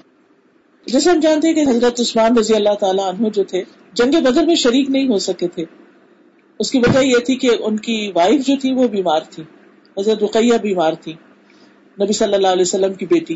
جیسے 0.86 1.10
ہم 1.10 1.20
جانتے 1.20 1.48
ہیں 1.48 1.56
کہ 1.56 1.70
حضرت 1.70 2.00
عثمان 2.00 2.38
رضی 2.38 2.54
اللہ 2.54 2.74
تعالیٰ 2.80 3.06
عنہ 3.06 3.30
جو 3.30 3.44
تھے، 3.44 3.64
جنگ 3.94 4.24
بدر 4.24 4.44
میں 4.44 4.56
شریک 4.56 4.90
نہیں 4.90 5.08
ہو 5.08 5.18
سکے 5.18 5.48
تھے۔ 5.48 5.66
اس 6.60 6.72
کی 6.72 6.78
وجہ 6.78 7.00
یہ 7.00 7.18
تھی 7.18 7.36
کہ 7.36 7.50
ان 7.60 7.78
کی 7.78 8.12
وائف 8.16 8.48
جو 8.48 8.56
تھی 8.62 8.74
وہ 8.74 8.88
بیمار 8.88 9.20
تھی۔ 9.30 9.44
حضرت 9.98 10.24
رقیہ 10.24 10.58
بیمار 10.58 10.94
تھی، 10.94 11.14
نبی 12.02 12.14
صلی 12.14 12.34
اللہ 12.34 12.48
علیہ 12.48 12.62
وسلم 12.62 12.94
کی 12.94 13.06
بیٹی۔ 13.06 13.36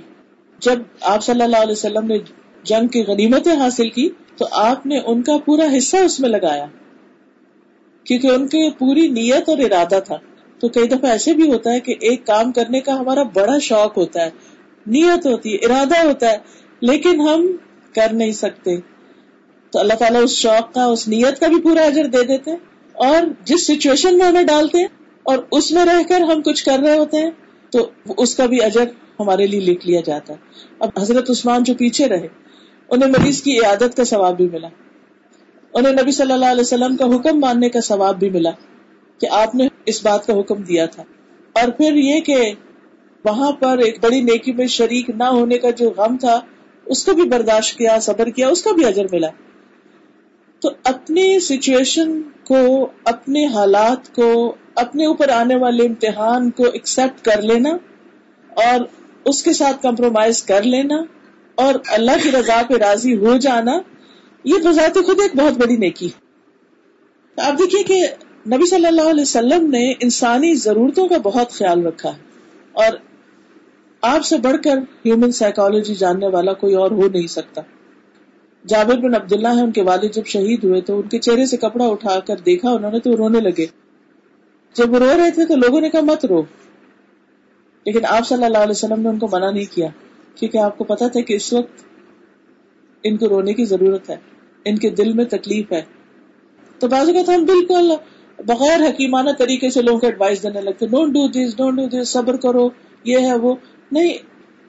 جب 0.60 0.80
آپ 1.02 1.24
صلی 1.24 1.42
اللہ 1.42 1.58
علیہ 1.58 1.72
وسلم 1.72 2.06
نے 2.06 2.18
جنگ 2.64 2.88
کی 2.88 3.04
غنیمتیں 3.04 3.56
حاصل 3.56 3.90
کی 3.90 4.10
تو 4.38 4.46
آپ 4.52 4.86
نے 4.86 5.00
ان 5.06 5.22
کا 5.22 5.38
پورا 5.38 5.78
حصہ 5.78 5.98
اس 5.98 6.20
میں 6.20 6.30
لگایا۔ 6.30 6.66
کیونکہ 8.04 8.28
ان 8.28 8.48
کی 8.48 8.70
پوری 8.70 9.08
نیت 9.08 9.50
اور 9.50 9.58
ارادہ 9.58 10.00
تھا۔ 10.06 10.18
تو 10.60 10.70
کئی 10.70 10.88
دفعہ 10.88 11.12
ایسے 11.12 11.34
بھی 11.34 11.52
ہوتا 11.52 11.74
ہے 11.74 11.80
کہ 11.80 11.96
ایک 12.00 12.28
کام 12.28 12.52
کرنے 12.52 12.80
کا 12.80 13.00
ہمارا 13.00 13.24
بڑا 13.24 13.58
شوق 13.60 13.98
ہوتا 13.98 14.26
ہے، 14.26 14.30
نیت 14.88 15.26
ہوتی 15.26 15.56
ہے، 15.56 15.66
ارادہ 15.66 16.06
ہوتا 16.06 16.32
ہے، 16.32 16.38
لیکن 16.82 17.22
ہم 17.22 17.48
کر 17.96 18.14
نہیں 18.14 18.32
سکتے۔ 18.32 18.78
تو 19.72 19.80
اللہ 19.80 19.94
تعالیٰ 19.94 20.24
اس 20.24 20.32
شوق 20.32 20.74
کا، 20.74 20.86
اس 20.86 21.08
نیت 21.08 21.40
کا 21.40 21.48
بھی 21.48 21.62
پورا 21.62 21.82
اجر 21.82 22.06
دے 22.06 22.24
دیتے 22.24 22.52
اور 22.94 23.22
جس 23.44 23.68
سچویشن 23.68 24.18
میں 24.18 24.26
ہمیں 24.26 24.44
ڈالتے 24.44 24.78
ہیں 24.78 24.88
اور 25.24 25.38
اس 25.52 25.72
میں 25.72 25.86
رہ 25.86 26.04
کر 26.10 26.22
ہم 26.22 26.42
کچھ 26.42 26.66
کر 26.66 26.80
رہے 26.80 26.98
ہوتے 26.98 27.18
ہیں، 27.18 27.32
تو 27.72 27.90
اس 28.18 28.36
کا 28.36 28.46
بھی 28.46 28.64
اجر 28.64 28.84
ہمارے 29.20 29.48
لیے 29.48 29.60
لکھ 29.60 29.88
لیا 29.88 30.02
جاتا 30.06 30.34
ہے۔ 30.34 30.38
اب 30.80 30.90
حضرت 31.00 31.30
عثمان 31.30 31.64
جو 31.64 31.74
پیچھے 31.74 32.08
رہے 32.08 32.28
انہیں 32.90 33.10
مریض 33.10 33.42
کی 33.42 33.60
عیادت 33.60 33.98
کا 33.98 34.04
ثواب 34.04 34.38
بھی 34.38 34.50
ملا۔ 34.50 34.68
انہیں 35.74 35.94
نبی 35.94 36.12
صلی 36.12 36.32
اللہ 36.32 36.46
علیہ 36.46 36.62
وسلم 36.62 36.98
کا 36.98 37.06
حکم 37.06 37.40
ماننے 37.40 37.70
کا 37.70 37.82
ثواب 37.82 38.20
بھی 38.20 38.30
ملا 38.30 38.52
کہ 39.22 39.28
آپ 39.32 39.56
نے 39.56 39.68
اس 39.86 40.06
بات 40.06 40.28
کا 40.28 40.40
حکم 40.40 40.56
دیا 40.56 40.86
تھا۔ 40.86 41.04
اور 41.54 41.72
پھر 41.72 41.94
یہ 41.94 42.22
کہ 42.22 42.54
وہاں 43.26 43.52
پر 43.52 43.78
ایک 43.78 44.04
بڑی 44.04 44.22
نیکی 44.22 44.52
میں 44.52 44.68
شریک 44.68 45.10
نہ 45.10 45.24
ہونے 45.24 45.58
کا 45.58 45.70
جو 45.70 45.90
غم 45.98 46.18
تھا، 46.18 46.42
اس 46.86 47.06
کو 47.06 47.14
بھی 47.14 47.24
برداشت 47.24 47.78
کیا، 47.78 48.00
صبر 48.00 48.30
کیا، 48.30 48.48
اس 48.48 48.64
کا 48.64 48.72
بھی 48.72 48.86
اجر 48.86 49.06
ملا۔ 49.12 49.28
تو 50.60 50.70
اپنی 50.84 51.40
سچویشن 51.40 52.22
کو، 52.22 52.88
اپنے 53.06 53.46
حالات 53.46 54.16
کو، 54.16 54.56
اپنے 54.76 55.06
اوپر 55.06 55.30
آنے 55.30 55.56
والے 55.56 55.86
امتحان 55.86 56.50
کو 56.50 56.64
ایکسپٹ 56.64 57.26
کر 57.26 57.42
لینا 57.42 57.70
اور 58.56 58.80
اس 59.26 59.44
کے 59.44 59.54
ساتھ 59.54 59.84
کمپرومائز 59.84 60.44
کر 60.44 60.64
لینا۔ 60.64 60.96
اور 61.58 61.76
اللہ 61.88 62.12
کی 62.24 62.32
رضا 62.32 62.62
پہ 62.70 62.74
راضی 62.74 63.18
ہو 63.18 63.38
جانا، 63.38 63.80
یہ 64.44 64.54
بذات 64.64 64.98
خود 65.06 65.20
ایک 65.22 65.36
بہت 65.36 65.54
بڑی 65.54 65.78
نیکی 65.78 66.10
آپ 67.38 67.60
دیکھیے 67.60 67.84
کہ 67.84 68.08
نبی 68.56 68.70
صلی 68.70 68.86
اللہ 68.86 69.02
علیہ 69.02 69.22
وسلم 69.22 69.70
نے 69.70 69.92
انسانی 69.92 70.54
ضرورتوں 70.54 71.08
کا 71.08 71.18
بہت 71.18 71.52
خیال 71.52 71.86
رکھا 71.86 72.10
ہے۔ 72.10 72.22
اور 72.74 72.98
آپ 74.02 74.26
سے 74.26 74.38
بڑھ 74.38 74.62
کر 74.64 74.78
ہیومن 74.78 75.32
سائیکولوجی 75.32 75.96
جاننے 75.96 76.28
والا 76.28 76.54
کوئی 76.54 76.76
اور 76.76 76.92
ہو 76.92 77.08
نہیں 77.08 77.28
سکتا۔ 77.28 77.62
جابر 78.68 78.98
بن 78.98 79.16
عبداللہ 79.16 79.48
ہے 79.48 79.62
ان 79.62 79.72
کے 79.72 79.82
والد 79.82 80.14
جب 80.14 80.26
شہید 80.26 80.64
ہوئے 80.64 80.82
تو 80.82 80.96
ان 80.96 81.10
کے 81.10 81.20
چہرے 81.20 81.46
سے 81.46 81.58
کپڑا 81.58 81.86
اٹھا 81.86 82.20
کر 82.20 82.36
دیکھا 82.36 82.70
انہوں 82.70 82.92
نے 82.92 83.00
تو 83.00 83.18
رونے 83.18 83.40
لگے۔ 83.40 83.66
جب 84.74 84.94
وہ 84.94 85.00
رو 85.00 85.14
رہے 85.18 85.32
تھے 85.32 85.46
تو 85.46 85.56
لوگوں 85.56 85.82
نے 85.82 85.90
کہا، 85.90 86.02
مت 86.02 86.26
رو۔ 86.26 86.42
لیکن 87.86 88.00
آپ 88.06 88.28
صلی 88.28 88.44
اللہ 88.44 88.58
علیہ 88.58 88.72
وسلم 88.72 89.02
نے 89.02 89.10
ان 89.10 89.20
کو 89.20 89.28
منع 89.32 89.52
نہیں 89.52 89.76
کیا۔ 89.76 89.88
کیونکہ 90.40 90.58
آپ 90.58 90.78
کو 90.78 90.84
پتا 90.84 91.08
تھا 91.08 91.22
کہ 91.22 91.34
اس 91.34 91.54
وقت 91.54 91.86
ان 93.04 93.18
کو 93.18 93.30
رونے 93.30 93.54
کی 93.54 93.66
ضرورت 93.66 94.10
ہے، 94.10 94.16
ان 94.66 94.78
کے 94.78 94.90
دل 94.90 95.14
میں 95.14 95.26
تکلیف 95.26 95.72
ہے۔ 95.72 95.82
تو 96.80 96.88
بازو 96.88 97.14
کا 97.14 97.36
ہم 97.36 97.46
بالکل 97.46 97.92
بغیر 98.46 98.90
حکیمانہ 98.90 99.30
طریقے 99.38 99.70
سے 99.70 99.82
لوگوں 99.82 100.00
کو 100.00 100.08
ایڈوائس 100.08 100.44
دینے 100.44 100.62
لگتے 100.62 100.88
don't 100.88 101.14
do 101.14 101.28
this 101.28 101.58
don't 101.58 101.78
do 101.78 102.02
this 102.02 102.10
صبر 102.10 102.38
کرو، 102.38 102.70
یہ 103.04 103.18
ہے 103.18 103.36
وہ۔ 103.38 103.56
نہیں، 103.92 104.18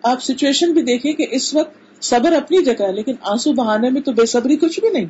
آپ 0.03 0.23
سچویشن 0.23 0.73
بھی 0.73 0.83
دیکھیں 0.83 1.13
کہ 1.13 1.27
اس 1.31 1.55
وقت 1.55 2.05
صبر 2.05 2.33
اپنی 2.33 2.65
جگہ 2.65 2.83
ہے، 2.83 2.93
لیکن 2.93 3.13
آنسو 3.23 3.53
بہانے 3.53 3.91
میں 3.91 4.03
تو 4.03 4.13
بے 4.13 4.27
صبری 4.27 4.57
کچھ 4.57 4.81
بھی 4.81 4.89
نہیں۔ 4.89 5.05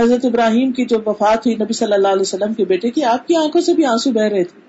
حضرت 0.00 0.24
ابراہیم 0.24 0.72
کی 0.72 0.84
جو 0.84 0.98
وفات 1.06 1.46
ہوئی 1.46 1.56
نبی 1.56 1.72
صلی 1.72 1.92
اللہ 1.92 2.08
علیہ 2.08 2.20
وسلم 2.20 2.54
کے 2.54 2.64
بیٹے 2.64 2.90
کی، 2.90 3.04
آپ 3.04 3.28
کی 3.28 3.36
آنکھوں 3.36 3.60
سے 3.60 3.74
بھی 3.74 3.84
آنسو 3.84 4.12
بہ 4.12 4.20
رہے 4.20 4.44
تھے۔ 4.44 4.60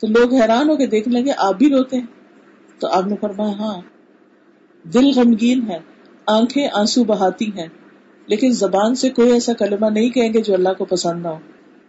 تو 0.00 0.06
لوگ 0.06 0.34
حیران 0.34 0.70
ہو 0.70 0.76
کے 0.76 0.86
دیکھ 0.86 1.08
لیں 1.08 1.26
گے 1.26 1.30
آپ 1.36 1.54
بھی 1.58 1.70
روتے 1.70 1.96
ہیں۔ 1.96 2.06
تو 2.78 2.88
آپ 2.88 3.06
نے 3.06 3.14
فرمایا 3.20 3.50
ہاں 3.50 3.80
دل 4.94 5.10
غمگین 5.16 5.70
ہے، 5.70 5.78
آنکھیں 6.26 6.68
آنسو 6.72 7.04
بہاتی 7.04 7.48
ہیں، 7.48 7.68
لیکن 8.26 8.52
زبان 8.52 8.94
سے 8.94 9.10
کوئی 9.10 9.32
ایسا 9.32 9.52
کلمہ 9.52 9.86
نہیں 9.86 10.10
کہیں 10.10 10.32
گے 10.32 10.40
جو 10.40 10.54
اللہ 10.54 10.68
کو 10.78 10.84
پسند 10.84 11.22
نہ 11.22 11.28
ہو۔ 11.28 11.38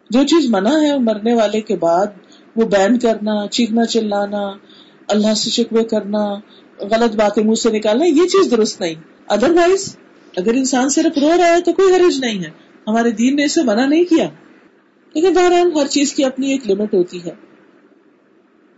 جو 0.10 0.24
چیز 0.24 0.50
منع 0.50 0.82
ہے 0.82 1.00
مرنے 1.00 1.34
والے 1.34 1.62
کے 1.62 1.76
بعد، 1.76 2.06
وہ 2.56 2.66
بین 2.66 3.00
کرنا، 3.00 3.48
چیخنا 3.48 3.86
چلانا، 3.86 4.52
اللہ 5.08 5.34
سے 5.34 5.50
شکوے 5.50 5.84
کرنا، 5.84 6.36
غلط 6.80 7.16
باتیں 7.16 7.44
منہ 7.44 7.54
سے 7.54 7.72
نکالنا، 7.72 8.06
یہ 8.06 8.28
چیز 8.28 8.52
درست 8.52 8.82
نہیں۔ 8.82 8.96
ادر 9.28 9.52
وائز 9.52 9.98
اگر 10.38 10.54
انسان 10.54 10.90
صرف 10.90 11.18
رو 11.18 11.30
رہا 11.38 11.56
ہے 11.56 11.62
تو 11.62 11.74
کوئی 11.74 11.94
حرج 11.94 12.20
نہیں 12.20 12.40
ہے۔ 12.40 12.50
ہمارے 12.88 13.12
دین 13.12 13.36
نے 13.36 13.44
اسے 13.44 13.64
منع 13.64 13.86
نہیں 13.86 14.04
کیا۔ 14.04 14.30
لیکن 15.14 15.34
بہرحال 15.34 15.72
ہر 15.76 15.88
چیز 15.88 16.14
کی 16.14 16.24
اپنی 16.24 16.52
ایک 16.52 16.72
لمٹ 16.72 16.94
ہوتی 16.94 17.26
ہے۔ 17.26 17.32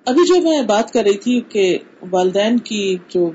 ابھی 0.05 0.27
جو 0.27 0.49
میں 0.49 0.61
بات 0.61 0.93
کر 0.93 1.03
رہی 1.03 1.17
تھی 1.17 1.41
کہ 1.49 1.77
والدین 2.11 2.57
کی 2.59 2.97
جو 3.07 3.31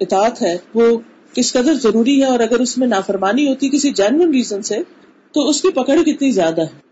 اطاعت 0.00 0.42
ہے، 0.42 0.56
وہ 0.74 0.98
کس 1.34 1.52
قدر 1.52 1.74
ضروری 1.74 2.20
ہے 2.20 2.26
اور 2.26 2.40
اگر 2.40 2.60
اس 2.60 2.78
میں 2.78 2.86
نافرمانی 2.86 3.48
ہوتی 3.48 3.68
کسی 3.68 3.90
جینوئن 3.90 4.30
ریزن 4.30 4.62
سے، 4.62 4.78
تو 5.32 5.48
اس 5.48 5.62
کی 5.62 5.68
پکڑ 5.70 6.02
کتنی 6.02 6.30
زیادہ 6.30 6.62
ہے۔ 6.62 6.90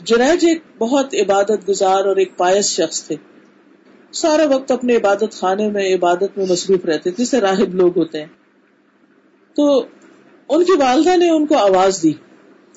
جنیج 0.00 0.46
ایک 0.46 0.62
بہت 0.78 1.14
عبادت 1.14 1.68
گزار 1.68 2.04
اور 2.04 2.16
ایک 2.16 2.36
پائس 2.36 2.66
شخص 2.66 3.04
تھے۔ 3.04 3.16
سارا 4.12 4.54
وقت 4.54 4.70
اپنے 4.70 4.96
عبادت 4.96 5.32
خانے 5.32 5.68
میں، 5.68 5.94
عبادت 5.94 6.36
میں 6.36 6.46
مصروف 6.48 6.84
رہتے 6.84 7.10
جسے 7.18 7.40
راہب 7.40 7.74
لوگ 7.74 7.98
ہوتے 7.98 8.20
ہیں۔ 8.20 8.26
تو 9.56 9.84
ان 10.48 10.64
کی 10.64 10.72
والدہ 10.78 11.16
نے 11.16 11.30
ان 11.30 11.46
کو 11.46 11.56
آواز 11.56 12.02
دی۔ 12.02 12.12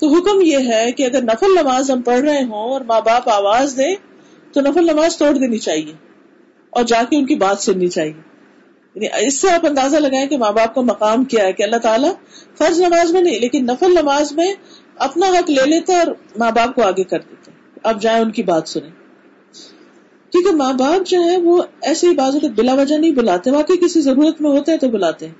تو 0.00 0.08
حکم 0.08 0.40
یہ 0.40 0.58
ہے 0.58 0.92
کہ 0.92 1.02
اگر 1.02 1.22
نفل 1.22 1.54
نماز 1.62 1.90
ہم 1.90 2.02
پڑھ 2.02 2.20
رہے 2.20 2.42
ہوں 2.42 2.70
اور 2.70 2.80
ماں 2.80 3.00
باپ 3.00 3.28
آواز 3.28 3.74
دیں، 3.76 3.94
تو 4.52 4.60
نفل 4.60 4.84
نماز 4.84 5.16
توڑ 5.16 5.34
دینی 5.34 5.58
چاہیے 5.58 5.92
اور 6.70 6.84
جا 6.84 7.02
کے 7.10 7.16
ان 7.16 7.26
کی 7.26 7.34
بات 7.34 7.58
سننی 7.58 7.88
چاہیے۔ 7.88 8.35
یعنی 8.96 9.26
اس 9.26 9.40
سے 9.40 9.50
آپ 9.50 9.66
اندازہ 9.66 9.96
لگائیں 9.96 10.26
کہ 10.26 10.38
ماں 10.38 10.52
باپ 10.52 10.74
کا 10.74 10.80
مقام 10.80 11.24
کیا 11.24 11.44
ہے 11.44 11.52
کہ 11.52 11.62
اللہ 11.62 11.76
تعالیٰ 11.76 12.12
فرض 12.58 12.80
نماز 12.80 13.12
میں 13.12 13.22
نہیں، 13.22 13.40
لیکن 13.40 13.66
نفل 13.66 13.90
نماز 13.90 14.32
میں 14.32 14.54
اپنا 14.96 15.26
حق 15.26 15.50
لے 15.50 15.70
لیتے 15.70 15.94
اور 15.94 16.06
ماں 16.38 16.50
باپ 16.50 16.74
کو 16.74 16.82
آگے 16.82 17.04
کر 17.04 17.18
دیتے 17.18 17.50
اب 17.82 18.02
جائیں 18.02 18.20
ان 18.20 18.30
کی 18.30 18.42
بات 18.42 18.68
سنیں۔ 18.68 18.90
کیونکہ 20.32 20.56
ماں 20.56 20.72
باپ 20.72 21.06
جو 21.06 21.22
ہے 21.24 21.36
وہ 21.36 21.62
ایسی 21.82 22.14
بازو 22.14 22.38
بلا 22.56 22.74
وجہ 22.74 22.94
نہیں 22.94 23.10
بلاتے، 23.10 23.50
واقعی 23.50 23.76
کسی 23.76 24.00
ضرورت 24.00 24.40
میں 24.40 24.50
ہوتے 24.50 24.72
ہیں 24.72 24.78
تو 24.78 24.88
بلاتے 24.88 25.26
ہیں۔ 25.26 25.34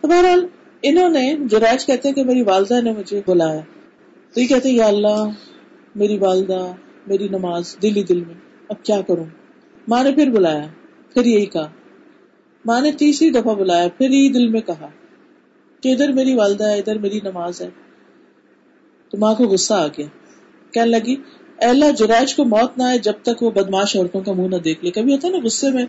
تو 0.00 0.08
بہرحال 0.08 0.46
انہوں 0.82 1.08
نے 1.08 1.34
جو 1.40 1.60
راج 1.60 1.86
کہتے 1.86 2.08
ہیں 2.08 2.14
کہ 2.14 2.24
میری 2.24 2.42
والدہ 2.42 2.80
نے 2.80 2.92
مجھے 2.92 3.20
بلایا۔ 3.26 3.60
تو 4.34 4.40
یہ 4.40 4.46
کہتے 4.46 4.68
یا 4.68 4.86
اللہ، 4.86 5.24
میری 5.94 6.18
والدہ، 6.18 6.72
میری 7.06 7.28
نماز 7.28 7.76
دل 7.82 7.96
ہی 7.96 8.02
دل 8.02 8.24
میں، 8.24 8.34
اب 8.68 8.84
کیا 8.84 9.00
کروں؟ 9.00 9.24
ماں 9.88 10.04
نے 10.04 10.12
پھر 10.12 10.30
بلایا، 10.30 10.66
پھر 11.14 11.24
یہی 11.24 11.46
کہا۔ 11.46 11.68
ماں 12.64 12.80
نے 12.80 12.92
تیسری 12.92 13.30
دفعہ 13.30 13.54
بلایا، 13.54 13.88
پھر 13.88 14.08
ہی 14.10 14.32
دل 14.32 14.48
میں 14.48 14.60
کہا 14.60 14.88
کہ 15.80 15.92
ادھر 15.92 16.12
میری 16.12 16.34
والدہ 16.34 16.64
ہے، 16.64 16.78
ادھر 16.78 16.98
میری 16.98 17.20
نماز 17.22 17.62
ہے۔ 17.62 17.70
تو 19.10 19.18
ماں 19.18 19.34
کو 19.34 19.44
غصہ 19.44 19.74
آ 19.74 19.86
گیا۔ 19.86 20.06
کہنے 20.72 20.90
لگی 20.90 21.16
اللہ 21.58 21.90
جراج 21.90 22.34
کو 22.34 22.44
موت 22.44 22.78
نہ 22.78 22.82
آئے 22.82 22.98
جب 22.98 23.12
تک 23.22 23.42
وہ 23.42 23.50
بدماش 23.50 23.96
عورتوں 23.96 24.20
کا 24.20 24.32
منہ 24.32 24.46
نہ 24.46 24.56
دیکھ 24.56 24.84
لے۔ 24.84 24.90
کبھی 24.90 25.14
ہوتا 25.14 25.28
ہے 25.28 25.32
نا 25.32 25.38
غصے 25.44 25.70
میں، 25.70 25.86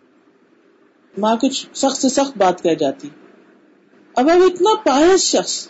ماں 1.18 1.36
کچھ 1.36 1.68
سخت 1.74 1.98
سے 1.98 2.10
سخت 2.10 2.38
بات 2.38 2.64
کہہ 2.64 2.74
جاتی۔ 2.74 3.10
اب 4.16 4.30
اب 4.30 4.42
اتنا 4.42 4.70
پائس 4.76 5.22
شخص، 5.22 5.68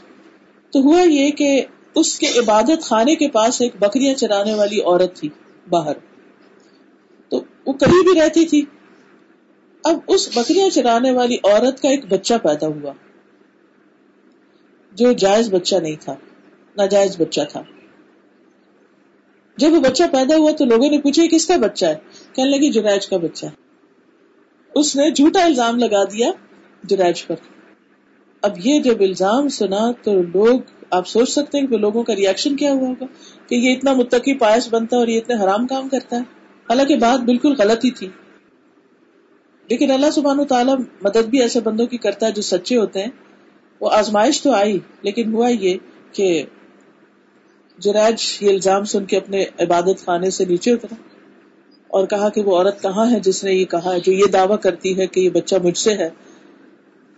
تو 0.71 0.79
ہوا 0.79 1.01
یہ 1.01 1.31
کہ 1.31 1.65
اس 1.95 2.19
کے 2.19 2.27
عبادت 2.27 2.81
خانے 2.81 3.15
کے 3.15 3.27
پاس 3.27 3.61
ایک 3.61 3.75
بکریاں 3.79 4.13
چرانے 4.13 4.53
والی 4.53 4.81
عورت 4.81 5.15
تھی 5.15 5.29
باہر۔ 5.69 5.93
تو 7.29 7.43
وہ 7.65 7.73
کبھی 7.73 8.11
بھی 8.11 8.21
رہتی 8.21 8.45
تھی۔ 8.45 8.65
اب 9.83 9.99
اس 10.07 10.37
بکریاں 10.37 10.69
چرانے 10.69 11.11
والی 11.11 11.35
عورت 11.35 11.81
کا 11.81 11.89
ایک 11.89 12.05
بچہ 12.05 12.33
پیدا 12.43 12.67
ہوا 12.67 12.93
جو 14.91 15.11
جائز 15.11 15.53
بچہ 15.53 15.75
نہیں 15.75 15.95
تھا، 15.99 16.15
ناجائز 16.77 17.21
بچہ 17.21 17.41
تھا۔ 17.49 17.63
جب 19.57 19.73
وہ 19.73 19.79
بچہ 19.79 20.03
پیدا 20.11 20.35
ہوا 20.35 20.51
تو 20.51 20.65
لوگوں 20.65 20.89
نے 20.89 20.97
پوچھا 20.97 21.23
کس 21.31 21.47
کا 21.47 21.57
بچہ 21.57 21.85
ہے؟ 21.85 21.95
کہنے 22.35 22.49
لگی 22.49 22.71
جرائج 22.71 23.07
کا 23.07 23.17
بچہ۔ 23.17 23.45
اس 24.75 24.95
نے 24.95 25.11
جھوٹا 25.11 25.45
الزام 25.45 25.77
لگا 25.77 26.03
دیا 26.03 26.31
جرائج 26.83 27.27
پر۔ 27.27 27.35
اب 28.41 28.51
یہ 28.63 28.79
جب 28.79 29.01
الزام 29.01 29.49
سنا 29.49 29.91
تو 30.03 30.21
لوگ، 30.21 30.59
آپ 30.89 31.07
سوچ 31.07 31.29
سکتے 31.29 31.59
ہیں 31.59 31.67
کہ 31.67 31.77
لوگوں 31.77 32.03
کا 32.03 32.15
ریئیکشن 32.15 32.55
کیا 32.55 32.71
ہوا 32.71 32.87
ہوگا؟ 32.87 33.05
کہ 33.47 33.55
یہ 33.55 33.75
اتنا 33.75 33.93
متقی 33.93 34.37
پائس 34.37 34.73
بنتا 34.73 34.95
ہے 34.95 34.99
اور 34.99 35.07
یہ 35.07 35.17
اتنے 35.17 35.35
حرام 35.35 35.67
کام 35.67 35.89
کرتا 35.89 36.15
ہے۔ 36.15 36.21
حالانکہ 36.69 36.95
بات 36.97 37.23
بالکل 37.23 37.53
غلط 37.57 37.85
ہی 37.85 37.91
تھی۔ 37.91 38.07
لیکن 39.69 39.91
اللہ 39.91 40.11
سبحان 40.11 40.39
و 40.39 40.45
تعالیٰ 40.45 40.75
مدد 41.01 41.29
بھی 41.29 41.41
ایسے 41.41 41.59
بندوں 41.59 41.85
کی 41.85 41.97
کرتا 41.97 42.25
ہے 42.25 42.31
جو 42.31 42.41
سچے 42.41 42.77
ہوتے 42.77 42.99
ہیں۔ 42.99 43.09
وہ 43.81 43.89
آزمائش 43.91 44.41
تو 44.41 44.51
آئی، 44.51 44.79
لیکن 45.01 45.33
ہوا 45.33 45.49
یہ 45.49 45.77
کہ 46.11 46.43
جراج 47.77 48.37
یہ 48.41 48.49
الزام 48.49 48.83
سن 48.83 49.05
کے 49.05 49.17
اپنے 49.17 49.45
عبادت 49.59 50.05
خانے 50.05 50.29
سے 50.29 50.45
نیچے 50.45 50.71
اترا 50.71 50.95
اور 51.87 52.07
کہا 52.07 52.29
کہ 52.29 52.41
وہ 52.41 52.57
عورت 52.57 52.81
کہاں 52.81 53.11
ہے 53.11 53.19
جس 53.19 53.43
نے 53.43 53.53
یہ 53.53 53.65
کہا 53.65 53.97
جو 53.97 54.11
یہ 54.11 54.25
دعویٰ 54.33 54.59
کرتی 54.59 54.97
ہے 54.97 55.07
کہ 55.07 55.19
یہ 55.19 55.29
بچہ 55.29 55.55
مجھ 55.63 55.77
سے 55.77 55.93
ہے۔ 55.93 56.09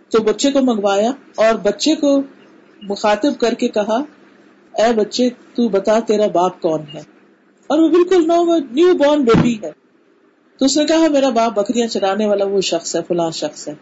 تو 0.08 0.22
بچے 0.22 0.50
کو 0.50 0.60
منگوایا 0.62 1.10
اور 1.34 1.54
بچے 1.54 1.94
کو 1.94 2.20
مخاطب 2.82 3.40
کر 3.40 3.54
کے 3.54 3.68
کہا، 3.68 3.96
اے 4.82 4.92
بچے، 4.92 5.28
تو 5.54 5.68
بتا 5.68 5.98
تیرا 6.00 6.26
باپ 6.26 6.60
کون 6.60 6.80
ہے؟ 6.94 7.00
اور 7.66 7.78
وہ 7.78 7.88
بالکل 7.88 8.26
نو 8.26 8.56
نیو 8.56 8.94
بورن 8.94 9.24
بیبی 9.24 9.58
ہے۔ 9.62 9.85
تو 10.58 10.64
اس 10.64 10.76
نے 10.76 10.84
کہا 10.84 10.96
ہاں، 10.96 11.08
میرا 11.08 11.28
باپ 11.28 11.54
بکریاں 11.54 11.86
چرانے 11.86 12.26
والا 12.26 12.44
وہ 12.44 12.60
شخص 12.60 12.96
ہے، 12.96 13.00
فلاں 13.08 13.30
شخص 13.30 13.68
ہے، 13.68 13.74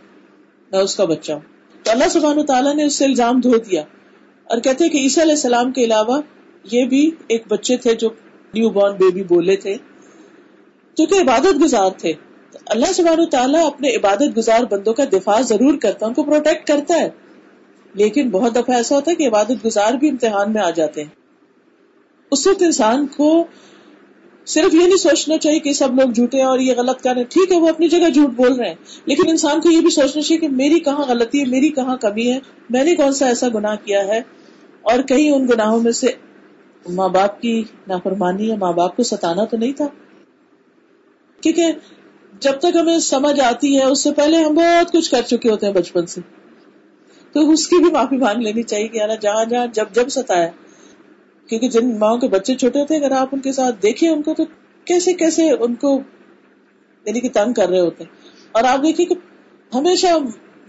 میں 0.73 0.81
اس 0.81 0.97
کا 0.97 1.05
بچہ 1.05 1.33
ہوں۔ 1.33 1.41
تو 1.83 1.91
اللہ 1.91 2.05
سبحانہ 2.11 2.43
تعالیٰ 2.43 2.75
نے 2.75 2.85
اس 2.85 2.95
سے 2.95 3.05
الزام 3.05 3.41
دھو 3.41 3.57
دیا 3.57 3.83
اور 4.45 4.59
کہتے 4.59 4.89
کہ 4.89 4.99
عیسیٰ 4.99 5.25
علیہ 5.25 5.35
السلام 5.35 5.73
کے 5.73 5.85
علاوہ 5.85 6.21
یہ 6.73 6.85
بھی 6.85 7.11
ایک 7.29 7.43
بچے 7.49 7.77
تھے 7.77 7.95
جو 7.95 8.09
نیو 8.55 8.71
بورن 8.71 8.95
بیبی 8.95 9.23
بولے 9.23 9.57
تھے۔ 9.57 9.75
جو 10.97 11.07
کہ 11.07 11.15
عبادت 11.15 11.63
گزار 11.63 11.91
تھے۔ 11.99 12.13
اللہ 12.67 12.93
سبحانہ 12.93 13.25
تعالیٰ 13.25 13.67
اپنے 13.67 13.89
عبادت 13.91 14.37
گزار 14.37 14.65
بندوں 14.71 14.95
کا 14.95 15.05
دفاع 15.13 15.41
ضرور 15.41 15.79
کرتا 15.79 16.07
ہے، 16.07 16.09
ان 16.09 16.15
کو 16.15 16.23
پروٹیکٹ 16.23 16.67
کرتا 16.67 16.95
ہے۔ 16.95 17.11
لیکن 17.95 18.31
بہت 18.31 18.55
دفعہ 18.55 18.77
ایسا 18.77 18.95
ہوتا 18.95 19.11
ہے 19.11 19.17
کہ 19.17 19.29
عبادت 19.29 19.67
گزار 19.67 19.93
بھی 19.93 20.09
امتحان 20.09 20.53
میں 20.53 20.63
آ 20.63 20.71
جاتے 20.71 21.03
ہیں۔ 21.03 21.11
اس 22.31 22.47
وقت 22.47 22.63
انسان 22.63 23.07
کو 23.07 23.47
صرف 24.46 24.74
یہ 24.74 24.87
نہیں 24.87 24.96
سوچنا 24.96 25.38
چاہیے 25.38 25.59
کہ 25.59 25.72
سب 25.72 26.00
لوگ 26.00 26.11
جھوٹے 26.11 26.38
ہیں 26.38 26.44
اور 26.44 26.59
یہ 26.59 26.74
غلط 26.76 27.00
کر 27.00 27.11
رہے 27.11 27.20
ہیں۔ 27.20 27.28
ٹھیک 27.28 27.52
ہے، 27.52 27.57
وہ 27.57 27.68
اپنی 27.68 27.88
جگہ 27.88 28.11
جھوٹ 28.11 28.30
بول 28.30 28.52
رہے 28.52 28.68
ہیں، 28.68 28.74
لیکن 29.07 29.22
انسان 29.28 29.61
کو 29.61 29.70
یہ 29.70 29.80
بھی 29.80 29.90
سوچنا 29.90 30.22
چاہیے 30.22 30.40
کہ 30.40 30.48
میری 30.48 30.80
کہاں 30.80 31.04
غلطی 31.09 31.40
ہے، 31.40 31.44
میری 31.44 31.68
کہاں 31.68 31.96
کمی 31.96 32.33
ہے، 32.33 32.38
میں 32.70 32.85
نے 32.85 32.94
کون 32.94 33.12
سا 33.12 33.26
ایسا 33.26 33.48
گناہ 33.54 33.76
کیا 33.85 34.07
ہے؟ 34.07 34.20
اور 34.83 35.02
کہیں 35.02 35.30
ان 35.30 35.48
گناہوں 35.48 35.80
میں 35.80 35.92
سے 35.92 36.07
ماں 36.88 37.09
باپ 37.09 37.40
کی 37.40 37.64
نافرمانی 37.88 38.48
یا 38.48 38.54
ماں 38.54 38.72
باپ 38.72 38.96
کو 38.96 39.02
ستانا 39.02 39.44
تو 39.44 39.57
نہیں 39.57 39.72
تھا؟ 39.72 39.87
کیونکہ 41.40 41.72
جب 42.40 42.52
تک 42.52 42.76
ہمیں 42.80 42.98
سمجھ 42.98 43.40
آتی 43.40 43.78
ہے، 43.78 43.85
اس 43.85 44.02
سے 44.02 44.12
پہلے 44.12 44.37
ہم 44.37 44.54
بہت 44.54 44.92
کچھ 44.92 45.11
کر 45.11 45.22
چکے 45.22 45.50
ہوتے 45.50 45.66
ہیں 45.66 45.72
بچپن 45.72 46.07
سے۔ 46.07 46.20
تو 47.33 47.50
اس 47.50 47.68
کی 47.68 47.76
بھی 47.76 47.90
معافی 47.90 48.16
مانگ 48.16 48.42
لینی 48.42 48.62
چاہیے 48.62 48.88
کہ 48.88 48.98
یار 48.98 49.09
جہاں 49.20 49.44
جہاں 49.44 49.66
جب 49.66 49.85
جب 49.92 50.09
ستایا۔ 50.09 50.48
کیونکہ 51.46 51.68
جن 51.68 51.98
ماؤں 51.98 52.18
کے 52.18 52.28
بچے 52.28 52.54
چھوٹے 52.54 52.80
ہوتے 52.80 52.94
ہیں، 52.94 53.04
اگر 53.04 53.12
آپ 53.12 53.28
ان 53.33 53.40
کے 53.40 53.52
ساتھ 53.52 53.83
دیکھیں 53.83 54.09
ان 54.09 54.22
کو، 54.22 54.35
تو 54.35 54.44
کیسے 54.85 55.12
کیسے 55.12 55.50
ان 55.50 55.74
کو 55.74 56.00
یعنی 57.04 57.20
کہ 57.20 57.28
تنگ 57.33 57.52
کر 57.52 57.68
رہے 57.68 57.80
ہوتے 57.80 58.04
ہیں۔ 58.04 58.11
اور 58.52 58.64
آپ 58.64 58.78
دیکھیے 58.83 59.07
کہ 59.07 59.14
ہمیشہ 59.74 60.07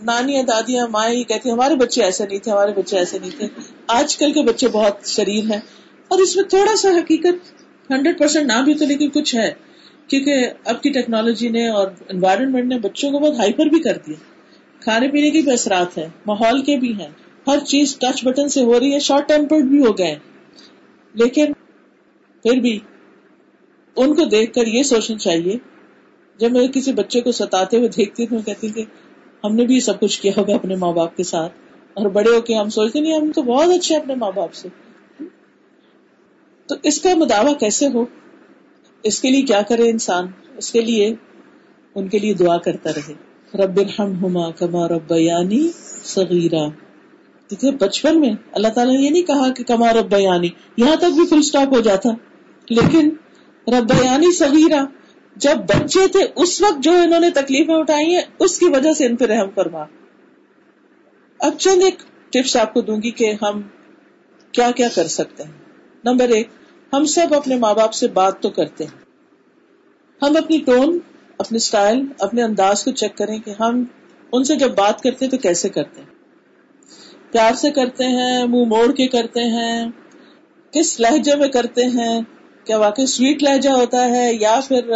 نانی 0.01 0.43
دادیاں 0.43 0.87
مائیں 0.87 1.19
یہ 1.19 1.23
کہتی 1.23 1.49
ہیں، 1.49 1.55
ہمارے 1.55 1.75
بچے 1.75 2.03
ایسے 2.03 2.25
نہیں 2.25 2.39
تھے، 2.39 2.51
ہمارے 2.51 2.71
بچے 2.71 2.97
ایسے 2.97 3.19
نہیں 3.19 3.31
تھے۔ 3.37 3.47
آج 3.87 4.17
کل 4.17 4.31
کے 4.31 4.41
بچے 4.41 4.67
بہت 4.67 5.07
شریر 5.07 5.43
ہیں۔ 5.43 5.59
اور 6.07 6.19
اس 6.19 6.35
میں 6.35 6.43
تھوڑا 6.43 6.75
سا 6.75 6.89
حقیقت 6.89 7.63
ہنڈریڈ 7.91 8.19
پرسینٹ 8.19 8.47
نہ 8.47 8.61
بھی 8.61 8.73
تو 8.73 8.85
لیکن 8.85 9.09
کچھ 9.09 9.35
ہے۔ 9.35 9.51
کیونکہ 10.07 10.47
اب 10.65 10.83
کی 10.83 10.89
ٹیکنالوجی 10.89 11.49
نے 11.49 11.67
اور 11.67 11.87
انوائرمنٹ 12.09 12.65
نے 12.65 12.79
بچوں 12.79 13.11
کو 13.11 13.19
بہت 13.19 13.39
ہائپر 13.39 13.65
بھی 13.65 13.79
کر 13.79 13.97
دیا۔ 14.07 14.15
کھانے 14.79 15.07
پینے 15.07 15.31
کے 15.31 15.41
بھی 15.41 15.51
اثرات 15.51 15.97
ہیں، 15.97 16.07
ماحول 16.25 16.61
کے 16.61 16.77
بھی 16.77 16.93
ہیں۔ 16.93 17.09
ہر 17.47 17.59
چیز 17.59 17.97
ٹچ 17.97 18.25
بٹن 18.25 18.49
سے 18.49 18.63
ہو 18.63 18.79
رہی 18.79 18.93
ہے 18.93 18.99
شارٹ 18.99 19.27
ٹیمپرڈ 19.27 19.63
بھی 19.63 19.85
ہو 19.85 19.97
گئے۔ 19.97 20.15
لیکن 21.15 21.53
پھر 22.43 22.59
بھی 22.59 22.79
ان 23.95 24.15
کو 24.15 24.25
دیکھ 24.25 24.53
کر 24.53 24.67
یہ 24.67 24.83
سوچنا 24.83 25.17
چاہیے، 25.17 25.57
جب 26.39 26.51
میں 26.51 26.67
کسی 26.67 26.93
بچے 26.93 27.21
کو 27.21 27.31
ستاتے 27.31 27.77
ہوئے 27.77 27.87
دیکھتی 27.87 28.25
ہوں، 28.31 28.41
کہتی 28.41 28.69
کہ 28.69 28.83
ہم 29.43 29.55
نے 29.55 29.65
بھی 29.65 29.79
سب 29.79 29.99
کچھ 29.99 30.21
کیا 30.21 30.31
ہوگا 30.37 30.55
اپنے 30.55 30.75
ماں 30.75 30.91
باپ 30.91 31.15
کے 31.17 31.23
ساتھ، 31.23 31.53
اور 31.93 32.05
بڑے 32.05 32.29
ہو 32.29 32.41
کے 32.41 32.55
ہم 32.55 32.69
سوچتے 32.69 32.99
نہیں، 32.99 33.17
ہم 33.17 33.31
تو 33.31 33.41
بہت 33.41 33.69
اچھے 33.69 33.95
اپنے 33.95 34.15
ماں 34.15 34.31
باپ 34.35 34.53
سے۔ 34.53 34.69
تو 36.65 36.75
اس 36.83 37.01
کا 37.01 37.09
مداوع 37.15 37.53
کیسے 37.53 37.87
ہو؟ 37.87 38.05
اس 39.03 39.21
کے 39.21 39.31
لیے 39.31 39.41
کیا 39.41 39.61
کرے 39.61 39.89
انسان؟ 39.89 40.27
اس 40.57 40.71
کے 40.71 40.81
لیے 40.81 41.13
ان 41.95 42.07
کے 42.07 42.19
لیے 42.19 42.33
دعا 42.33 42.57
کرتا 42.57 42.89
رہے۔ 42.95 43.13
رب 43.57 43.79
ہوما 43.99 44.49
کما 44.51 44.87
رب 44.87 45.11
یعنی 45.11 45.67
سغیرہ 47.49 47.71
بچپن 47.71 48.19
میں۔ 48.19 48.33
اللہ 48.51 48.67
تعالیٰ 48.67 48.95
نے 48.95 49.01
یہ 49.01 49.09
نہیں 49.09 49.23
کہا 49.23 49.53
کہ 49.53 49.63
کما 49.63 49.93
رب 49.93 50.11
بیانی 50.11 50.49
یہاں 50.77 50.95
تک 50.95 51.13
بھی 51.15 51.27
فل 51.27 51.37
اسٹاپ 51.37 51.75
ہو 51.75 51.79
جاتا۔ 51.79 52.09
لیکن 52.69 53.09
رب 53.67 53.89
بیانی 53.89 54.31
سغیرہ 54.31 54.85
جب 55.35 55.55
بچے 55.55 56.07
تھے، 56.07 56.19
اس 56.35 56.61
وقت 56.61 56.83
جو 56.83 56.91
انہوں 56.91 57.19
نے 57.19 57.29
تکلیفیں 57.29 57.75
اٹھائی 57.75 58.15
ہیں، 58.15 58.21
اس 58.39 58.59
کی 58.59 58.65
وجہ 58.65 58.93
سے 58.93 59.05
ان 59.05 59.15
پہ 59.15 59.25
رحم 59.25 59.49
فرما۔ 59.55 59.85
اب 61.39 61.57
چند 61.57 61.83
ایک 61.83 61.95
ٹپس 62.29 62.57
آپ 62.57 62.73
کو 62.73 62.81
دوں 62.81 62.97
گی 63.03 63.11
کہ 63.11 63.33
ہم 63.41 63.61
کیا 64.51 64.71
کیا 64.71 64.87
کر 64.95 65.07
سکتے 65.07 65.43
ہیں۔ 65.43 65.51
نمبر 66.03 66.29
ایک، 66.29 66.47
ہم 66.93 67.05
سب 67.05 67.33
اپنے 67.33 67.55
ماں 67.55 67.73
باپ 67.73 67.93
سے 67.93 68.07
بات 68.07 68.41
تو 68.41 68.49
کرتے 68.49 68.83
ہیں۔ 68.83 69.05
ہم 70.21 70.37
اپنی 70.37 70.57
ٹون 70.57 70.99
اپنے 71.37 71.55
اسٹائل 71.55 72.05
اپنے 72.19 72.43
انداز 72.43 72.83
کو 72.83 72.91
چیک 72.91 73.17
کریں 73.17 73.39
کہ 73.39 73.53
ہم 73.59 73.83
ان 74.31 74.43
سے 74.43 74.55
جب 74.55 74.75
بات 74.75 75.01
کرتے 75.01 75.27
تو 75.27 75.37
کیسے 75.37 75.69
کرتے 75.69 76.01
ہیں۔ 76.01 76.14
پیار 77.35 77.53
سے 77.53 77.71
کرتے 77.71 78.03
ہیں، 78.03 78.43
منہ 78.43 78.65
موڑ 78.65 78.91
کے 78.91 79.07
کرتے 79.07 79.43
ہیں۔ 79.43 79.85
کس 80.71 80.99
لہجے 80.99 81.35
میں 81.35 81.47
کرتے 81.47 81.85
ہیں؟ 81.85 82.21
کیا 82.65 82.77
واقعی 82.77 83.05
سویٹ 83.05 83.43
لہجہ 83.43 83.69
ہوتا 83.69 84.09
ہے؟ 84.09 84.33
یا 84.33 84.59
پھر 84.67 84.91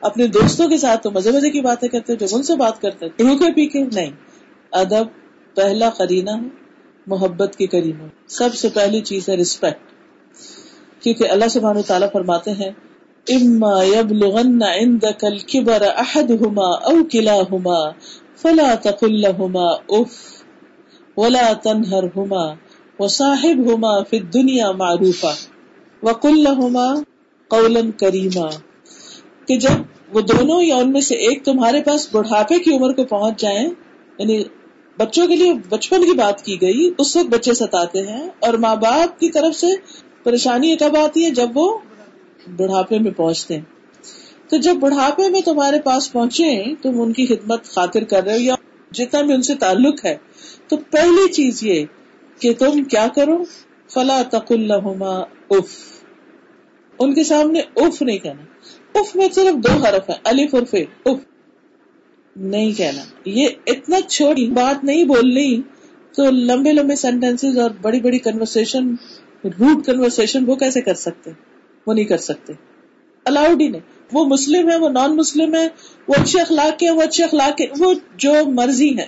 اپنے 0.00 0.26
دوستوں 0.26 0.68
کے 0.68 0.76
ساتھ 0.76 1.02
تو 1.02 1.10
مزے 1.10 1.30
مزے 1.30 1.50
کی 1.50 1.60
باتیں 1.60 1.88
کرتے 1.88 2.16
جب 2.16 2.26
ان 2.32 2.42
سے 2.42 2.56
بات 2.56 2.82
کرتے 2.82 3.06
روکے 3.06 3.52
پی 3.52 3.66
کے؟ 3.66 3.84
نہیں۔ 3.84 4.10
ادب 4.72 5.06
پہلا 5.56 5.90
قرینہ 5.90 6.30
محبت 7.06 7.56
کے 7.56 7.66
کریم 7.66 8.06
سب 8.28 8.54
سے 8.54 8.68
پہلی 8.68 9.00
چیز 9.00 9.28
ہے 9.28 9.34
رسپیکٹ 9.34 9.82
کیونکہ 11.02 11.28
اللہ 11.28 11.48
سبحانہ 11.48 11.80
تعالیٰ 11.80 12.08
فرماتے 12.12 12.50
ہیں، 12.50 12.70
اما 13.28 13.84
يبلغن 13.84 14.62
عندك 14.62 15.24
الكبر 15.24 15.82
احدهما 15.96 16.66
او 16.66 17.04
كلاهما 17.04 17.90
فلا 18.36 18.74
تقل 18.74 19.14
لهما 19.14 19.68
اف 19.88 20.41
ولا 21.16 21.52
تنهرهما 21.52 22.56
وصاحبهما 23.00 24.02
في 24.02 24.16
الدنيا 24.16 24.72
معروفا 24.72 25.32
وقل 26.02 26.42
لهما 26.44 26.86
قولا 27.50 27.80
كريما 28.00 28.48
کہ 29.46 29.56
جب 29.56 30.16
وہ 30.16 30.20
دونوں 30.20 30.62
یا 30.62 30.76
ان 30.76 30.92
میں 30.92 31.00
سے 31.00 31.14
ایک 31.14 31.44
تمہارے 31.44 31.82
پاس 31.82 32.08
بڑھاپے 32.12 32.58
کی 32.58 32.76
عمر 32.76 32.92
کو 32.92 33.04
پہنچ 33.04 33.40
جائیں 33.40 33.68
یعنی 34.18 34.42
بچوں 34.98 35.26
کے 35.26 35.36
لیے 35.36 35.52
بچپن 35.68 36.04
کی 36.04 36.12
بات 36.12 36.42
کی 36.42 36.60
گئی، 36.60 36.90
اس 36.98 37.16
وقت 37.16 37.26
بچے 37.26 37.54
ستاتے 37.54 38.06
ہیں 38.06 38.28
اور 38.40 38.54
ماں 38.54 38.76
باپ 38.76 39.20
کی 39.20 39.30
طرف 39.30 39.56
سے 39.56 39.66
پریشانی 40.22 40.76
کب 40.76 40.96
آتی 40.96 41.24
ہے؟ 41.24 41.30
جب 41.30 41.48
وہ 41.54 41.78
بڑھاپے 42.56 42.98
میں 42.98 43.10
پہنچتے 43.10 43.54
ہیں۔ 43.54 43.62
تو 44.48 44.56
جب 44.56 44.74
بڑھاپے 44.74 45.28
میں 45.28 45.40
تمہارے 45.40 45.80
پاس 45.80 46.12
پہنچے 46.12 46.74
تم 46.82 47.00
ان 47.00 47.12
کی 47.12 47.26
خدمت 47.26 47.64
خاطر 47.64 48.04
کر 48.04 48.24
رہے 48.24 48.34
ہو 48.34 48.40
یا 48.40 48.54
جتنا 48.94 49.20
بھی 49.20 49.34
ان 49.34 49.42
سے 49.42 49.54
تعلق 49.54 50.04
ہے۔ 50.04 50.16
تو 50.68 50.76
پہلی 50.76 51.32
چیز 51.32 51.64
یہ 51.64 51.84
کہ 52.38 52.54
تم 52.54 52.84
کیا 52.84 53.06
کرو؟ 53.16 53.44
فلا 53.90 54.22
تق 54.30 54.52
الحما 54.52 55.18
اف۔ 55.50 56.02
ان 56.98 57.14
کے 57.14 57.24
سامنے 57.24 57.60
اف 57.76 58.02
نہیں 58.02 58.18
کہنا۔ 58.18 58.42
اف 58.98 59.16
میں 59.16 59.28
صرف 59.34 59.54
دو 59.54 59.72
حرف 59.72 60.10
ہے 60.10 60.14
الف 60.24 60.54
اور 60.54 60.62
فیل۔ 60.70 60.84
اف۔ 61.04 61.18
نہیں 62.36 62.72
کہنا۔ 62.72 63.02
یہ 63.24 63.48
اتنا 63.66 64.00
چھوٹی 64.00 64.46
بات 64.46 64.84
نہیں 64.84 65.04
بولنی۔ 65.04 65.62
تو 66.16 66.30
لمبے 66.30 66.72
لمبے 66.72 66.96
سینٹینس 66.96 67.44
اور 67.44 67.70
بڑی 67.82 68.00
بڑی 68.00 68.18
کنورسن 68.18 68.94
روٹ 69.44 69.86
کنورسن 69.86 70.44
وہ 70.46 70.56
کیسے 70.56 70.80
کر 70.80 70.94
سکتے؟ 70.94 71.30
وہ 71.86 71.94
نہیں 71.94 72.04
کر 72.04 72.16
سکتے۔ 72.16 72.52
الاؤڈ 73.24 73.60
ہی 73.60 73.68
نہیں۔ 73.68 74.01
وہ 74.12 74.24
مسلم 74.24 74.70
ہے، 74.70 74.76
وہ 74.76 74.88
نان 74.88 75.16
مسلم 75.16 75.54
ہے، 75.54 75.68
وہ 76.08 76.14
اچھے 76.22 76.40
اخلاق 76.40 76.78
کے 76.78 76.90
وہ 76.90 77.02
اچھے 77.02 77.24
اخلاق 77.24 77.56
کے، 77.56 77.66
وہ 77.78 77.94
جو 78.16 78.32
مرضی 78.46 78.98
ہے 78.98 79.06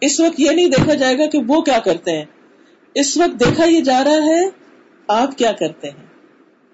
اس 0.00 0.20
وقت 0.20 0.40
یہ 0.40 0.50
نہیں 0.50 0.68
دیکھا 0.68 0.94
جائے 0.94 1.18
گا 1.18 1.26
کہ 1.26 1.38
وہ 1.46 1.62
کیا 1.62 1.78
کرتے 1.78 2.10
ہیں۔ 2.10 2.24
اس 2.94 3.16
وقت 3.16 3.40
دیکھا 3.40 3.64
یہ 3.64 3.80
جا 3.80 4.04
رہا 4.04 4.26
ہے، 4.26 4.40
آپ 5.08 5.38
کیا 5.38 5.52
کرتے 5.52 5.88
ہیں؟ 5.90 6.06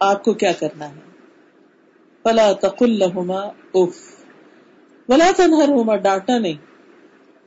آپ 0.00 0.24
کو 0.24 0.33
کیا 0.33 0.53
کرنا 0.53 0.88
ہے؟ 0.88 1.00
پلا 2.22 2.53
تقل 2.53 2.90
لہما 2.90 3.40
اف۔ 3.74 4.20
ولا 5.09 5.31
تنہر 5.37 5.68
ہوما 5.68 5.96
ڈانٹنا 5.96 6.38
نہیں، 6.38 6.55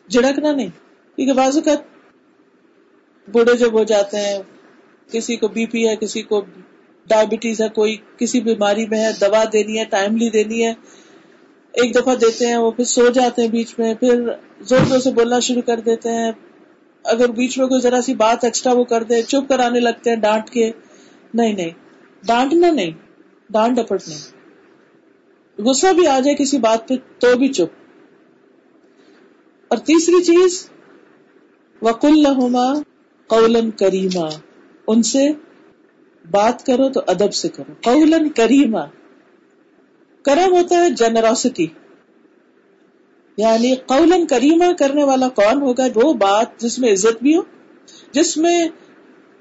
جھڑکنا 0.09 0.51
نہیں۔ 0.51 0.67
کیونکہ 1.15 1.33
بازو 1.33 1.61
کا 1.61 1.71
بوڑھے 3.31 3.57
جب 3.57 3.73
ہو 3.73 3.83
جاتے 3.83 4.17
ہیں، 4.17 4.39
کسی 5.11 5.35
کو 5.35 5.47
بی 5.47 5.65
پی 5.65 5.87
ہے، 5.87 5.95
کسی 5.95 6.21
کو 6.21 6.41
ڈائبٹیز 7.07 7.61
ہے، 7.61 7.69
کوئی 7.69 7.97
کسی 8.17 8.39
بیماری 8.41 8.85
میں 8.87 8.99
ہے، 8.99 9.11
دوا 9.21 9.43
دینی 9.53 9.79
ہے 9.79 9.85
ٹائملی 9.85 10.29
دینی 10.29 10.65
ہے، 10.65 10.73
ایک 11.71 11.95
دفعہ 11.95 12.15
دیتے 12.15 12.45
ہیں، 12.47 12.57
وہ 12.57 12.71
پھر 12.71 12.83
سو 12.83 13.09
جاتے 13.09 13.41
ہیں 13.41 13.49
بیچ 13.49 13.79
میں، 13.79 13.93
پھر 13.93 14.23
زور 14.61 14.85
زور 14.85 14.99
سے 14.99 15.11
بولنا 15.11 15.39
شروع 15.39 15.61
کر 15.61 15.79
دیتے 15.79 16.09
ہیں۔ 16.09 16.31
اگر 17.03 17.31
بیچ 17.31 17.57
میں 17.57 17.67
کوئی 17.67 17.81
ذرا 17.81 18.01
سی 18.01 18.15
بات 18.15 18.43
ایکسٹرا 18.43 18.73
وہ 18.73 18.83
کر 18.83 19.03
دے، 19.03 19.21
چپ 19.21 19.49
کرانے 19.49 19.79
لگتے 19.79 20.09
ہیں 20.09 20.17
ڈانٹ 20.17 20.49
کے۔ 20.49 20.71
نہیں 21.33 21.53
نہیں، 21.53 21.69
ڈانٹنا 22.25 22.71
نہیں، 22.71 22.91
ڈانٹ 23.49 23.77
ڈپٹ 23.77 24.07
نہیں۔ 24.07 24.43
غصہ 25.61 25.87
بھی 25.93 26.07
آ 26.07 26.19
جائے 26.19 26.35
کسی 26.35 26.57
بات 26.57 26.87
پہ 26.87 26.93
تو 27.19 27.37
بھی 27.37 27.47
چپ۔ 27.47 27.83
اور 29.67 29.77
تیسری 29.77 30.23
چیز 30.23 30.69
وکل 31.81 32.21
لہما 32.21 32.73
کریما۔ 33.77 34.29
ان 34.87 35.03
سے 35.03 35.29
بات 36.31 36.65
کرو 36.65 36.89
تو 36.89 37.01
ادب 37.07 37.33
سے 37.33 37.49
کرو۔ 37.49 37.73
قولن 37.81 38.29
کریما 38.29 38.85
کرم 40.21 40.53
ہوتا 40.53 40.75
ہے 40.75 40.89
جنروسٹی 40.89 41.67
یعنی 43.37 43.75
قولن 43.75 44.27
کریما 44.27 44.65
کرنے 44.79 45.03
والا 45.03 45.27
کون 45.27 45.61
ہوگا 45.61 45.83
وہ 45.95 46.13
بات 46.13 46.59
جس 46.59 46.79
میں 46.79 46.93
عزت 46.93 47.23
بھی 47.23 47.37
ہو، 47.37 47.41
جس 48.11 48.37
میں 48.37 48.67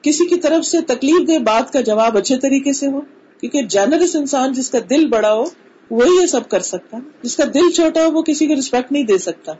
کسی 0.02 0.26
کی 0.26 0.36
طرف 0.36 0.66
سے 0.66 0.80
تکلیف 0.80 1.28
دے 1.28 1.38
بات 1.38 1.72
کا 1.72 1.80
جواب 1.80 2.16
اچھے 2.16 2.36
طریقے 2.36 2.72
سے 2.72 2.86
ہو۔ 2.86 3.00
کیونکہ 3.40 3.62
جنرس 3.62 4.16
انسان 4.16 4.52
جس 4.52 4.70
کا 4.70 4.78
دل 4.90 5.08
بڑا 5.08 5.34
ہو، 5.34 5.44
وہی 5.90 6.10
یہ 6.20 6.26
سب 6.26 6.48
کر 6.48 6.60
سکتا۔ 6.60 6.98
جس 7.22 7.36
کا 7.36 7.44
دل 7.54 7.70
چھوٹا 7.70 8.06
ہو، 8.06 8.12
وہ 8.12 8.22
کسی 8.22 8.46
کو 8.46 8.54
رسپیکٹ 8.54 8.92
نہیں 8.92 9.02
دے 9.02 9.18
سکتا۔ 9.18 9.52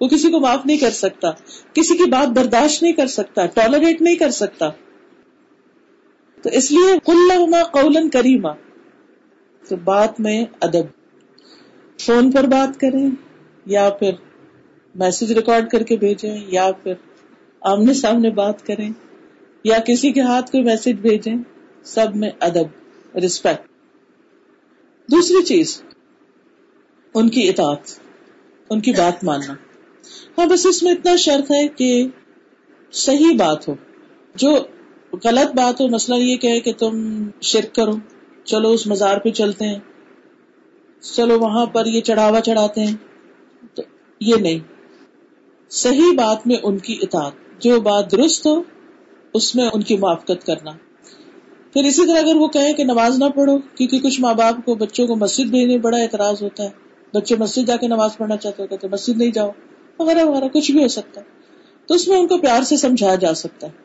وہ 0.00 0.08
کسی 0.08 0.30
کو 0.30 0.40
معاف 0.40 0.66
نہیں 0.66 0.76
کر 0.76 0.90
سکتا۔ 0.90 1.30
کسی 1.72 1.96
کی 1.96 2.10
بات 2.10 2.38
برداشت 2.38 2.82
نہیں 2.82 2.92
کر 2.92 3.06
سکتا 3.06 3.46
ٹالریٹ 3.46 4.02
نہیں 4.02 4.14
کر 4.14 4.30
سکتا۔ 4.30 4.70
تو 6.44 6.50
اس 6.50 6.72
لیے 6.72 6.98
کل 7.04 7.54
قولن 7.72 8.10
کریما، 8.10 8.52
تو 9.68 9.76
بات 9.76 10.20
میں 10.20 10.44
ادب۔ 10.60 10.86
فون 12.00 12.30
پر 12.30 12.44
بات 12.44 12.80
کریں 12.80 13.10
یا 13.66 13.90
پھر 13.90 14.12
میسج 14.94 15.32
ریکارڈ 15.32 15.70
کر 15.70 15.82
کے 15.82 15.96
بھیجیں 15.96 16.38
یا 16.48 16.70
پھر 16.82 16.94
آمنے 17.60 17.94
سامنے 17.94 18.30
بات 18.30 18.66
کریں 18.66 18.90
یا 19.64 19.78
کسی 19.78 20.12
کے 20.12 20.20
ہاتھ 20.20 20.50
کوئی 20.50 20.62
میسج 20.62 21.00
بھیجیں، 21.00 21.34
سب 21.84 22.16
میں 22.16 22.30
ادب، 22.40 23.18
رسپیکٹ۔ 23.18 23.68
دوسری 25.08 25.42
چیز، 25.42 25.82
ان 27.14 27.28
کی 27.28 27.48
اطاعت، 27.48 27.98
ان 28.70 28.80
کی 28.80 28.92
بات 28.92 29.24
ماننا۔ 29.24 29.54
ہاں 30.38 30.46
بس 30.46 30.66
اس 30.66 30.82
میں 30.82 30.92
اتنا 30.92 31.16
شرط 31.16 31.50
ہے 31.50 31.68
کہ 31.68 32.06
صحیح 32.92 33.36
بات 33.36 33.68
ہو، 33.68 33.74
جو 34.34 34.56
غلط 35.24 35.56
بات 35.56 35.80
ہو 35.80 35.88
مسئلہ 35.88 36.16
یہ 36.16 36.36
کہ 36.36 36.60
کہ 36.60 36.72
تم 36.72 37.24
شرک 37.40 37.74
کرو۔ 37.74 37.92
چلو 38.44 38.70
اس 38.70 38.86
مزار 38.86 39.18
پہ 39.18 39.30
چلتے 39.30 39.64
ہیں۔ 39.64 39.78
چلو 41.00 41.40
وہاں 41.40 41.66
پر 41.66 41.86
یہ 41.86 42.00
چڑھاوا 42.00 42.40
چڑھاتے 42.40 42.80
ہیں۔ 42.80 42.94
تو 43.74 43.82
یہ 44.20 44.34
نہیں۔ 44.36 44.58
صحیح 45.70 46.12
بات 46.16 46.46
میں 46.46 46.56
ان 46.62 46.78
کی 46.78 46.98
اطاعت۔ 47.02 47.32
جو 47.58 47.80
بات 47.80 48.12
درست 48.12 48.46
ہو، 48.46 48.62
اس 49.34 49.54
میں 49.54 49.70
ان 49.72 49.82
کی 49.82 49.96
موافقت 49.96 50.46
کرنا۔ 50.46 50.70
پھر 51.72 51.84
اسی 51.84 52.06
طرح 52.06 52.18
اگر 52.18 52.36
وہ 52.36 52.48
کہیں 52.48 52.72
کہ 52.72 52.84
نماز 52.84 53.18
نہ 53.18 53.24
پڑھو، 53.24 53.58
کیونکہ 53.58 53.98
کچھ 53.98 54.20
ماں 54.20 54.34
باپ 54.34 54.64
کو 54.64 54.74
بچوں 54.74 55.06
کو 55.06 55.16
مسجد 55.16 55.44
بھیجنے 55.44 55.78
بڑا 55.78 55.96
اعتراض 55.96 56.42
ہوتا 56.42 56.62
ہے۔ 56.64 56.68
بچے 57.14 57.36
مسجد 57.36 57.68
جا 57.68 57.76
کے 57.76 57.86
نماز 57.86 58.16
پڑھنا 58.16 58.36
چاہتے 58.36 58.66
کہتے 58.66 58.88
مسجد 58.88 59.16
نہیں 59.16 59.32
جاؤ۔ 59.32 59.50
وغیرہ 59.98 60.24
وغیرہ، 60.24 60.48
کچھ 60.48 60.70
بھی 60.70 60.82
ہو 60.82 60.88
سکتا 60.88 61.20
ہے۔ 61.20 61.26
تو 61.86 61.94
اس 61.94 62.08
میں 62.08 62.18
ان 62.18 62.26
کو 62.26 62.38
پیار 62.38 62.62
سے 62.62 62.76
سمجھایا 62.76 63.14
جا 63.14 63.34
سکتا 63.34 63.66
ہے۔ 63.66 63.83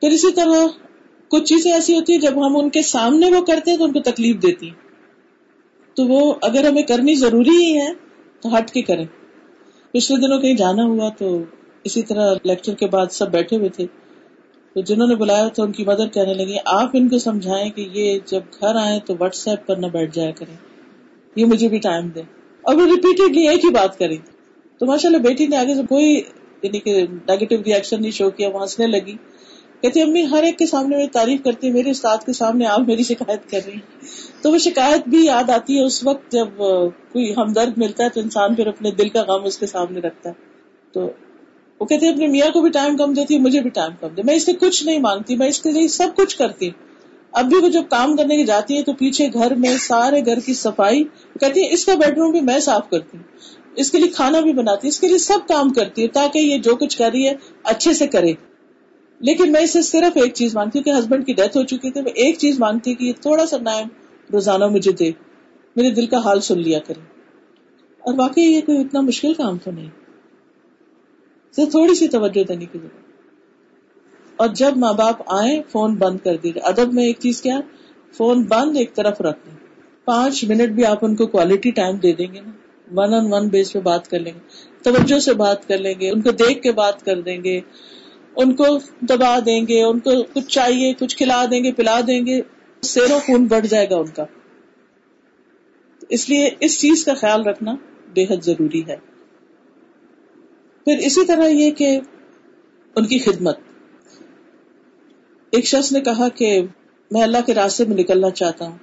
پھر 0.00 0.10
اسی 0.10 0.32
طرح 0.32 0.66
کچھ 1.28 1.44
چیزیں 1.44 1.72
ایسی 1.72 1.94
ہوتی 1.94 2.12
ہیں، 2.12 2.20
جب 2.20 2.46
ہم 2.46 2.56
ان 2.56 2.70
کے 2.70 2.82
سامنے 2.82 3.30
وہ 3.30 3.44
کرتے 3.44 3.70
ہیں 3.70 3.78
تو 3.78 3.84
ان 3.84 3.92
کو 3.92 4.00
تکلیف 4.00 4.42
دیتی 4.42 4.66
ہیں۔ 4.66 4.74
تو 5.96 6.04
وہ 6.04 6.34
اگر 6.42 6.68
ہمیں 6.68 6.82
کرنی 6.82 7.14
ضروری 7.14 7.64
ہی 7.64 7.78
ہے 7.78 7.92
تو 8.40 8.58
ہٹ 8.58 8.70
کے 8.70 8.82
کریں۔ 8.82 9.04
پچھلے 9.92 10.26
دنوں 10.26 10.40
کہیں 10.40 10.54
جانا 10.54 10.84
ہوا 10.84 11.08
تو 11.08 11.38
اسی 11.84 12.02
طرح 12.02 12.34
لیکچر 12.44 12.74
کے 12.74 12.86
بعد 12.86 13.06
سب 13.10 13.30
بیٹھے 13.30 13.56
ہوئے 13.56 13.68
تھے۔ 13.68 13.86
تو 14.74 14.80
جنہوں 14.80 15.08
نے 15.08 15.14
بلایا 15.14 15.48
تھا 15.48 15.62
ان 15.62 15.72
کی 15.72 15.84
مدد 15.84 16.14
کہنے 16.14 16.34
لگی، 16.34 16.56
آپ 16.66 16.90
ان 16.92 17.08
کو 17.08 17.18
سمجھائیں 17.18 17.70
کہ 17.70 17.88
یہ 17.92 18.18
جب 18.26 18.40
گھر 18.60 18.74
آئے 18.74 19.00
تو 19.06 19.14
واٹس 19.18 19.48
ایپ 19.48 19.66
پر 19.66 19.76
نہ 19.76 19.86
بیٹھ 19.86 20.14
جایا 20.14 20.30
کریں۔ 20.30 20.56
یہ 21.36 21.44
مجھے 21.44 21.68
بھی 21.68 21.78
ٹائم 21.78 22.08
دے 22.08 22.20
اور 22.62 22.74
وہ 22.74 22.86
ریپیٹڈلی 22.86 23.48
ایک 23.48 23.64
ہی 23.64 23.70
بات 23.70 23.98
کری۔ 23.98 24.16
تو 24.78 24.86
ماشاء 24.86 25.08
اللہ 25.08 25.22
بیٹی 25.22 25.46
نے 25.46 25.56
آگے 25.56 25.74
سے 25.74 25.82
کوئی 25.88 26.22
یعنی 26.62 26.78
کہ 26.78 27.06
نیگیٹو 27.28 27.56
ریئیکشن 27.66 28.00
نہیں 28.00 28.10
شو 28.10 28.30
کیا، 28.30 28.48
وہ 28.48 28.60
ہنسنے 28.60 28.86
لگی۔ 28.86 29.14
کہتی 29.82 30.02
امی، 30.02 30.24
ہر 30.26 30.42
ایک 30.42 30.58
کے 30.58 30.66
سامنے 30.66 30.96
میری 30.96 31.08
تعریف 31.08 31.42
کرتی 31.44 31.66
ہے 31.66 31.72
میرے 31.72 31.90
استاد 31.90 32.18
کے 32.26 32.32
سامنے 32.32 32.66
آپ 32.66 32.80
میری 32.80 33.02
شکایت 33.02 33.50
کر 33.50 33.58
رہی 33.66 33.78
تو 34.42 34.50
وہ 34.52 34.58
شکایت 34.58 35.08
بھی 35.08 35.24
یاد 35.24 35.50
آتی 35.50 35.78
ہے 35.78 35.82
اس 35.82 36.04
وقت 36.04 36.32
جب 36.32 36.48
کوئی 37.12 37.32
ہمدرد 37.36 37.78
ملتا 37.78 38.04
ہے 38.04 38.08
تو 38.08 38.20
انسان 38.20 38.54
پھر 38.54 38.66
اپنے 38.66 38.90
دل 38.90 39.08
کا 39.08 39.22
غم 39.22 39.44
اس 39.44 39.58
کے 39.58 39.66
سامنے 39.66 40.00
رکھتا 40.00 40.30
ہے۔ 40.30 40.34
تو 40.92 41.10
وہ 41.80 41.86
کہتے 41.86 42.08
اپنے 42.08 42.26
میاں 42.26 42.50
کو 42.50 42.60
بھی 42.60 42.70
ٹائم 42.70 42.96
کم 42.96 43.12
دیتی 43.14 43.34
ہے 43.34 43.40
مجھے 43.40 43.60
بھی 43.60 43.70
ٹائم 43.70 43.92
کم 44.00 44.08
دے۔ 44.08 44.22
میں 44.22 44.34
اس 44.34 44.44
سے 44.44 44.52
کچھ 44.52 44.84
نہیں 44.84 44.98
مانگتی، 44.98 45.36
میں 45.36 45.48
اس 45.48 45.60
کے 45.60 45.70
لیے 45.70 45.88
سب 45.88 46.08
کچھ 46.16 46.36
کرتی 46.38 46.68
ہوں۔ 46.68 46.88
اب 47.32 47.44
بھی 47.46 47.56
وہ 47.56 47.68
جب 47.68 47.82
کام 47.90 48.16
کرنے 48.16 48.36
کی 48.36 48.44
جاتی 48.44 48.76
ہے 48.76 48.82
تو 48.82 48.92
پیچھے 48.92 49.28
گھر 49.32 49.54
میں 49.54 49.76
سارے 49.78 50.20
گھر 50.26 50.40
کی 50.40 50.54
صفائی 50.54 51.04
کہتی 51.40 51.60
ہے، 51.60 51.72
اس 51.72 51.84
کا 51.84 51.94
بیڈ 51.94 52.18
روم 52.18 52.30
بھی 52.30 52.40
میں 52.40 52.58
صاف 52.58 52.90
کرتی 52.90 53.16
ہوں۔ 53.16 53.24
اس 53.74 53.90
کے 53.90 53.98
لیے 53.98 54.08
کھانا 54.08 54.40
بھی 54.40 54.52
بناتی 54.52 54.88
اس 54.88 55.00
کے 55.00 55.08
لیے 55.08 55.18
سب 55.18 55.38
کام 55.48 55.70
کرتی 55.70 56.02
ہوں 56.02 56.08
تاکہ 56.08 56.38
یہ 56.38 56.58
جو 56.58 56.76
کچھ 56.76 56.98
کر 56.98 57.10
رہی 57.12 57.26
ہے 57.28 57.34
اچھے 57.64 57.92
سے 57.92 58.06
کرے۔ 58.06 58.32
لیکن 59.20 59.52
میں 59.52 59.60
اسے 59.60 59.82
صرف 59.82 60.16
ایک 60.16 60.34
چیز 60.34 60.54
مانگتی 60.54 60.78
ہوں 60.78 60.84
کہ 60.84 60.90
ہسبینڈ 60.90 61.26
کی 61.26 61.32
ڈیتھ 61.32 61.56
ہو 61.56 61.62
چکی 61.62 61.90
تھی، 61.90 62.02
میں 62.02 62.12
ایک 62.12 62.38
چیز 62.38 62.60
مانگتی 62.60 62.94
کہ 62.94 63.04
یہ 63.04 63.12
تھوڑا 63.20 63.46
سا 63.46 63.56
نائم 63.58 63.88
روزانہ 64.32 64.66
مجھے 64.66 64.92
دے، 64.92 65.10
میرے 65.76 65.90
دل 65.90 66.06
کا 66.06 66.18
حال 66.18 66.40
سن 66.40 66.58
لیا 66.58 66.78
کرے۔ 66.78 67.00
اور 68.00 68.14
واقعی 68.18 68.44
یہ 68.44 68.60
کوئی 68.60 68.78
اتنا 68.78 69.00
مشکل 69.00 69.34
کام 69.34 69.58
تو 69.58 69.70
نہیں۔ 69.70 69.88
صرف 71.56 71.70
تھوڑی 71.70 71.94
سی 71.94 72.08
توجہ 72.08 72.44
دینے 72.44 72.64
کی 72.64 72.78
ضرورت۔ 72.78 73.10
اور 74.36 74.48
جب 74.48 74.76
ماں 74.76 74.92
باپ 74.92 75.22
آئے 75.26 75.62
فون 75.68 75.94
بند 75.94 76.18
کر 76.24 76.36
دیجیے 76.36 76.62
ادب 76.62 76.94
میں 76.94 77.04
ایک 77.04 77.16
چیز 77.18 77.42
کیا؟ 77.42 77.60
فون 78.12 78.42
بند 78.42 78.76
ایک 78.76 78.94
طرف 78.94 79.20
رکھ 79.20 79.38
دیں 79.46 79.56
پانچ 80.04 80.44
منٹ 80.44 80.68
بھی 80.68 80.84
آپ 80.84 81.04
ان 81.04 81.16
کو 81.16 81.26
کوالٹی 81.26 81.70
ٹائم 81.70 81.96
دے 81.96 82.12
دیں 82.12 82.26
گے 82.32 82.40
نا۔ 82.40 82.50
ون 82.94 83.14
آن 83.14 83.32
ون 83.32 83.48
بیس 83.48 83.72
پہ 83.72 83.80
بات 83.80 84.08
کر 84.08 84.18
لیں 84.18 84.32
گے۔ 84.32 84.38
توجہ 84.82 85.18
سے 85.18 85.34
بات 85.34 85.68
کر 85.68 85.78
لیں 85.78 85.94
گے۔ 86.00 86.10
ان 86.10 86.20
کو 86.20 86.30
دیکھ 86.30 86.62
کے 86.62 86.72
بات 86.72 87.04
کر 87.04 87.20
دیں 87.20 87.44
گے۔ 87.44 87.60
ان 88.36 88.54
کو 88.54 88.78
دبا 89.00 89.38
دیں 89.46 89.62
گے، 89.68 89.82
ان 89.82 90.00
کو 90.00 90.10
کچھ 90.22 90.46
چاہیے، 90.46 90.94
کچھ 90.94 91.16
کھلا 91.16 91.44
دیں 91.50 91.64
گے، 91.64 91.72
پلا 91.72 92.00
دیں 92.06 92.26
گے 92.26 92.40
سیرو 92.82 93.18
خون 93.26 93.44
بڑھ 93.44 93.66
جائے 93.66 93.90
گا 93.90 93.96
ان 93.96 94.06
کا۔ 94.06 94.24
اس 96.08 96.28
لیے 96.28 96.50
اس 96.60 96.80
چیز 96.80 97.04
کا 97.04 97.14
خیال 97.14 97.42
رکھنا 97.42 97.74
بے 98.14 98.24
حد 98.24 98.44
ضروری 98.44 98.82
ہے۔ 98.88 98.96
پھر 100.84 100.98
اسی 100.98 101.26
طرح 101.26 101.46
یہ 101.46 101.70
کہ 101.70 102.00
ان 102.96 103.06
کی 103.06 103.18
خدمت۔ 103.18 103.58
ایک 105.50 105.66
شخص 105.66 105.92
نے 105.92 106.00
کہا 106.00 106.28
کہ 106.28 106.62
میں 107.10 107.22
اللہ 107.22 107.38
کے 107.46 107.54
راستے 107.54 107.84
میں 107.84 107.96
نکلنا 107.96 108.30
چاہتا 108.30 108.68
ہوں۔ 108.68 108.78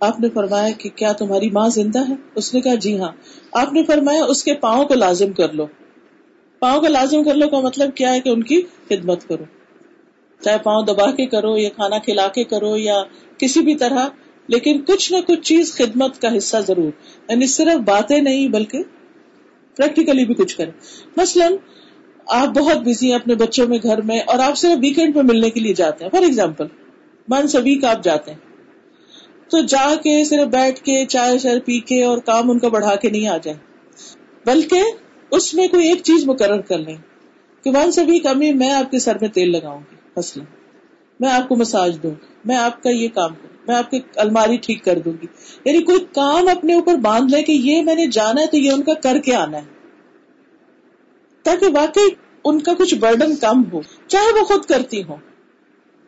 آپ 0.00 0.20
نے 0.20 0.28
فرمایا 0.28 0.72
کہ 0.78 0.90
کیا 0.90 1.12
تمہاری 1.12 1.50
ماں 1.50 1.68
زندہ 1.68 2.08
ہے؟ 2.08 2.14
اس 2.34 2.54
نے 2.54 2.60
کہا 2.60 2.74
جی 2.74 2.98
ہاں۔ 2.98 3.12
آپ 3.52 3.72
نے 3.72 3.84
فرمایا 3.84 4.24
اس 4.24 4.44
کے 4.44 4.54
پاؤں 4.54 4.84
کو 4.84 4.94
لازم 4.94 5.32
کر 5.32 5.52
لو۔ 5.52 5.66
پاؤں 6.62 6.82
کا 6.82 6.88
لازم 6.88 7.24
کر 7.24 7.34
لو 7.34 7.48
کا 7.48 7.60
مطلب 7.60 7.96
کیا 7.96 8.14
ہے 8.14 8.20
کہ 8.20 8.28
ان 8.28 8.42
کی 8.42 8.62
خدمت 8.88 9.28
کرو۔ 9.28 9.44
چاہے 10.44 10.58
پاؤں 10.58 10.82
دبا 10.82 11.10
کے 11.10 11.26
کرو 11.26 11.58
یا 11.58 11.68
کھانا 11.68 11.98
کھلا 11.98 12.28
کے 12.28 12.44
کرو 12.44 12.76
یا 12.76 13.02
کسی 13.38 13.60
بھی 13.60 13.74
طرح، 13.74 14.08
لیکن 14.46 14.84
کچھ 14.84 15.12
نہ 15.12 15.16
کچھ 15.26 15.40
چیز 15.40 15.74
خدمت 15.74 16.20
کا 16.20 16.36
حصہ 16.36 16.56
ضرور۔ 16.66 16.90
یعنی 17.28 17.46
صرف 17.46 17.80
باتیں 17.80 18.20
نہیں، 18.20 18.48
بلکہ 18.48 18.82
پریکٹیکلی 19.76 20.24
بھی 20.24 20.34
کچھ 20.34 20.56
کریں۔ 20.56 20.72
مثلاً، 21.16 21.52
آپ 22.26 22.48
بہت 22.48 22.76
بزی 22.76 23.08
ہیں 23.08 23.14
اپنے 23.14 23.34
بچوں 23.34 23.66
میں، 23.66 23.78
گھر 23.82 24.00
میں، 24.02 24.20
اور 24.20 24.38
آپ 24.38 24.58
صرف 24.58 24.78
ویکینڈ 24.82 25.14
پہ 25.14 25.20
ملنے 25.20 25.50
کے 25.50 25.60
لیے 25.60 25.74
جاتے 25.74 26.04
ہیں۔ 26.04 26.10
فار 26.10 26.22
ایگزامپل 26.22 26.66
منس 27.28 27.54
ویک 27.54 27.84
آپ 27.84 28.04
جاتے 28.04 28.30
ہیں۔ 28.30 28.38
تو 29.50 29.60
جا 29.60 29.94
کے 29.94 30.24
صرف 30.24 30.46
بیٹھ 30.46 30.80
کے 30.80 31.06
چائے 31.06 31.38
شائے 31.38 31.60
پی 31.60 31.80
کے 31.80 32.04
اور 32.04 32.18
کام 32.18 32.50
ان 32.50 32.58
کا 32.58 32.68
بڑھا 32.68 32.96
کے 32.96 33.10
نہیں 33.10 33.28
آ 33.28 33.36
جائیں 33.36 33.58
بلکہ 34.46 34.82
اس 35.32 35.54
میں 35.54 35.68
کوئی 35.68 35.88
ایک 35.88 36.02
چیز 36.02 36.24
مقرر 36.26 36.60
کر 36.60 36.78
لیں 36.78 36.96
کہ 37.64 37.70
ون 37.70 37.92
سے 37.92 38.04
بھی 38.04 38.18
کمی 38.18 38.52
میں 38.52 38.70
آپ 38.70 38.90
کے 38.90 38.98
سر 38.98 39.16
میں 39.20 39.28
تیل 39.28 39.52
لگاؤں 39.52 39.80
گی 39.90 39.96
فصل 40.14 40.40
میں 41.20 41.30
آپ 41.30 41.48
کو 41.48 41.56
مساج 41.56 41.98
دوں 42.02 42.10
گی، 42.10 42.26
میں 42.44 42.56
آپ 42.56 42.82
کا 42.82 42.90
یہ 42.90 43.08
کام 43.08 43.34
کروں 43.34 43.56
میں 43.68 43.76
آپ 43.76 43.90
کی 43.90 44.00
الماری 44.16 44.56
ٹھیک 44.56 44.84
کر 44.84 44.98
دوں 44.98 45.12
گی۔ 45.22 45.26
یعنی 45.64 45.82
کوئی 45.82 45.98
کام 46.12 46.48
اپنے 46.48 46.74
اوپر 46.74 46.94
باندھ 46.94 47.34
لے 47.34 47.42
کہ 47.42 47.52
یہ 47.52 47.82
میں 47.82 47.94
نے 47.94 48.06
جانا 48.06 48.40
ہے 48.40 48.46
تو 48.46 48.56
یہ 48.56 48.72
ان 48.72 48.82
کا 48.82 48.94
کر 48.94 49.18
کے 49.18 49.34
آنا 49.34 49.58
ہے۔ 49.58 49.64
تاکہ 51.42 51.66
واقعی 51.74 52.08
ان 52.44 52.60
کا 52.60 52.72
کچھ 52.78 52.94
برڈن 52.94 53.36
کم 53.36 53.62
ہو، 53.72 53.80
چاہے 54.08 54.40
وہ 54.40 54.44
خود 54.44 54.64
کرتی 54.64 55.02
ہو 55.02 55.16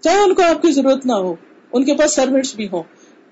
چاہے 0.01 0.19
ان 0.19 0.35
کو 0.35 0.43
آپ 0.43 0.63
کی 0.63 0.71
ضرورت 0.71 1.07
نہ 1.07 1.13
ہو، 1.13 1.35
ان 1.73 1.85
کے 1.85 1.95
پاس 1.95 2.15
سروٹس 2.15 2.55
بھی 2.55 2.69
ہو 2.73 2.83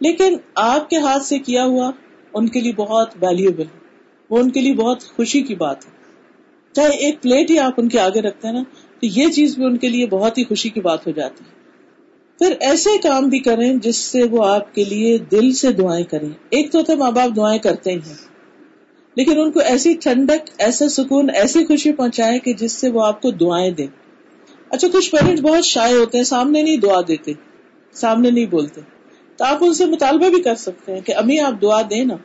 لیکن 0.01 0.37
آپ 0.55 0.91
کے 0.91 0.97
ہاتھ 0.97 1.23
سے 1.23 1.39
کیا 1.39 1.65
ہوا، 1.65 1.91
ان 2.35 2.49
کے 2.49 2.61
لیے 2.61 2.73
بہت 2.73 3.09
ویلویبل 3.21 3.63
ہے۔ 3.63 3.82
وہ 4.33 4.39
ان 4.39 4.51
کے 4.51 4.61
لیے 4.61 4.75
بہت 4.75 5.03
خوشی 5.17 5.41
کی 5.43 5.55
بات 5.55 5.87
ہے۔ 5.87 5.91
چاہے 6.73 6.97
ایک 6.97 7.23
پلیٹ 7.23 7.51
ہی 7.51 7.59
آپ 7.59 7.73
ان 7.77 7.89
کے 7.89 7.99
آگے 8.01 8.21
رکھتے 8.21 8.49
ہیں 8.49 8.55
نا، 8.55 8.63
تو 9.01 9.07
یہ 9.07 9.29
چیز 9.29 9.55
بھی 9.57 9.65
ان 9.65 9.77
کے 9.77 9.89
لیے 9.89 10.07
بہت 10.07 10.39
ہی 10.39 10.45
خوشی 10.45 10.69
کی 10.69 10.81
بات 10.81 11.07
ہو 11.07 11.13
جاتی 11.13 11.45
ہے۔ 11.45 11.51
پھر 12.39 12.55
ایسے 12.61 12.91
کام 12.99 13.29
بھی 13.29 13.39
کریں 13.39 13.75
جس 13.75 13.97
سے 13.97 14.23
وہ 14.23 14.45
آپ 14.45 14.75
کے 14.75 14.85
لیے 14.85 15.19
دل 15.19 15.53
سے 15.53 15.73
دعائیں 15.73 16.05
کریں۔ 16.05 16.29
ایک 16.51 16.73
تو 16.73 16.79
ہوتا 16.79 16.95
ماں 16.95 17.11
باپ 17.11 17.37
دعائیں 17.37 17.59
کرتے 17.59 17.91
ہی 17.91 17.97
ہیں، 17.97 18.17
لیکن 19.17 19.41
ان 19.41 19.51
کو 19.53 19.61
ایسی 19.61 19.95
ٹھنڈک، 19.95 20.51
ایسا 20.59 20.89
سکون، 20.89 21.31
ایسی 21.35 21.65
خوشی 21.65 21.93
پہنچائے 21.93 22.39
کہ 22.39 22.53
جس 22.53 22.73
سے 22.73 22.91
وہ 22.91 23.07
آپ 23.07 23.23
کو 23.23 23.31
دعائیں 23.31 23.71
دیں۔ 23.71 23.87
اچھا 24.71 24.89
کچھ 24.93 25.11
پیرنٹس 25.11 25.43
بہت 25.43 25.65
شائع 25.65 25.97
ہوتے 25.97 26.19
ہیں، 26.19 26.25
سامنے 26.25 26.63
نہیں 26.63 26.77
دعا 26.77 27.01
دیتے، 27.09 27.33
سامنے 27.93 28.31
نہیں 28.31 28.47
بولتے۔ 28.47 28.81
تو 29.37 29.45
آپ 29.45 29.59
ان 29.61 29.75
سے 29.75 29.87
مطالبہ 29.87 30.29
بھی 30.29 30.43
کر 30.43 30.55
سکتے 30.55 30.95
ہیں 30.95 31.01
کہ 31.01 31.15
امی 31.15 31.39
آپ 31.41 31.63
دعا 31.63 31.83
دیں 31.83 32.05
نا۔ 32.05 32.17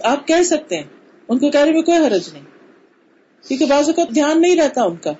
آپ 0.00 0.26
کہہ 0.26 0.42
سکتے 0.42 0.76
ہیں، 0.76 0.86
ان 1.28 1.38
کو 1.38 1.50
کہنے 1.50 1.72
میں 1.72 1.82
کوئی 1.82 1.98
حرج 1.98 2.28
نہیں۔ 2.32 2.42
کیونکہ 3.48 3.66
بعض 3.66 3.88
اوقات 3.88 4.14
دھیان 4.14 4.40
نہیں 4.40 4.56
رہتا 4.56 4.82
ان 4.82 4.96
کا۔ 4.96 5.12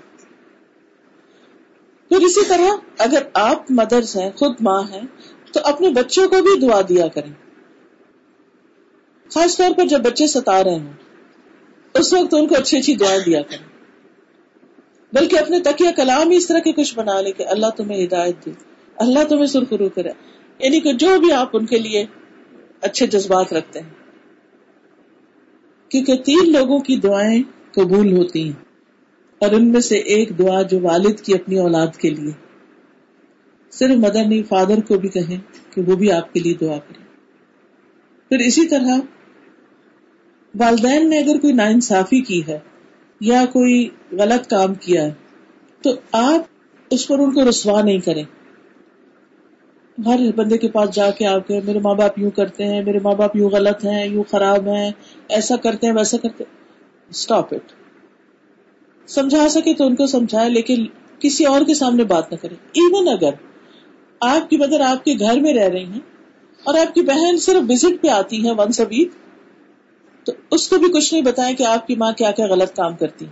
پھر 2.08 2.16
اسی 2.16 2.44
طرح 2.48 2.68
اگر 2.98 3.22
آپ 3.34 3.70
مدرس 3.70 4.16
ہیں، 4.16 4.30
خود 4.30 4.54
ماں 4.60 4.82
ہیں، 4.82 5.00
تو 5.52 5.60
اپنے 5.64 5.88
بچوں 5.88 6.28
کو 6.28 6.42
بھی 6.42 6.68
دعا 6.68 6.80
دیا 6.88 7.08
کریں۔ 7.08 7.32
خاص 9.34 9.56
طور 9.56 9.70
پر 9.76 9.86
جب 9.86 9.98
بچے 9.98 10.26
ستا 10.26 10.64
رہے 10.64 10.70
ہوں، 10.70 10.92
اس 11.94 12.12
وقت 12.12 12.34
ان 12.34 12.46
کو 12.46 12.54
اچھی 12.54 12.78
اچھی 12.78 12.96
دعائیں 12.96 13.20
دیا 13.26 13.42
کریں۔ 13.42 13.66
بلکہ 15.12 15.38
اپنے 15.38 15.60
تکیہ 15.60 15.90
کلام 15.96 16.30
ہی 16.30 16.36
اس 16.36 16.46
طرح 16.46 16.58
کے 16.58 16.72
کچھ 16.72 16.94
بنا 16.94 17.20
لے 17.20 17.32
کہ 17.32 17.46
اللہ 17.48 17.66
تمہیں 17.76 18.04
ہدایت 18.04 18.46
دے، 18.46 18.50
اللہ 18.96 19.24
تمہیں 19.28 19.46
سرخرو 19.46 19.88
کرے۔ 19.88 20.10
یعنی 20.58 20.80
کہ 20.80 20.92
جو 20.92 21.20
بھی 21.20 21.32
آپ 21.32 21.50
ان 21.52 21.66
کے 21.66 21.78
لیے 21.78 22.06
اچھے 22.80 23.06
جذبات 23.06 23.52
رکھتے 23.52 23.80
ہیں۔ 23.80 24.05
کیونکہ 25.88 26.16
تین 26.16 26.52
لوگوں 26.52 26.78
کی 26.78 26.96
دعائیں 26.96 27.42
قبول 27.72 28.12
ہوتی 28.12 28.44
ہیں 28.44 28.64
اور 29.38 29.50
ان 29.52 29.72
میں 29.72 29.80
سے 29.80 29.96
ایک 29.96 30.38
دعا 30.38 30.62
جو 30.62 30.80
والد 30.80 31.20
کی 31.20 31.34
اپنی 31.34 31.58
اولاد 31.58 31.96
کے 31.96 32.10
لیے۔ 32.10 32.32
صرف 33.72 33.90
مدر 33.90 34.24
نہیں، 34.24 34.42
فادر 34.42 34.80
کو 34.88 34.98
بھی 34.98 35.08
کہیں 35.08 35.38
کہ 35.70 35.82
وہ 35.82 35.96
بھی 35.96 36.12
آپ 36.12 36.32
کے 36.32 36.40
لیے 36.40 36.54
دعا 36.54 36.78
کرے 36.78 37.04
پھر 38.28 38.38
اسی 38.38 38.66
طرح 38.66 38.98
والدین 40.54 41.10
نے 41.10 41.18
اگر 41.18 41.38
کوئی 41.38 41.52
ناانصافی 41.52 42.20
کی 42.20 42.46
ہے 42.46 42.58
یا 43.20 43.44
کوئی 43.52 43.88
غلط 44.12 44.50
کام 44.50 44.74
کیا 44.74 45.04
ہے، 45.04 45.12
تو 45.82 45.90
آپ 46.12 46.40
اس 46.90 47.08
پر 47.08 47.18
ان 47.18 47.34
کو 47.34 47.48
رسوا 47.48 47.82
نہیں 47.82 47.98
کریں۔ 47.98 48.24
ہر 49.98 50.20
بندے 50.36 50.58
کے 50.58 50.68
پاس 50.68 50.90
جا 50.90 51.10
کے 51.10 51.26
آپ 51.26 51.46
کے 51.46 51.60
میرے 51.64 51.78
ماں 51.78 51.94
باپ 51.94 52.18
یوں 52.18 52.30
کرتے 52.30 52.64
ہیں، 52.64 52.82
میرے 52.82 52.98
ماں 52.98 53.14
باپ 53.14 53.36
یوں 53.36 53.50
غلط 53.50 53.84
ہیں، 53.84 54.06
یوں 54.06 54.24
خراب 54.30 54.68
ہیں، 54.68 54.90
ایسا 55.28 55.56
کرتے 55.56 55.86
ہیں، 55.86 55.94
ویسا 55.94 56.16
کرتے 56.16 56.44
اسٹاپ 57.10 57.54
اٹ 57.54 57.72
سمجھا 59.08 59.48
سکے 59.48 59.74
تو 59.74 59.86
ان 59.86 59.94
کو 59.94 60.06
سمجھائے، 60.06 60.48
لیکن 60.48 60.86
کسی 61.18 61.44
اور 61.44 61.60
کے 61.66 61.74
سامنے 61.74 62.04
بات 62.04 62.32
نہ 62.32 62.36
کرے۔ 62.36 62.54
ایون 62.72 63.08
اگر 63.08 63.30
آپ 64.20 64.50
کی 64.50 64.56
مدر 64.56 64.80
آپ 64.80 65.04
کے 65.04 65.14
گھر 65.20 65.40
میں 65.40 65.54
رہ 65.54 65.68
رہی 65.68 65.84
ہیں 65.84 66.00
اور 66.64 66.74
آپ 66.74 66.94
کی 66.94 67.00
بہن 67.02 67.36
صرف 67.38 67.62
وزٹ 67.68 68.02
پہ 68.02 68.08
آتی 68.08 68.46
ہے 68.46 68.52
ونس 68.52 68.80
ا 68.80 68.84
ویک 68.90 69.10
تو 70.26 70.32
اس 70.50 70.68
کو 70.68 70.78
بھی 70.78 70.92
کچھ 70.92 71.14
نہیں 71.14 71.24
بتائیں 71.24 71.56
کہ 71.56 71.62
آپ 71.62 71.86
کی 71.86 71.96
ماں 71.96 72.12
کیا 72.12 72.30
کیا 72.30 72.46
غلط 72.46 72.76
کام 72.76 72.96
کرتی۔ 72.96 73.26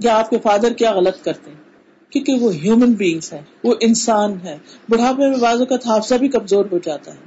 یا 0.00 0.18
آپ 0.18 0.30
کے 0.30 0.38
فادر 0.38 0.72
کیا 0.72 0.92
غلط 0.92 1.24
کرتے 1.24 1.50
ہیں۔ 1.50 1.67
کیونکہ 2.10 2.32
وہ 2.32 2.54
ہیومن 2.54 2.92
بینگس 2.92 3.32
ہیں، 3.32 3.42
وہ 3.64 3.74
انسان 3.80 4.40
ہے 4.44 4.58
بڑھاپے 4.88 5.28
میں 5.28 5.38
بازو 5.38 5.64
کا 5.64 5.74
حافظہ 5.86 6.14
بھی 6.14 6.28
کمزور 6.28 6.64
ہو 6.72 6.78
جاتا 6.78 7.14
ہے۔ 7.14 7.18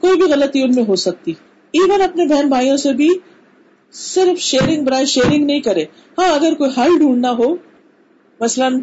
کوئی 0.00 0.16
بھی 0.16 0.32
غلطی 0.32 0.62
ان 0.62 0.74
میں 0.74 0.84
ہو 0.88 0.96
سکتی۔ 0.96 1.32
ایون 1.72 2.02
اپنے 2.02 2.24
بہن 2.24 2.48
بھائیوں 2.48 2.76
سے 2.76 2.92
بھی 2.92 3.08
صرف 3.92 4.40
شیئرنگ 4.40 4.84
برائے 4.84 5.04
شیئرنگ 5.04 5.44
نہیں 5.44 5.60
کرے۔ 5.60 5.84
ہاں 6.18 6.28
اگر 6.28 6.54
کوئی 6.54 6.70
حل 6.76 6.98
ڈھونڈنا 6.98 7.30
ہو، 7.30 7.56
مثلاً 8.40 8.82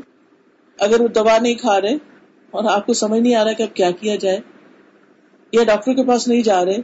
اگر 0.79 1.01
وہ 1.01 1.07
دوا 1.07 1.37
نہیں 1.41 1.55
کھا 1.55 1.81
رہے 1.81 1.95
اور 2.51 2.63
آپ 2.63 2.85
کو 2.85 2.93
سمجھ 2.93 3.21
نہیں 3.21 3.35
آ 3.35 3.43
رہا 3.43 3.51
کہ 3.51 3.63
اب 3.63 3.75
کیا 3.75 3.91
کیا 3.91 4.15
جائے، 4.15 4.39
یا 5.51 5.63
ڈاکٹر 5.63 5.93
کے 5.93 6.03
پاس 6.03 6.27
نہیں 6.27 6.41
جا 6.41 6.65
رہے 6.65 6.77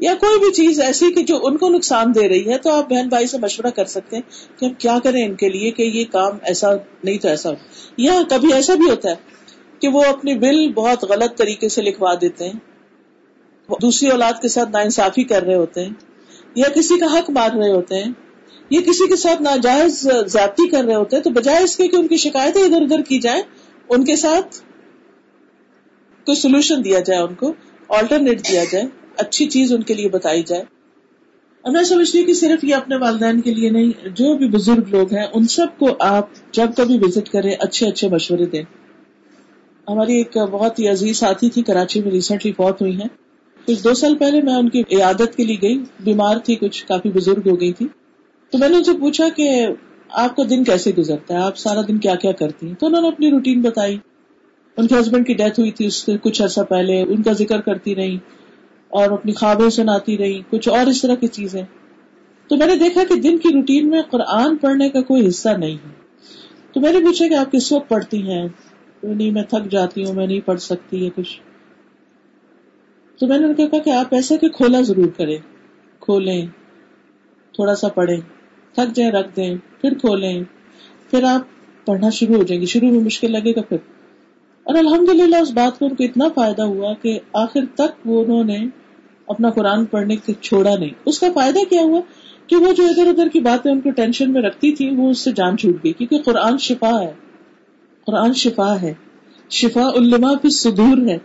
یا 0.00 0.14
کوئی 0.14 0.38
بھی 0.38 0.52
چیز 0.52 0.80
ایسی 0.80 1.12
کہ 1.12 1.22
جو 1.22 1.38
ان 1.42 1.56
کو 1.56 1.68
نقصان 1.68 2.14
دے 2.14 2.28
رہی 2.28 2.50
ہے، 2.50 2.58
تو 2.58 2.70
آپ 2.70 2.88
بہن 2.88 3.08
بھائی 3.08 3.26
سے 3.26 3.38
مشورہ 3.38 3.70
کر 3.70 3.84
سکتے 3.84 4.16
ہیں 4.16 4.22
کہ 4.58 4.64
ہم 4.64 4.72
کیا 4.74 4.98
کریں 5.04 5.22
ان 5.24 5.34
کے 5.34 5.48
لیے 5.48 5.70
کہ 5.70 5.82
یہ 5.82 6.04
کام 6.12 6.36
ایسا 6.42 6.72
نہیں 7.04 7.18
تو 7.18 7.28
ایسا 7.28 7.50
یا 7.98 8.20
کبھی 8.30 8.52
ایسا 8.52 8.74
بھی 8.74 8.90
ہوتا 8.90 9.10
ہے 9.10 9.14
کہ 9.80 9.88
وہ 9.88 10.02
اپنی 10.04 10.34
بل 10.38 10.72
بہت 10.72 11.04
غلط 11.04 11.36
طریقے 11.38 11.68
سے 11.68 11.82
لکھوا 11.82 12.14
دیتے 12.20 12.44
ہیں، 12.44 12.58
دوسری 13.68 14.08
اولاد 14.08 14.40
کے 14.42 14.48
ساتھ 14.48 14.70
ناانصافی 14.70 15.24
کر 15.24 15.42
رہے 15.42 15.54
ہوتے 15.54 15.84
ہیں، 15.84 15.92
یا 16.54 16.68
کسی 16.74 16.98
کا 16.98 17.06
حق 17.12 17.30
مار 17.30 17.56
رہے 17.56 17.70
ہوتے 17.70 18.02
ہیں، 18.02 18.12
یا 18.70 18.80
کسی 18.80 19.08
کے 19.08 19.16
ساتھ 19.16 19.42
ناجائز 19.42 20.00
زیادتی 20.26 20.68
کر 20.68 20.84
رہے 20.84 20.94
ہوتے 20.94 21.16
ہیں، 21.16 21.22
تو 21.22 21.30
بجائے 21.30 21.62
اس 21.64 21.76
کے 21.76 21.88
کہ 21.88 21.96
ان 21.96 22.06
کی 22.06 22.16
شکایتیں 22.16 22.62
ادھر 22.62 22.82
ادھر 22.82 23.02
کی 23.02 23.18
جائیں، 23.18 23.42
ان 23.90 24.04
کے 24.04 24.16
ساتھ 24.16 24.56
کوئی 26.26 26.36
سولوشن 26.36 26.84
دیا 26.84 27.00
جائے، 27.00 27.20
ان 27.20 27.34
کو 27.34 27.52
آلٹرنیٹ 27.90 28.48
دیا 28.48 28.64
جائے۔ 28.72 28.84
اچھی 29.18 29.46
چیز 29.46 29.72
ان 29.72 29.82
کے 29.82 29.94
لیے 29.94 30.08
بتائی 30.08 30.42
جائے۔ 30.42 30.62
اور 31.62 31.72
میں 31.72 31.82
سمجھتی 31.82 32.18
ہوں 32.18 32.26
کہ 32.26 32.34
صرف 32.34 32.64
یہ 32.64 32.74
اپنے 32.74 32.96
والدین 32.96 33.40
کے 33.40 33.54
لیے 33.54 33.70
نہیں، 33.70 34.08
جو 34.08 34.36
بھی 34.36 34.48
بزرگ 34.48 34.88
لوگ 34.88 35.14
ہیں، 35.14 35.26
ان 35.34 35.46
سب 35.46 35.66
کو 35.78 35.88
آپ 36.00 36.28
جب 36.52 36.66
کبھی 36.76 36.98
وزٹ 37.02 37.28
کریں، 37.28 37.56
اچھے 37.58 37.86
اچھے 37.86 38.08
مشورے 38.08 38.46
دیں۔ 38.46 38.62
ہماری 39.88 40.16
ایک 40.16 40.38
بہت 40.38 40.78
ہی 40.78 40.88
عزیز 40.88 41.16
ساتھی 41.16 41.50
تھی، 41.50 41.62
کراچی 41.62 42.02
میں 42.02 42.10
ریسنٹلی 42.10 42.52
فوت 42.52 42.82
ہوئی 42.82 42.96
ہیں۔ 42.96 43.08
کچھ 43.66 43.84
دو 43.84 43.94
سال 43.94 44.16
پہلے 44.16 44.42
میں 44.42 44.54
ان 44.54 44.68
کی 44.68 44.80
عیادت 44.80 45.36
کے 45.36 45.44
لیے 45.44 45.56
گئی، 45.62 45.78
بیمار 46.00 46.36
تھی، 46.36 46.56
کچھ 46.56 46.86
کافی 46.86 47.10
بزرگ 47.10 47.48
ہو 47.48 47.60
گئی 47.60 47.72
تھی۔ 47.72 47.86
تو 48.50 48.58
میں 48.58 48.68
نے 48.68 48.76
ان 48.76 48.84
سے 48.84 48.92
پوچھا 48.92 49.28
کہ 49.28 49.66
آپ 50.08 50.36
کا 50.36 50.42
دن 50.50 50.64
کیسے 50.64 50.90
گزرتا 50.98 51.34
ہے؟ 51.34 51.38
آپ 51.38 51.58
سارا 51.58 51.80
دن 51.88 51.98
کیا 51.98 52.14
کیا 52.14 52.32
کرتی 52.32 52.66
ہیں؟ 52.66 52.74
تو 52.74 52.86
انہوں 52.86 53.02
نے 53.02 53.08
اپنی 53.08 53.30
روٹین 53.30 53.60
بتائی۔ 53.60 53.98
ان 54.76 54.86
کے 54.86 54.94
ہسبینڈ 55.00 55.26
کی 55.26 55.34
ڈیتھ 55.34 55.60
ہوئی 55.60 55.70
تھی 55.70 55.86
اس 55.86 55.94
سے 55.94 56.16
کچھ 56.22 56.42
عرصہ 56.42 56.60
پہلے، 56.60 57.02
ان 57.02 57.22
کا 57.22 57.32
ذکر 57.32 57.60
کرتی 57.60 57.94
رہی۔ 57.94 58.18
اور 58.88 59.10
اپنی 59.10 59.32
خوابیں 59.32 59.70
سناتی 59.70 60.18
رہی، 60.18 60.40
کچھ 60.50 60.68
اور 60.68 60.86
اس 60.86 61.02
طرح 61.02 61.14
کی 61.14 61.26
چیزیں۔ 61.26 61.62
تو 62.48 62.56
میں 62.56 62.66
نے 62.66 62.76
دیکھا 62.76 63.02
کہ 63.08 63.14
دن 63.14 63.38
کی 63.38 63.48
روٹین 63.54 63.90
میں 63.90 64.02
قرآن 64.02 64.56
پڑھنے 64.56 64.88
کا 64.88 65.00
کوئی 65.00 65.28
حصہ 65.28 65.48
نہیں 65.48 65.74
ہے۔ 65.74 66.06
تو 66.72 66.80
میں 66.80 66.92
نے 66.92 66.98
پوچھا 66.98 67.28
کہ 67.28 67.34
آپ 67.34 67.52
کس 67.52 67.72
وقت 67.72 67.88
پڑھتی 67.88 68.22
ہیں؟ 68.22 68.48
نہیں، 69.02 69.30
میں 69.30 69.42
تھک 69.42 69.70
جاتی 69.70 70.04
ہوں، 70.04 70.14
میں 70.14 70.26
نہیں 70.26 70.40
پڑھ 70.40 70.60
سکتی 70.60 71.04
ہے 71.04 71.10
کچھ۔ 71.16 71.40
تو 73.18 73.26
میں 73.26 73.38
نے 73.38 73.66
کہا 73.66 73.78
کہ 73.78 73.90
آپ 73.90 74.14
ایسا 74.14 74.36
کہ 74.36 74.48
کھولا 74.48 74.80
ضرور 74.80 75.06
کریں۔ 75.06 75.36
کھولیں، 76.00 76.46
تھوڑا 77.52 77.74
سا 77.74 77.88
پڑھیں، 77.88 78.20
تھک 78.72 78.96
جائیں، 78.96 79.12
رکھ 79.12 79.36
دیں، 79.36 79.56
پھر 79.80 79.94
کھولیں، 79.94 80.42
پھر 81.10 81.22
آپ 81.22 81.40
پڑھنا 81.86 82.10
شروع 82.10 82.36
ہو 82.36 82.42
جائیں 82.42 82.60
گے۔ 82.60 82.66
شروع 82.66 82.90
میں 82.90 83.00
مشکل 83.00 83.32
لگے 83.32 83.50
گا، 83.50 83.62
پھر 83.62 83.76
اور 84.66 84.74
الحمد 84.74 85.08
للہ 85.08 85.36
اس 85.36 85.50
بات 85.50 85.78
کو 85.78 85.86
ان 85.86 85.94
کو 85.94 86.04
اتنا 86.04 86.28
فائدہ 86.34 86.62
ہوا 86.62 86.94
کہ 86.94 87.18
آخر 87.32 87.60
تک 87.74 88.06
وہ 88.06 88.24
انہوں 88.24 88.44
نے 88.44 88.58
اپنا 89.26 89.50
قرآن 89.50 89.84
پڑھنے 89.84 90.16
کے 90.16 90.32
چھوڑا 90.40 90.76
نہیں۔ 90.76 90.90
اس 91.06 91.18
کا 91.18 91.26
فائدہ 91.34 91.58
کیا 91.70 91.80
ہوا 91.82 92.00
کہ 92.46 92.56
وہ 92.56 92.72
جو 92.72 92.86
ادھر 92.86 93.06
ادھر 93.06 93.28
کی 93.28 93.40
باتیں 93.40 93.72
ان 93.72 93.80
کو 93.80 93.90
ٹینشن 93.90 94.32
میں 94.32 94.42
رکھتی 94.42 94.72
تھی 94.72 94.96
وہ 94.96 95.10
اس 95.10 95.18
سے 95.18 95.32
جان 95.32 95.58
چھوٹ 95.58 95.84
گئی۔ 95.84 95.92
کیونکہ 95.92 96.18
قرآن 96.24 96.58
شفا 96.58 97.00
ہے۔ 97.00 97.12
قرآن 98.06 98.32
شفا 98.32 98.80
ہے۔ 98.82 98.94
شفا 99.50 99.88
علما 99.88 100.34
پھر 100.34 100.50
سدور 100.50 101.08
ہے۔ 101.08 101.18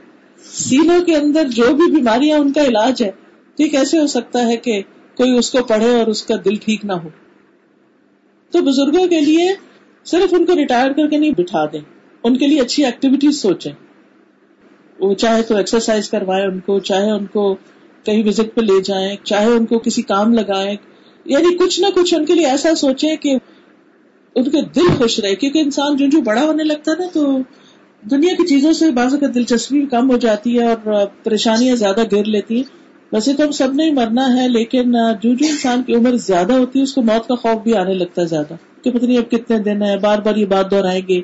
سینوں 0.44 1.06
کے 1.06 1.16
اندر 1.16 1.48
جو 1.48 1.76
بھی 1.76 1.96
بیماریاں 1.96 2.40
ان 2.40 2.54
کا 2.54 2.62
علاج 2.62 3.04
ہے، 3.04 3.12
تو 3.56 3.70
کیسے 3.70 4.00
ہو 4.00 4.08
سکتا 4.08 4.48
ہے 4.48 4.58
کہ 4.58 4.82
کوئی 5.18 5.38
اس 5.38 5.52
کو 5.52 5.64
پڑھے 5.64 6.00
اور 6.00 6.08
اس 6.08 6.24
کا 6.24 6.36
دل 6.46 6.56
ٹھیک 6.56 6.86
نہ 6.86 6.94
ہو؟ 6.94 7.10
تو 8.52 8.62
بزرگوں 8.62 9.08
کے 9.08 9.20
لیے 9.20 9.54
صرف 10.06 10.34
ان 10.34 10.46
کو 10.46 10.56
ریٹائر 10.56 10.92
کر 10.92 11.08
کے 11.08 11.18
نہیں، 11.18 11.32
بٹھا 11.32 11.66
دیں۔ 11.66 12.01
ان 12.24 12.38
کے 12.38 12.48
لیے 12.48 12.62
اچھی 12.62 12.86
ایکٹیویٹیز 12.86 13.42
سوچیں۔ 13.42 13.72
وہ 15.00 15.14
چاہے 15.14 15.42
تو 15.42 15.56
ایکسرسائز 15.56 16.10
کروائے 16.10 16.44
ان 16.44 16.60
کو، 16.60 16.80
چاہے 16.80 17.12
ان 17.12 17.26
کو 17.26 17.56
کہیں 18.04 18.24
وزٹ 18.26 18.56
پہ 18.56 18.62
لے 18.62 18.82
جائیں، 18.84 19.16
چاہے 19.24 19.46
ان 19.46 19.66
کو 19.66 19.80
کسی 19.80 20.02
کام 20.02 20.34
لگائیں۔ 20.34 20.76
یعنی 21.26 21.58
کچھ 21.58 21.80
نہ 21.80 21.86
کچھ 21.96 22.14
ان 22.14 22.26
کے 22.26 22.34
لیے 22.34 22.46
ایسا 22.46 22.76
سوچے 22.76 23.16
کہ 23.16 23.36
ان 24.36 24.44
کے 24.44 24.62
دل 24.62 24.88
خوش 24.98 25.20
رہے، 25.20 25.36
کیونکہ 25.36 25.60
انسان 25.60 25.96
جو 25.96 26.06
جو 26.06 26.22
بڑا 26.22 26.44
ہونے 26.44 26.64
لگتا 26.64 26.92
ہے 26.92 27.02
نا، 27.02 27.08
تو 27.14 27.38
دنیا 28.02 28.34
کی 28.34 28.48
چیزوں 28.48 28.74
سے 28.74 28.92
بعض 28.92 29.16
کا 29.20 29.28
دلچسپی 29.36 29.86
کم 29.86 30.12
ہو 30.12 30.18
جاتی 30.18 30.60
ہے 30.60 30.74
اور 30.74 31.06
پریشانیاں 31.24 31.76
زیادہ 31.76 32.04
گر 32.12 32.24
لیتی 32.24 32.56
ہیں۔ 32.56 32.64
ویسے 33.12 33.34
تو 33.34 33.44
ہم 33.44 33.52
سب 33.52 33.74
نے 33.74 33.92
مرنا 33.92 34.42
ہے، 34.42 34.48
لیکن 34.48 34.92
جو 34.92 35.34
جو 35.36 35.46
انسان 35.50 35.84
کی 35.84 35.96
عمر 35.96 36.16
زیادہ 36.16 36.54
ہوتی 36.54 36.80
ہے، 36.80 36.84
اس 36.84 36.94
کو 36.94 37.02
موت 37.02 37.28
کا 37.28 37.36
خوف 37.36 37.64
بھی 37.64 37.76
آنے 37.76 37.94
لگتا 37.94 38.22
ہے 38.22 38.28
زیادہ 38.28 38.54
کہ 38.82 38.92
پتہ 38.92 39.06
نہیں 39.06 39.18
اب 39.18 39.32
کتنے 39.32 39.60
دن 39.60 39.84
ہے 39.84 39.98
بار 39.98 40.20
بار 40.20 40.36
یہ 40.36 40.46
بات 40.46 40.72
دہرائیں 40.72 41.02
گے۔ 41.08 41.22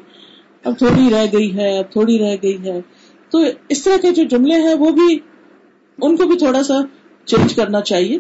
اب 0.68 0.78
تھوڑی 0.78 1.10
رہ 1.12 1.26
گئی 1.38 1.58
ہے، 1.58 1.78
اب 1.78 1.92
تھوڑی 1.92 2.20
رہ 2.20 2.36
گئی 2.44 2.58
ہے۔ 2.66 2.82
تو 3.30 3.44
اس 3.70 3.84
طرح 3.84 3.98
کے 4.02 4.12
جو 4.12 4.24
جملے 4.24 4.56
ہیں، 4.56 4.74
وہ 4.74 4.90
بھی 4.92 5.20
ان 6.02 6.16
کو 6.16 6.26
بھی 6.26 6.38
تھوڑا 6.38 6.64
سا 6.64 6.74
چینج 7.26 7.54
کرنا 7.56 7.82
چاہیے 7.82 8.18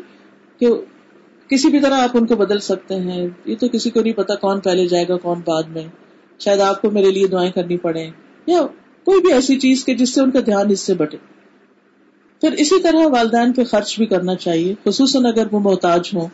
کہ 0.59 0.67
کسی 1.49 1.69
بھی 1.69 1.79
طرح 1.79 1.93
آپ 1.93 2.09
ان 2.13 2.25
کو 2.25 2.35
بدل 2.35 2.59
سکتے 2.59 2.95
ہیں۔ 2.95 3.27
یہ 3.45 3.55
تو 3.59 3.67
کسی 3.67 3.89
کو 3.89 4.01
نہیں 4.01 4.13
پتا 4.13 4.35
کون 4.35 4.59
پہلے 4.59 4.87
جائے 4.87 5.05
گا، 5.09 5.17
کون 5.17 5.39
بعد 5.45 5.63
میں۔ 5.63 5.87
شاید 6.39 6.59
آپ 6.59 6.81
کو 6.81 6.91
میرے 6.91 7.11
لیے 7.11 7.27
دعائیں 7.27 7.51
کرنی 7.51 7.77
پڑے 7.77 8.09
یا 8.47 8.61
کوئی 9.05 9.21
بھی 9.21 9.33
ایسی 9.33 9.59
چیز 9.59 9.85
کے 9.85 9.95
جس 9.95 10.13
سے 10.13 10.21
ان 10.21 10.31
کا 10.31 10.39
دھیان 10.45 10.69
اس 10.69 10.79
سے 10.79 10.93
بٹے۔ 10.93 11.17
پھر 12.41 12.51
اسی 12.51 12.81
طرح 12.81 13.07
والدین 13.07 13.53
پہ 13.53 13.63
خرچ 13.63 13.97
بھی 13.97 14.05
کرنا 14.05 14.35
چاہیے، 14.35 14.75
خصوصاً 14.85 15.25
اگر 15.25 15.47
وہ 15.51 15.59
محتاج 15.59 16.09
ہوں۔ 16.13 16.27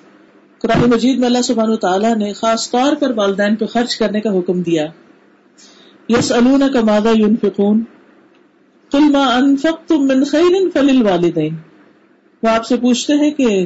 قرآن 0.60 0.90
مجید 0.90 1.20
میں 1.20 1.28
اللہ 1.28 1.42
سبحانہ 1.44 1.76
تعالیٰ 1.76 2.16
نے 2.16 2.34
خاص 2.34 2.72
طور 2.72 2.96
پر 2.96 3.12
والدین 3.16 3.56
پہ 3.56 3.66
خرچ 3.66 3.96
کرنے 3.96 4.22
کا 4.22 4.40
حکم 4.40 4.62
دیا۔ 4.62 4.88
یس 6.10 6.32
الون 6.32 6.64
کا 6.74 6.82
مادہ 6.82 7.10
یون 7.16 7.36
فکون 7.42 7.84
تلما 8.92 9.36
انفق 9.36 9.88
تم 9.88 10.08
من 10.08 10.24
خیر 10.24 10.70
فلل 10.74 11.02
والدین 11.02 11.56
وہ 12.44 12.50
آپ 12.50 12.66
سے 12.66 12.76
پوچھتے 12.78 13.14
ہیں 13.14 13.32
کہ 13.32 13.66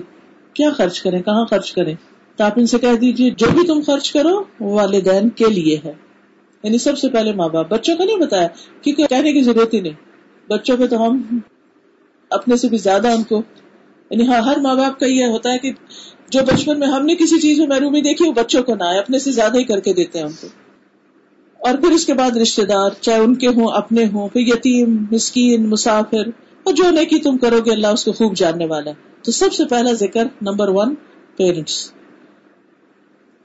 کیا 0.54 0.70
خرچ 0.70 1.02
کریں، 1.02 1.22
کہاں 1.22 1.46
خرچ 1.46 1.74
کریں؟ 1.74 1.96
تو 2.36 2.44
آپ 2.44 2.52
ان 2.56 2.66
سے 2.66 2.80
کہہ 2.80 2.96
دیجیے 2.96 3.30
جو 3.30 3.48
بھی 3.52 3.68
تم 3.68 3.82
خرچ 3.86 4.12
کرو، 4.12 4.44
وہ 4.60 4.74
والدین 4.74 5.30
کے 5.30 5.46
لیے 5.46 5.80
ہے۔ 5.86 5.94
یعنی 6.64 6.78
سب 6.78 6.98
سے 6.98 7.10
پہلے 7.10 7.34
ماں 7.34 7.50
باپ۔ 7.50 7.70
بچوں 7.70 7.98
کو 7.98 8.04
نہیں 8.04 8.18
بتایا، 8.18 8.48
کیونکہ 8.82 9.06
کہنے 9.08 9.34
کی 9.34 9.42
ضرورت 9.42 9.74
ہی 9.74 9.80
نہیں۔ 9.80 9.94
بچوں 10.50 10.78
پہ 10.78 10.88
تو 10.88 11.08
ہم 11.08 11.40
اپنے 12.30 12.58
سے 12.58 12.68
بھی 12.68 12.78
زیادہ 12.78 13.08
ان 13.08 13.24
کو 13.24 13.42
یعنی 14.10 14.28
ہاں 14.28 14.42
ہر 14.42 14.58
ماں 14.58 14.76
باپ 14.76 15.00
کا 15.00 15.06
یہ 15.06 15.26
ہوتا 15.26 15.52
ہے 15.52 15.58
کہ 15.58 15.72
جو 16.30 16.40
بچپن 16.48 16.80
میں 16.80 16.88
ہم 16.88 17.06
نے 17.06 17.16
کسی 17.16 17.40
چیز 17.42 17.60
میں 17.60 17.68
محرومی 17.68 18.02
دیکھی، 18.02 18.28
وہ 18.28 18.34
بچوں 18.34 18.64
کو 18.64 18.76
نہ 18.76 18.84
آئے، 18.84 19.00
اپنے 19.00 19.20
سے 19.20 19.32
زیادہ 19.32 19.58
ہی 19.58 19.64
کر 19.64 19.80
کے 19.80 19.94
دیتے 19.94 20.20
ہیں 20.20 20.26
ان 20.26 20.32
کو۔ 20.42 20.48
اور 21.60 21.76
پھر 21.76 21.92
اس 21.92 22.06
کے 22.06 22.14
بعد 22.14 22.38
رشتے 22.38 22.66
دار، 22.66 22.90
چاہے 23.02 23.20
ان 23.20 23.36
کے 23.36 23.48
ہوں، 23.48 23.68
اپنے 23.74 24.06
ہوں 24.06 24.28
پھر 24.28 24.42
یتیم، 24.42 25.06
مسکین، 25.12 25.70
مسافر 25.70 26.28
اور 26.64 26.74
جو 26.74 26.90
نیکی 26.90 27.20
تم 27.20 27.38
کرو 27.38 27.60
گے، 27.66 27.72
اللہ 27.72 27.88
اس 27.88 28.06
کو 28.06 28.12
خوب 28.12 28.36
جاننے 28.36 28.66
والا 28.66 28.92
تو 29.22 29.32
سب 29.32 29.54
سے 29.54 29.66
پہلا 29.66 29.92
ذکر 29.92 30.26
نمبر 30.42 30.70
ون 30.70 30.96
پیرنٹس 31.38 31.92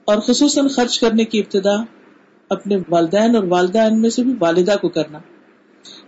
اور 0.05 0.17
خصوصاً 0.17 0.67
خرچ 0.67 0.99
کرنے 0.99 1.25
کی 1.25 1.39
ابتدا، 1.39 1.75
اپنے 2.49 2.77
والدین 2.89 3.35
اور 3.35 3.43
والدین 3.43 4.01
میں 4.01 4.09
سے 4.09 4.23
بھی 4.23 4.33
والدہ 4.39 4.75
کو 4.81 4.89
کرنا۔ 4.89 5.19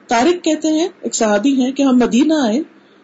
تارک 0.07 0.43
کہتے 0.43 0.67
ہیں، 0.67 0.87
ایک 1.01 1.15
صحابی 1.15 1.53
ہیں 1.61 1.71
کہ 1.71 1.83
ہم 1.83 1.97
مدینہ 1.97 2.33
آئے 2.33 2.61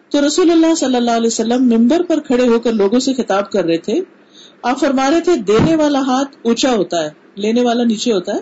تو 0.09 0.27
رسول 0.27 0.51
اللہ 0.51 0.75
صلی 0.75 0.95
اللہ 0.95 1.11
علیہ 1.11 1.27
وسلم 1.27 1.69
ممبر 1.69 2.01
پر 2.07 2.19
کھڑے 2.19 2.47
ہو 2.47 2.59
کر 2.59 2.71
لوگوں 2.71 2.99
سے 2.99 3.13
خطاب 3.13 3.51
کر 3.51 3.65
رہے 3.65 3.77
تھے۔ 3.77 4.01
آپ 4.63 4.79
فرما 4.79 5.09
رہے 5.09 5.21
تھے، 5.21 5.35
دینے 5.35 5.75
والا 5.75 5.99
ہاتھ 5.99 6.35
اونچا 6.41 6.71
ہوتا 6.71 7.03
ہے، 7.03 7.09
لینے 7.35 7.61
والا 7.61 7.83
نیچے 7.83 8.13
ہوتا 8.13 8.35
ہے۔ 8.35 8.39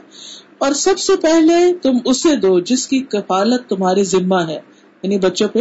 اور 0.59 0.71
سب 0.71 0.99
سے 0.99 1.15
پہلے 1.15 1.73
تم 1.73 1.97
اسے 2.05 2.35
دو 2.35 2.59
جس 2.59 2.87
کی 2.87 2.99
کفالت 2.99 3.69
تمہارے 3.69 4.03
ذمہ 4.03 4.41
ہے۔ 4.47 4.59
یعنی 5.03 5.17
بچوں 5.17 5.47
پہ 5.47 5.59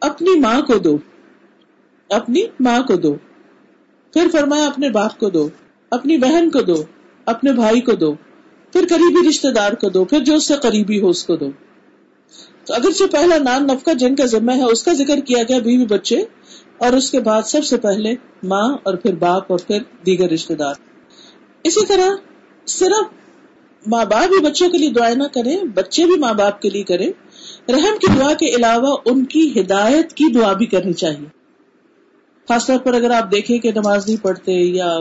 اپنی 0.00 0.40
ماں 0.40 0.60
کو 0.60 0.78
دو۔ 0.78 0.98
اپنی 2.10 2.42
ماں 2.60 2.82
کو 2.82 2.96
دو۔ 2.96 3.14
پھر 4.12 4.26
فرمایا 4.32 4.66
اپنے 4.66 4.90
باپ 4.90 5.18
کو 5.18 5.30
دو، 5.30 5.48
اپنی 5.90 6.16
بہن 6.16 6.50
کو 6.50 6.60
دو، 6.62 6.84
اپنے 7.24 7.52
بھائی 7.52 7.80
کو 7.80 7.92
دو۔ 7.92 8.12
پھر 8.72 8.84
قریبی 8.88 9.28
رشتے 9.28 9.50
دار 9.50 9.72
کو 9.72 9.88
دو، 9.88 10.04
پھر 10.04 10.20
جو 10.20 10.34
اس 10.34 10.46
سے 10.46 10.54
قریبی 10.62 11.00
ہو 11.00 11.08
اس 11.08 11.24
کو 11.24 11.36
دو۔ 11.36 11.50
تو 12.64 12.74
اگرچہ 12.74 13.04
پہلا 13.12 13.38
نان 13.38 13.66
نفقہ 13.66 13.90
جن 13.90 14.16
کا 14.16 14.24
ذمہ 14.24 14.52
ہے، 14.52 14.62
اس 14.62 14.82
کا 14.82 14.92
ذکر 14.92 15.20
کیا 15.20 15.42
گیا 15.48 15.58
بیوی 15.58 15.86
بچے 15.86 16.24
اور 16.78 16.92
اس 16.92 17.10
کے 17.10 17.20
بعد 17.20 17.42
سب 17.42 17.64
سے 17.64 17.76
پہلے 17.76 18.14
ماں 18.42 18.76
اور 18.82 18.94
پھر 18.94 19.14
باپ 19.14 19.42
اور 19.46 19.58
پھر 19.66 19.78
دیگر 20.06 20.30
رشتے 20.30 20.54
دار۔ 20.54 20.74
اسی 21.64 21.86
طرح 21.86 22.08
صرف 22.66 23.27
ماں 23.86 24.04
باپ 24.04 24.28
بھی 24.28 24.40
بچوں 24.44 24.70
کے 24.70 24.78
لیے 24.78 24.90
دعائیں 24.90 25.14
نہ 25.14 25.24
کریں، 25.34 25.56
بچے 25.74 26.04
بھی 26.04 26.16
ماں 26.18 26.34
باپ 26.34 26.62
کے 26.62 26.70
لیے 26.70 26.82
کریں۔ 26.82 27.08
رحم 27.68 27.98
کی 27.98 28.06
دعا 28.18 28.34
کے 28.34 28.46
علاوہ 28.46 28.96
ان 29.04 29.24
کی 29.24 29.60
ہدایت 29.60 30.12
کی 30.12 30.24
دعا 30.32 30.52
بھی 30.52 30.66
کرنی 30.66 30.92
چاہیے۔ 30.92 31.26
خاص 32.48 32.66
طور 32.66 32.78
پر 32.78 32.94
اگر 32.94 33.10
آپ 33.10 33.32
دیکھیں 33.32 33.58
کہ 33.58 33.72
نماز 33.72 34.06
نہیں 34.06 34.22
پڑھتے 34.22 34.52
یا 34.52 34.96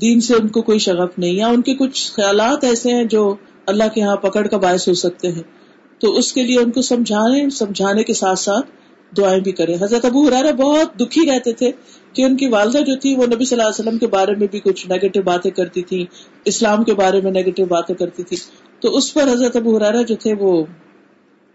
دین 0.00 0.20
سے 0.20 0.34
ان 0.34 0.48
کو 0.48 0.62
کوئی 0.62 0.78
شغف 0.78 1.18
نہیں 1.18 1.32
یا 1.32 1.46
ان 1.46 1.62
کے 1.62 1.74
کچھ 1.74 2.12
خیالات 2.12 2.64
ایسے 2.64 2.90
ہیں 2.90 3.04
جو 3.04 3.34
اللہ 3.66 3.84
کے 3.94 4.02
ہاں 4.02 4.16
پکڑ 4.16 4.46
کا 4.46 4.56
باعث 4.56 4.88
ہو 4.88 4.94
سکتے 4.94 5.32
ہیں، 5.32 5.42
تو 5.98 6.16
اس 6.16 6.32
کے 6.32 6.42
لیے 6.42 6.58
ان 6.58 6.70
کو 6.70 6.82
سمجھانے 6.82 7.50
سمجھانے 7.50 8.04
کے 8.04 8.14
ساتھ 8.14 8.38
ساتھ 8.38 8.66
دعائیں 9.12 9.40
بھی 9.40 9.52
کریں۔ 9.52 9.74
حضرت 9.80 10.04
ابو 10.04 10.26
حرارا 10.28 10.50
بہت 10.50 10.98
دکھی 11.00 11.30
رہتے 11.30 11.52
تھے 11.52 11.70
کہ 12.12 12.22
ان 12.22 12.36
کی 12.36 12.46
والدہ 12.46 12.78
جو 12.78 12.96
تھی 12.96 13.14
وہ 13.14 13.26
نبی 13.26 13.44
صلی 13.44 13.58
اللہ 13.58 13.68
علیہ 13.68 13.80
وسلم 13.80 13.98
کے 13.98 14.06
بارے 14.06 14.34
میں 14.34 14.46
بھی 14.50 14.60
کچھ 14.60 14.86
نیگیٹو 14.88 15.22
باتیں 15.22 15.50
کرتی 15.50 15.82
تھی 15.82 16.06
اسلام 16.44 16.84
کے 16.84 16.94
بارے 16.94 17.20
میں 17.20 17.30
نیگیٹو 17.30 17.64
باتیں 17.64 17.94
کرتی 17.94 18.22
تھی 18.22 18.36
تو 18.80 18.96
اس 18.96 19.14
پر 19.14 19.22
حضرت 19.22 19.56
ابو 19.56 19.76
حرارا 19.76 20.02
جو 20.02 20.14
تھے 20.14 20.34
وہ 20.34 20.64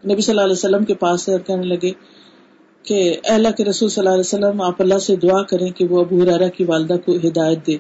نبی 0.04 0.22
صلی 0.22 0.32
اللہ 0.32 0.42
علیہ 0.42 0.60
وسلم 0.60 0.84
کے 0.84 0.94
پاس 0.94 1.22
سے 1.22 1.32
کہنے 1.48 1.64
لگے 1.64 1.92
کہ 2.84 3.16
اللہ 3.24 3.52
کے 3.58 3.66
رسول 3.66 3.90
صلی 3.90 4.02
اللہ 4.02 4.10
علیہ 4.10 4.28
وسلم، 4.28 4.62
آپ 4.62 4.82
اللہ 4.82 4.98
سے 4.98 5.16
دعا 5.16 5.42
کریں 5.44 5.70
کہ 5.70 5.86
وہ 5.86 6.00
ابو 6.00 6.22
حرارا 6.22 6.48
کی 6.48 6.64
والدہ 6.64 6.96
کو 7.06 7.16
ہدایت 7.16 7.68
دے۔ 7.68 7.78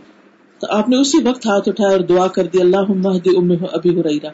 تو 0.61 0.67
آپ 0.69 0.89
نے 0.89 0.97
اسی 0.97 1.17
وقت 1.27 1.45
ہاتھ 1.45 1.69
اٹھایا 1.69 1.91
اور 1.91 1.99
دعا 1.99 2.27
کر 2.27 2.43
دی 2.43 2.59
اللہ 2.61 2.91
ام 3.37 3.51
ابی 3.71 3.89
حریرہ 3.99 4.29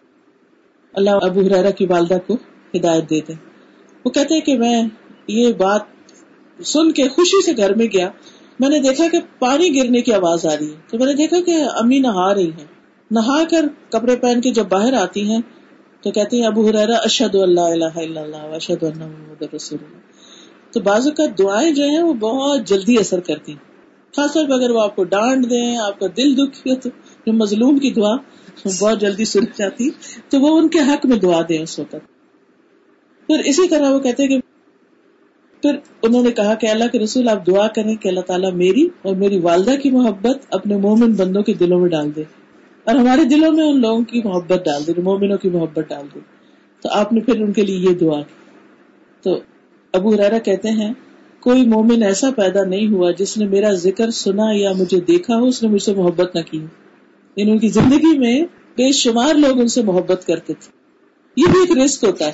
اللہ 0.93 1.09
ابو 1.09 1.41
حرارا 1.41 1.69
کی 1.69 1.85
والدہ 1.85 2.17
کو 2.27 2.37
ہدایت 2.75 3.09
دے 3.09 3.19
دے 3.27 3.33
وہ 4.05 4.09
کہتے 4.09 4.39
کہ 4.41 4.57
میں 4.57 4.83
یہ 5.27 5.53
بات 5.53 5.81
سن 6.65 6.91
کے 6.91 7.07
خوشی 7.07 7.43
سے 7.45 7.57
گھر 7.57 7.73
میں 7.73 7.87
گیا۔ 7.93 8.09
میں 8.59 8.69
نے 8.69 8.79
دیکھا 8.79 9.07
کہ 9.11 9.19
پانی 9.39 9.75
گرنے 9.75 10.01
کی 10.01 10.13
آواز 10.13 10.45
آ 10.45 10.55
رہی 10.59 10.69
ہے۔ 10.69 10.75
تو 10.91 10.97
میں 10.97 11.05
نے 11.05 11.13
دیکھا 11.13 11.41
کہ 11.41 11.51
امی 11.51 11.99
نہا 11.99 12.33
رہی 12.33 12.49
ہیں۔ 12.49 12.65
نہا 13.11 13.43
کر 13.43 13.65
کپڑے 13.89 14.15
پہن 14.15 14.41
کے 14.41 14.51
جب 14.51 14.65
باہر 14.69 14.93
آتی 14.93 15.31
ہیں 15.31 15.41
تو 16.01 16.11
کہتے 16.11 16.37
ہیں، 16.37 16.47
ابو 16.47 16.67
حرارا 16.67 16.97
اشد 16.97 17.35
اللہ 17.35 17.61
الہ 17.61 17.95
الا 17.95 18.21
اللہ 18.21 18.35
اشد 18.35 18.83
اللہ 18.83 19.07
محمد 19.07 19.53
رسول 19.53 19.79
اللہ. 19.85 19.97
تو 20.73 20.79
بعض 20.79 21.07
کا 21.17 21.23
دعائیں 21.39 21.71
جو 21.71 21.83
ہیں 21.83 22.03
وہ 22.03 22.13
بہت 22.13 22.65
جلدی 22.65 22.97
اثر 22.99 23.19
کرتی 23.19 23.53
خاص 24.15 24.33
طور 24.33 24.45
پر 24.45 24.51
اگر 24.51 24.69
وہ 24.69 24.81
آپ 24.81 24.95
کو 24.95 25.03
ڈانٹ 25.03 25.49
دیں، 25.49 25.77
آپ 25.77 25.99
کا 25.99 26.05
دل 26.17 26.37
دکھ 26.37 26.67
تو 26.81 26.89
جو 27.25 27.33
مظلوم 27.33 27.77
کی 27.77 27.91
دعا 27.91 28.15
بہت 28.81 29.01
جلدی 29.01 29.25
سن 29.25 29.39
جاتی، 29.55 29.89
تو 30.29 30.39
وہ 30.39 30.57
ان 30.57 30.67
کے 30.67 30.79
حق 30.79 31.05
میں 31.05 31.17
دعا 31.17 31.41
دیں 31.49 31.61
اس 31.61 31.79
وقت۔ 31.79 31.95
پھر 33.27 33.39
اسی 33.39 33.67
طرح 33.67 33.89
وہ 33.89 33.99
کہتے 33.99 34.27
کہ 34.27 34.39
پھر 35.61 35.75
انہوں 36.01 36.23
نے 36.23 36.31
کہا 36.31 36.53
کہ 36.53 36.67
اللہ 36.67 36.83
کے 36.91 36.99
رسول، 36.99 37.29
آپ 37.29 37.47
دعا 37.47 37.67
کریں 37.67 37.95
کہ 37.95 38.07
اللہ 38.07 38.19
تعالیٰ 38.19 38.53
میری 38.53 38.87
اور 39.01 39.15
میری 39.15 39.39
والدہ 39.39 39.75
کی 39.83 39.91
محبت 39.91 40.37
اپنے 40.49 40.77
مومن 40.77 41.11
بندوں 41.11 41.43
کے 41.43 41.53
دلوں 41.53 41.79
میں 41.79 41.89
ڈال 41.89 42.15
دے 42.15 42.23
اور 42.83 42.95
ہمارے 42.95 43.23
دلوں 43.23 43.51
میں 43.51 43.63
ان 43.63 43.81
لوگوں 43.81 44.03
کی 44.03 44.21
محبت 44.25 44.65
ڈال 44.65 44.87
دے، 44.87 45.01
مومنوں 45.01 45.37
کی 45.37 45.49
محبت 45.49 45.83
ڈال 45.89 46.05
دے۔ 46.15 46.19
تو 46.81 46.89
آپ 46.91 47.13
نے 47.13 47.19
پھر 47.19 47.41
ان 47.41 47.53
کے 47.53 47.61
لیے 47.61 47.77
یہ 47.77 47.89
دعا 47.89 48.21
کی۔ 48.21 48.33
تو 49.21 49.39
ابو 49.93 50.17
ریرا 50.17 50.37
کہتے 50.37 50.69
ہیں، 50.69 50.93
کوئی 51.39 51.67
مومن 51.67 52.03
ایسا 52.03 52.29
پیدا 52.31 52.63
نہیں 52.63 52.87
ہوا 52.87 53.11
جس 53.11 53.37
نے 53.37 53.45
میرا 53.45 53.71
ذکر 53.71 54.09
سنا 54.09 54.51
یا 54.51 54.71
مجھے 54.71 54.99
دیکھا 54.99 55.35
ہو، 55.35 55.45
اس 55.45 55.63
نے 55.63 55.69
مجھ 55.69 55.81
سے 55.81 55.93
محبت 55.93 56.35
نہ 56.35 56.41
کی 56.41 56.65
یعنی 57.35 57.51
ان 57.51 57.59
کی 57.59 57.67
زندگی 57.67 58.17
میں 58.17 58.41
بے 58.77 58.91
شمار 58.91 59.35
لوگ 59.35 59.59
ان 59.59 59.67
سے 59.67 59.83
محبت 59.83 60.27
کرتے 60.27 60.53
تھے۔ 60.53 60.71
یہ 61.41 61.51
بھی 61.51 61.59
ایک 61.59 61.85
رسک 61.85 62.03
ہوتا 62.03 62.25
ہے۔ 62.25 62.33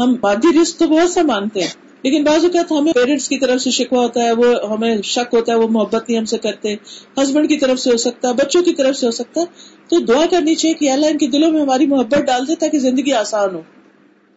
ہم 0.00 0.16
مادی 0.22 0.62
رسک 0.62 0.78
تو 0.78 0.86
بہت 0.86 1.10
سا 1.10 1.22
مانتے 1.22 1.60
ہیں۔ 1.60 1.89
لیکن 2.02 2.24
بعض 2.24 2.44
اوقات 2.44 2.72
ہمیں 2.72 2.92
پیرنٹس 2.92 3.28
کی 3.28 3.38
طرف 3.38 3.60
سے 3.60 3.70
شکوا 3.70 4.02
ہوتا 4.02 4.22
ہے، 4.22 4.32
وہ 4.32 4.72
ہمیں 4.72 5.02
شک 5.02 5.34
ہوتا 5.34 5.52
ہے، 5.52 5.58
وہ 5.58 5.68
محبت 5.68 6.08
نہیں 6.08 6.18
ہم 6.18 6.24
سے 6.24 6.38
کرتے۔ 6.38 6.74
ہسبینڈ 7.22 7.48
کی 7.48 7.56
طرف 7.56 7.78
سے 7.78 7.90
ہو 7.90 7.96
سکتا 7.96 8.28
ہے، 8.28 8.32
بچوں 8.32 8.62
کی 8.62 8.72
طرف 8.72 8.96
سے 8.96 9.06
ہو 9.06 9.10
سکتا 9.10 9.40
ہے۔ 9.40 9.46
تو 9.88 10.00
دعا 10.00 10.26
کرنی 10.30 10.54
چاہیے 10.54 10.74
کہ 10.74 10.90
اللہ 10.90 11.06
ان 11.06 11.18
کے 11.18 11.26
دلوں 11.26 11.52
میں 11.52 11.60
ہماری 11.60 11.86
محبت 11.86 12.18
ڈال 12.18 12.48
دے 12.48 12.54
تاکہ 12.54 12.78
زندگی 12.78 13.12
آسان 13.12 13.54
ہو۔ 13.54 13.62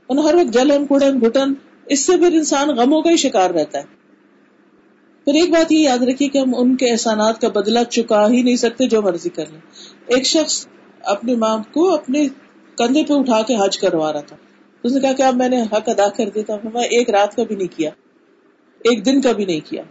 اور 0.07 0.17
ہر 0.17 0.35
وقت 0.35 0.53
جلن 0.53 0.85
کڑن 0.85 1.21
گھٹن، 1.21 1.53
اس 1.85 1.99
سے 1.99 2.17
پھر 2.17 2.31
انسان 2.31 2.67
غموں 2.67 3.01
کا 3.01 3.11
ہی 3.11 3.17
شکار 3.17 3.49
رہتا 3.49 3.79
ہے۔ 3.79 3.83
پھر 5.25 5.33
ایک 5.33 5.49
بات 5.49 5.71
یہ 5.71 5.79
یاد 5.79 5.97
رکھیے 5.97 6.29
کہ 6.29 6.37
ہم 6.37 6.51
ان 6.57 6.75
کے 6.75 6.91
احسانات 6.91 7.41
کا 7.41 7.47
بدلہ 7.47 7.79
چکا 7.89 8.29
ہی 8.29 8.41
نہیں 8.41 8.55
سکتے 8.55 8.87
جو 8.87 9.01
مرضی 9.01 9.29
کر 9.29 9.43
لیں۔ 9.51 9.59
ایک 10.07 10.25
شخص 10.25 10.67
اپنی 11.03 11.35
ماں 11.35 11.57
کو 11.73 11.93
اپنے 11.93 12.27
کندھے 12.77 13.03
پہ 13.03 13.13
اٹھا 13.13 13.41
کے 13.41 13.55
حج 13.55 13.77
کروا 13.77 14.13
رہا 14.13 14.21
تھا۔ 14.21 14.35
اس 14.83 14.91
نے 14.91 14.99
کہا 14.99 15.13
کہ 15.13 15.21
اب 15.21 15.35
میں 15.35 15.49
نے 15.49 15.61
حق 15.61 15.89
ادا 15.89 16.09
کر 16.09 16.29
دیا 16.29 16.43
تھا 16.43 16.69
میں 16.73 16.83
ایک 16.83 17.09
رات 17.09 17.35
کا 17.35 17.43
بھی 17.43 17.55
نہیں 17.55 17.77
کیا، 17.77 17.89
ایک 18.79 19.05
دن 19.05 19.21
کا 19.21 19.31
بھی 19.31 19.45
نہیں 19.45 19.59
کیا۔ 19.69 19.83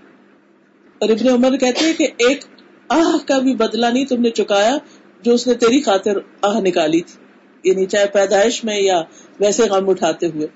اور 0.99 1.09
ابن 1.09 1.29
عمر 1.29 1.57
کہتے 1.57 1.87
ہیں 1.87 1.93
کہ 1.93 2.09
ایک 2.17 2.45
آہ 2.89 3.27
کا 3.27 3.39
بھی 3.39 3.55
بدلہ 3.55 3.87
نہیں 3.87 4.05
تم 4.05 4.21
نے 4.21 4.31
چکایا 4.31 4.77
جو 5.23 5.35
اس 5.35 5.47
نے 5.47 5.55
تیری 5.55 5.83
خاطر 5.83 6.13
آہ 6.43 6.61
نکالی 6.61 7.01
تھی۔ 7.01 7.23
یعنی 7.71 7.87
چاہے 7.87 8.07
پیدائش 8.07 8.65
میں 8.65 8.81
یا 8.81 9.03
ویسے 9.41 9.63
غم 9.63 9.91
اٹھاتے 9.91 10.27
ہوئے۔ 10.27 10.47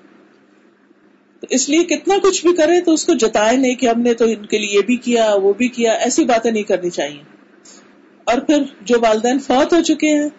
تو 1.39 1.47
اس 1.49 1.69
لیے 1.69 1.83
کتنا 1.83 2.15
کچھ 2.23 2.45
بھی 2.45 2.55
کرے 2.55 2.81
تو 2.81 2.93
اس 2.93 3.05
کو 3.05 3.13
جتائے 3.13 3.57
نہیں 3.57 3.75
کہ 3.75 3.89
ہم 3.89 4.01
نے 4.01 4.13
تو 4.13 4.25
ان 4.25 4.45
کے 4.45 4.57
لیے 4.57 4.69
یہ 4.69 4.81
بھی 4.85 4.95
کیا، 4.95 5.33
وہ 5.41 5.53
بھی 5.53 5.67
کیا، 5.67 5.91
ایسی 5.91 6.25
باتیں 6.25 6.51
نہیں 6.51 6.63
کرنی 6.63 6.89
چاہیے۔ 6.89 7.23
اور 8.23 8.37
پھر 8.37 8.63
جو 8.81 8.95
والدین 9.01 9.39
فوت 9.39 9.73
ہو 9.73 9.81
چکے 9.81 10.07
ہیں، 10.07 10.29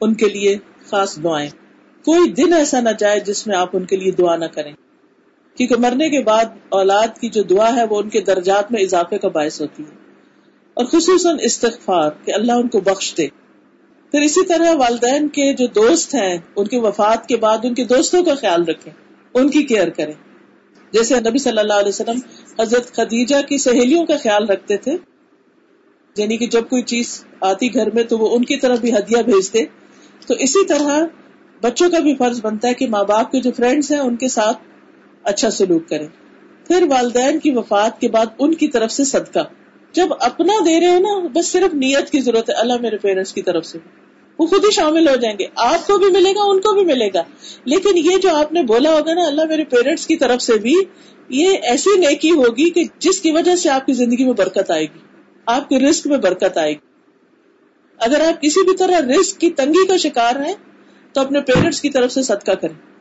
ان 0.00 0.14
کے 0.14 0.26
لیے 0.28 0.56
خاص 0.86 1.18
دعائیں۔ 1.24 1.67
کوئی 2.08 2.32
دن 2.32 2.52
ایسا 2.52 2.80
نہ 2.80 2.88
جائے 2.98 3.20
جس 3.20 3.46
میں 3.46 3.56
آپ 3.56 3.68
ان 3.72 3.84
کے 3.84 3.96
لیے 3.96 4.12
دعا 4.12 4.36
نہ 4.36 4.44
کریں۔ 4.44 4.72
کیونکہ 5.56 5.74
مرنے 5.78 6.10
کے 6.10 6.20
بعد 6.20 6.44
اولاد 6.68 7.20
کی 7.20 7.28
جو 7.28 7.42
دعا 7.42 7.76
ہے 7.76 7.84
وہ 7.84 8.02
ان 8.02 8.08
کے 8.08 8.20
درجات 8.20 8.72
میں 8.72 8.82
اضافے 8.82 9.18
کا 9.18 9.28
باعث 9.28 9.60
ہوتی 9.60 9.82
ہے۔ 9.82 9.94
اور 10.74 10.84
خصوصاً 10.84 11.36
استغفار، 11.42 12.10
کہ 12.24 12.34
اللہ 12.34 12.52
ان 12.52 12.68
کو 12.68 12.80
بخش 12.80 13.14
دے۔ 13.16 13.26
پھر 14.10 14.20
اسی 14.20 14.44
طرح 14.44 14.74
والدین 14.74 15.28
کے 15.28 15.52
جو 15.52 15.66
دوست 15.66 16.14
ہیں، 16.14 16.38
ان 16.56 16.66
کے 16.66 16.78
وفات 16.78 17.28
کے 17.28 17.36
بعد 17.36 17.58
ان 17.62 17.74
کے 17.74 17.84
دوستوں 17.84 18.24
کا 18.24 18.34
خیال 18.34 18.64
رکھیں، 18.64 18.92
ان 19.34 19.50
کی 19.50 19.62
کیئر 19.62 19.88
کریں۔ 19.88 20.14
جیسے 20.92 21.20
نبی 21.20 21.38
صلی 21.38 21.58
اللہ 21.58 21.72
علیہ 21.72 21.88
وسلم 21.88 22.18
حضرت 22.60 22.92
خدیجہ 22.92 23.42
کی 23.48 23.58
سہیلیوں 23.58 24.06
کا 24.06 24.16
خیال 24.16 24.46
رکھتے 24.46 24.76
تھے 24.76 24.96
یعنی 26.16 26.36
کہ 26.36 26.46
جب 26.46 26.68
کوئی 26.68 26.82
چیز 26.82 27.24
آتی 27.40 27.74
گھر 27.74 27.90
میں 27.94 28.02
تو 28.02 28.18
وہ 28.18 28.36
ان 28.36 28.44
کی 28.44 28.56
طرف 28.56 28.80
بھی 28.80 28.92
ہدیہ 28.92 29.22
بھیجتے۔ 29.22 29.64
تو 30.26 30.34
اسی 30.34 30.66
طرح 30.66 31.06
بچوں 31.62 31.90
کا 31.90 31.98
بھی 31.98 32.14
فرض 32.16 32.40
بنتا 32.42 32.68
ہے 32.68 32.74
کہ 32.74 32.86
ماں 32.88 33.04
باپ 33.04 33.32
کے 33.32 33.40
جو 33.40 33.50
فرینڈس 33.56 33.92
ہیں 33.92 33.98
ان 33.98 34.16
کے 34.16 34.28
ساتھ 34.28 34.58
اچھا 35.22 35.50
سلوک 35.50 35.88
کریں۔ 35.88 36.06
پھر 36.66 36.86
والدین 36.90 37.38
کی 37.38 37.50
وفات 37.50 38.00
کے 38.00 38.08
بعد 38.08 38.26
ان 38.38 38.54
کی 38.54 38.68
طرف 38.68 38.90
سے 38.90 39.04
صدقہ۔ 39.04 39.40
جب 39.92 40.08
اپنا 40.20 40.52
دے 40.66 40.80
رہے 40.80 40.96
ہو 40.96 40.98
نا، 40.98 41.28
بس 41.32 41.46
صرف 41.46 41.74
نیت 41.74 42.10
کی 42.10 42.20
ضرورت 42.20 42.50
ہے۔ 42.50 42.54
اللہ 42.54 42.72
میرے 42.80 42.96
پیرنٹس 42.96 43.32
کی 43.32 43.42
طرف 43.42 43.66
سے۔ 43.66 43.78
وہ 44.38 44.46
خود 44.46 44.64
ہی 44.64 44.70
شامل 44.70 45.08
ہو 45.08 45.16
جائیں 45.16 45.38
گے۔ 45.38 45.44
آپ 45.56 45.86
کو 45.86 45.98
بھی 45.98 46.06
ملے 46.06 46.30
گا، 46.30 46.42
ان 46.42 46.60
کو 46.60 46.74
بھی 46.74 46.84
ملے 46.84 47.08
گا۔ 47.14 47.22
لیکن 47.64 47.98
یہ 47.98 48.16
جو 48.22 48.36
آپ 48.36 48.52
نے 48.52 48.62
بولا 48.62 48.94
ہوگا 48.94 49.14
نا، 49.14 49.24
اللہ 49.24 49.44
میرے 49.44 49.64
پیرنٹس 49.64 50.06
کی 50.06 50.16
طرف 50.16 50.42
سے 50.42 50.58
بھی، 50.58 50.74
یہ 51.28 51.48
ایسی 51.62 52.00
نیکی 52.00 52.30
ہوگی 52.30 52.70
کہ 52.70 52.84
جس 52.98 53.20
کی 53.20 53.30
وجہ 53.30 53.56
سے 53.56 53.70
آپ 53.70 53.86
کی 53.86 53.92
زندگی 53.92 54.24
میں 54.24 54.32
برکت 54.32 54.70
آئے 54.70 54.82
گی۔ 54.82 54.98
آپ 55.46 55.68
کے 55.68 55.78
رسک 55.78 56.06
میں 56.06 56.18
برکت 56.18 56.58
آئے 56.58 56.72
گی۔ 56.72 56.88
اگر 57.98 58.20
آپ 58.20 58.42
کسی 58.42 58.64
بھی 58.64 58.76
طرح 58.76 59.00
رسک 59.00 59.40
کی 59.40 59.50
تنگی 59.50 59.86
کا 59.86 59.96
شکار 59.96 60.36
ہیں 60.36 60.54
تو 61.12 61.20
اپنے 61.20 61.40
پیرنٹس 61.40 61.80
کی 61.80 61.90
طرف 61.90 62.12
سے 62.12 62.22
صدقہ 62.22 62.52
کریں۔ 62.52 62.98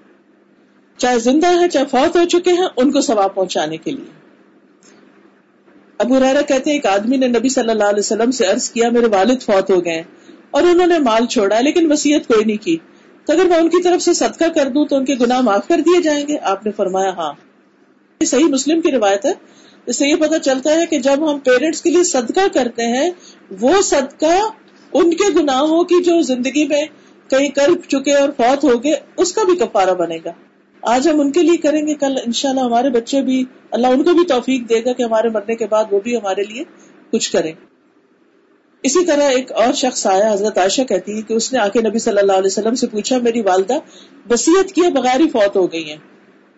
چاہے 0.98 1.20
زندہ 1.20 1.60
ہے 1.60 1.70
چاہے 1.70 1.86
فوت 1.86 2.18
ہو 2.18 2.26
چکے 2.26 2.52
ہیں، 2.52 2.68
ان 2.78 2.92
کو 2.92 3.02
ثواب 3.02 3.36
پہنچانے 3.36 3.78
کے 3.78 3.92
لیے۔ 3.92 4.18
ابو 5.98 6.20
ریرا 6.20 6.42
کہتے 6.42 6.70
ہیں، 6.70 6.78
ایک 6.78 6.86
آدمی 6.86 7.18
نے 7.18 7.28
نبی 7.28 7.50
صلی 7.50 7.70
اللہ 7.70 7.84
علیہ 7.84 8.00
وسلم 8.00 8.32
سے 8.32 8.46
عرض 8.46 8.70
کیا، 8.70 8.90
میرے 8.90 9.06
والد 9.06 9.42
فوت 9.42 9.72
ہو 9.72 9.86
گئے 9.86 10.04
اور 10.52 10.64
انہوں 10.64 10.88
نے 10.88 11.00
مال 11.00 11.26
چھوڑا 11.26 11.62
لیکن 11.62 11.92
وسیعت 11.92 12.28
کوئی 12.28 12.46
نہیں 12.46 12.64
کی۔ 12.64 12.78
تو 13.26 13.34
اگر 13.34 13.46
میں 13.46 13.58
ان 13.58 13.70
کی 13.70 13.84
طرف 13.84 14.02
سے 14.02 14.14
صدقہ 14.14 14.46
کر 14.56 14.70
دوں، 14.70 14.86
تو 14.86 14.96
ان 14.96 15.06
کے 15.06 15.16
گناہ 15.22 15.42
معاف 15.42 15.68
کر 15.68 15.80
دیے 15.80 16.02
جائیں 16.02 16.28
گے۔ 16.28 16.38
آپ 16.42 16.66
نے 16.66 16.72
فرمایا 16.72 17.10
ہاں۔ 17.10 17.34
یہ 18.22 18.26
صحیح 18.26 18.46
مسلم 18.46 18.82
کی 18.82 18.92
روایت 18.92 19.26
ہے۔ 19.26 19.34
اس 19.86 19.98
سے 19.98 20.08
یہ 20.08 20.16
پتا 20.16 20.40
چلتا 20.40 20.70
ہے 20.70 20.86
کہ 20.86 21.00
جب 21.00 21.32
ہم 21.32 21.40
پیرنٹس 21.40 21.82
کے 21.82 21.90
لیے 21.90 22.04
صدقہ 22.04 22.48
کرتے 22.54 22.86
ہیں، 22.86 23.10
وہ 23.62 23.82
صدقہ 23.82 24.50
ان 24.94 25.12
کے 25.14 25.40
گناہوں 25.40 25.84
کی 25.84 26.04
جو 26.04 26.22
زندگی 26.22 26.68
میں 26.68 26.82
کہیں 27.30 27.50
کر 27.50 27.70
چکے 27.88 28.14
اور 28.14 28.30
فوت 28.38 28.64
ہو 28.64 28.84
گئے، 28.84 28.94
اس 29.18 29.34
کا 29.34 29.44
بھی 29.44 29.56
کفارہ 29.56 29.94
بنے 29.94 30.18
گا۔ 30.26 30.32
آج 30.82 31.10
ہم 31.10 31.20
ان 31.20 31.32
کے 31.32 31.42
لیے 31.42 31.58
کریں 31.58 31.88
گے، 31.88 31.94
کل 31.94 32.18
انشاءاللہ 32.26 32.62
ہمارے 32.62 32.90
بچے 32.90 33.22
بھی، 33.22 33.46
اللہ 33.72 33.88
ان 33.88 34.04
کو 34.04 34.14
بھی 34.14 34.26
توفیق 34.26 34.70
دے 34.70 34.86
گا 34.86 34.94
کہ 34.94 35.04
ہمارے 35.04 35.30
مرنے 35.30 35.56
کے 35.56 35.68
بعد 35.68 35.84
وہ 35.92 36.00
بھی 36.00 36.18
ہمارے 36.18 36.44
لیے 36.44 36.64
کچھ 37.12 37.32
کریں۔ 37.32 37.52
اسی 38.84 39.06
طرح 39.06 39.24
ایک 39.24 39.52
اور 39.52 39.74
شخص 39.74 40.08
آیا، 40.08 40.34
حضرت 40.34 40.58
عائشہ 40.58 40.82
کہتی 40.82 41.18
ہے 41.18 41.22
کہ 41.22 41.34
اس 41.34 41.54
نے 41.54 41.60
آ 41.60 41.68
کے 41.68 41.82
نبی 41.82 42.00
صلی 42.00 42.20
اللہ 42.20 42.32
علیہ 42.32 42.46
وسلم 42.46 42.76
سے 42.76 42.88
پوچھا، 42.88 43.18
میری 43.18 43.42
والدہ 43.42 43.74
وسیعت 44.30 44.72
کیے 44.72 44.90
بغیر 44.90 45.20
ہی 45.20 45.30
فوت 45.30 45.58
ہو 45.58 45.72
گئی 45.72 45.90
ہیں۔ 45.90 45.98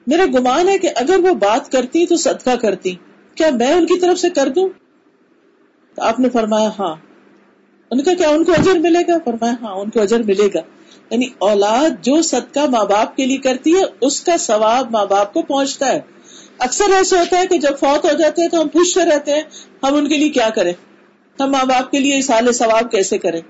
میرا 0.07 0.25
گمان 0.25 0.69
ہے 0.69 0.77
کہ 0.77 0.89
اگر 0.95 1.19
وہ 1.19 1.33
بات 1.33 1.71
کرتی 1.71 2.05
تو 2.05 2.15
صدقہ 2.15 2.55
کرتی۔ 2.55 2.95
کیا 3.35 3.49
میں 3.49 3.73
ان 3.73 3.85
کی 3.85 3.99
طرف 3.99 4.19
سے 4.19 4.29
کر 4.29 4.49
دوں؟ 4.49 4.69
تو 5.95 6.01
آپ 6.01 6.19
نے 6.19 6.29
فرمایا 6.29 6.69
ہاں۔ 6.79 6.95
ان 7.91 8.03
کا 8.03 8.13
کیا 8.13 8.29
ان 8.29 8.43
کو 8.43 8.51
اجر 8.51 8.79
ملے 8.79 8.99
گا؟ 9.07 9.17
فرمایا 9.25 9.53
ہاں 9.61 9.75
ان 9.75 9.89
کو 9.89 10.01
اجر 10.01 10.23
ملے 10.23 10.47
گا. 10.53 10.59
یعنی 11.09 11.25
اولاد 11.39 12.03
جو 12.03 12.21
صدقہ 12.21 12.59
ماں 12.59 12.85
باپ 12.85 13.15
کے 13.15 13.25
لیے 13.25 13.37
کرتی 13.37 13.75
ہے، 13.75 13.81
اس 14.01 14.21
کا 14.21 14.37
ثواب 14.37 14.91
ماں 14.91 15.05
باپ 15.05 15.33
کو 15.33 15.41
پہنچتا 15.41 15.85
ہے۔ 15.85 15.99
اکثر 16.59 16.83
ایسا 16.93 17.19
ہوتا 17.19 17.37
ہے 17.37 17.47
کہ 17.47 17.57
جب 17.57 17.79
فوت 17.79 18.05
ہو 18.05 18.17
جاتے 18.17 18.41
ہیں 18.41 18.49
تو 18.49 18.61
ہم 18.61 18.67
پوچھتے 18.67 19.05
رہتے 19.05 19.33
ہیں، 19.33 19.41
ہم 19.83 19.95
ان 19.95 20.07
کے 20.07 20.17
لیے 20.17 20.29
کیا 20.29 20.49
کریں؟ 20.49 20.73
ہم 21.39 21.51
ماں 21.51 21.65
باپ 21.65 21.91
کے 21.91 21.99
لیے 21.99 22.21
سال 22.21 22.51
ثواب 22.51 22.91
کیسے 22.91 23.17
کریں؟ 23.17 23.41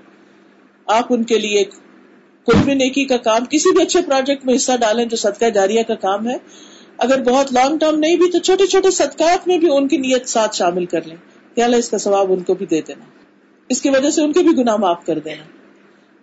آپ 0.86 1.04
ان 1.10 1.22
کے 1.22 1.38
لیے 1.38 1.64
کوئی 2.44 2.62
بھی 2.64 2.74
نیکی 2.74 3.04
کا 3.04 3.16
کام، 3.16 3.44
کسی 3.44 3.74
بھی 3.74 3.82
اچھے 3.82 4.00
پروجیکٹ 4.02 4.46
میں 4.46 4.54
حصہ 4.54 4.72
ڈالیں 4.80 5.04
جو 5.04 5.16
صدقہ 5.16 5.50
جاریہ 5.50 5.82
کا 5.82 5.94
کام 5.94 6.28
ہے۔ 6.28 6.36
اگر 6.98 7.22
بہت 7.22 7.52
لانگ 7.52 7.78
ٹرم 7.78 7.98
نہیں 7.98 8.16
بھی، 8.16 8.30
تو 8.30 8.38
چھوٹے 8.38 8.66
چھوٹے 8.66 8.90
صدقات 8.90 9.48
میں 9.48 9.58
بھی 9.58 9.68
ان 9.76 9.88
کی 9.88 9.96
نیت 9.96 10.28
ساتھ 10.28 10.56
شامل 10.56 10.86
کر 10.86 11.02
لیں۔ 11.06 11.16
کہ 11.54 11.60
اللہ 11.60 11.76
اس 11.76 11.88
کا 11.88 11.98
ثواب 11.98 12.32
ان 12.32 12.42
کو 12.42 12.54
بھی 12.54 12.66
دے 12.66 12.80
دینا۔ 12.80 13.19
اس 13.70 13.80
کی 13.80 13.90
وجہ 13.90 14.10
سے 14.10 14.22
ان 14.22 14.32
کے 14.32 14.40
بھی 14.40 14.62
گناہ 14.62 14.76
معاف 14.76 15.06
کر 15.06 15.18
دینا۔ 15.18 15.44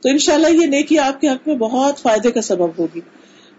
تو 0.02 0.10
انشاءاللہ 0.10 0.48
یہ 0.48 0.66
نیکی 0.66 1.00
آپ 1.00 1.22
کے 1.22 1.30
حق 1.30 1.48
میں 1.48 1.56
بہت 1.56 2.00
فائدے 2.00 2.32
کا 2.32 2.42
سبب 2.42 2.70
ہوگی۔ 2.80 3.02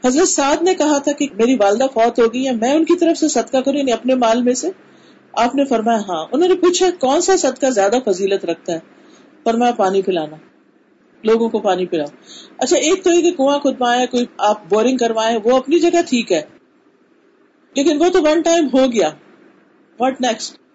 حضرت 0.05 0.29
سعد 0.29 0.63
نے 0.63 0.75
کہا 0.75 0.99
تھا 0.99 1.13
کہ 1.13 1.27
میری 1.35 1.55
والدہ 1.55 1.85
فوت 1.95 2.21
ہوگی 2.21 2.45
یا 2.45 2.53
میں 2.53 2.75
ان 2.75 2.85
کی 2.85 2.97
طرف 2.97 3.19
سے 3.19 3.29
صدقہ 3.29 3.57
کروں 3.57 3.79
یعنی 3.79 3.93
اپنے 3.93 4.15
مال 4.15 4.43
میں 4.43 4.55
سے۔ 4.55 4.71
آپ 5.33 5.55
نے 5.55 5.65
فرمایا 5.65 5.99
ہاں۔ 5.99 6.27
انہوں 6.33 6.49
نے 6.49 6.55
پوچھا، 6.55 6.87
کون 7.01 7.21
سا 7.21 7.37
صدقہ 7.37 7.67
زیادہ 7.67 7.97
فضیلت 8.05 8.45
رکھتا 8.45 8.73
ہے؟ 8.73 8.79
فرمایا، 9.45 9.73
پانی 9.73 10.03
پلانا۔ 10.03 10.37
لوگوں 11.25 11.49
کو 11.49 11.59
پانی 11.59 11.87
پلاؤ۔ 11.87 12.07
اچھا 12.59 12.77
ایک 12.77 13.05
تو 13.05 13.11
یہ 13.11 13.21
کہ 13.21 13.31
کنواں 13.31 13.59
کھدوائے 13.59 14.07
کوئی 14.07 14.25
آپ 14.39 14.69
بورنگ 14.69 14.97
کروائے 14.97 15.39
وہ 15.45 15.57
اپنی 15.57 15.79
جگہ 15.79 16.03
ٹھیک 16.09 16.33
ہے۔ 16.33 16.43
لیکن 17.77 17.97
وہ 18.01 18.09
تو 18.09 18.19
ون 18.23 18.43
ٹائم 18.43 18.67
ہو 18.73 18.93
گیا۔ 18.93 19.09
واٹ 20.01 20.21
نیکسٹ 20.21 20.68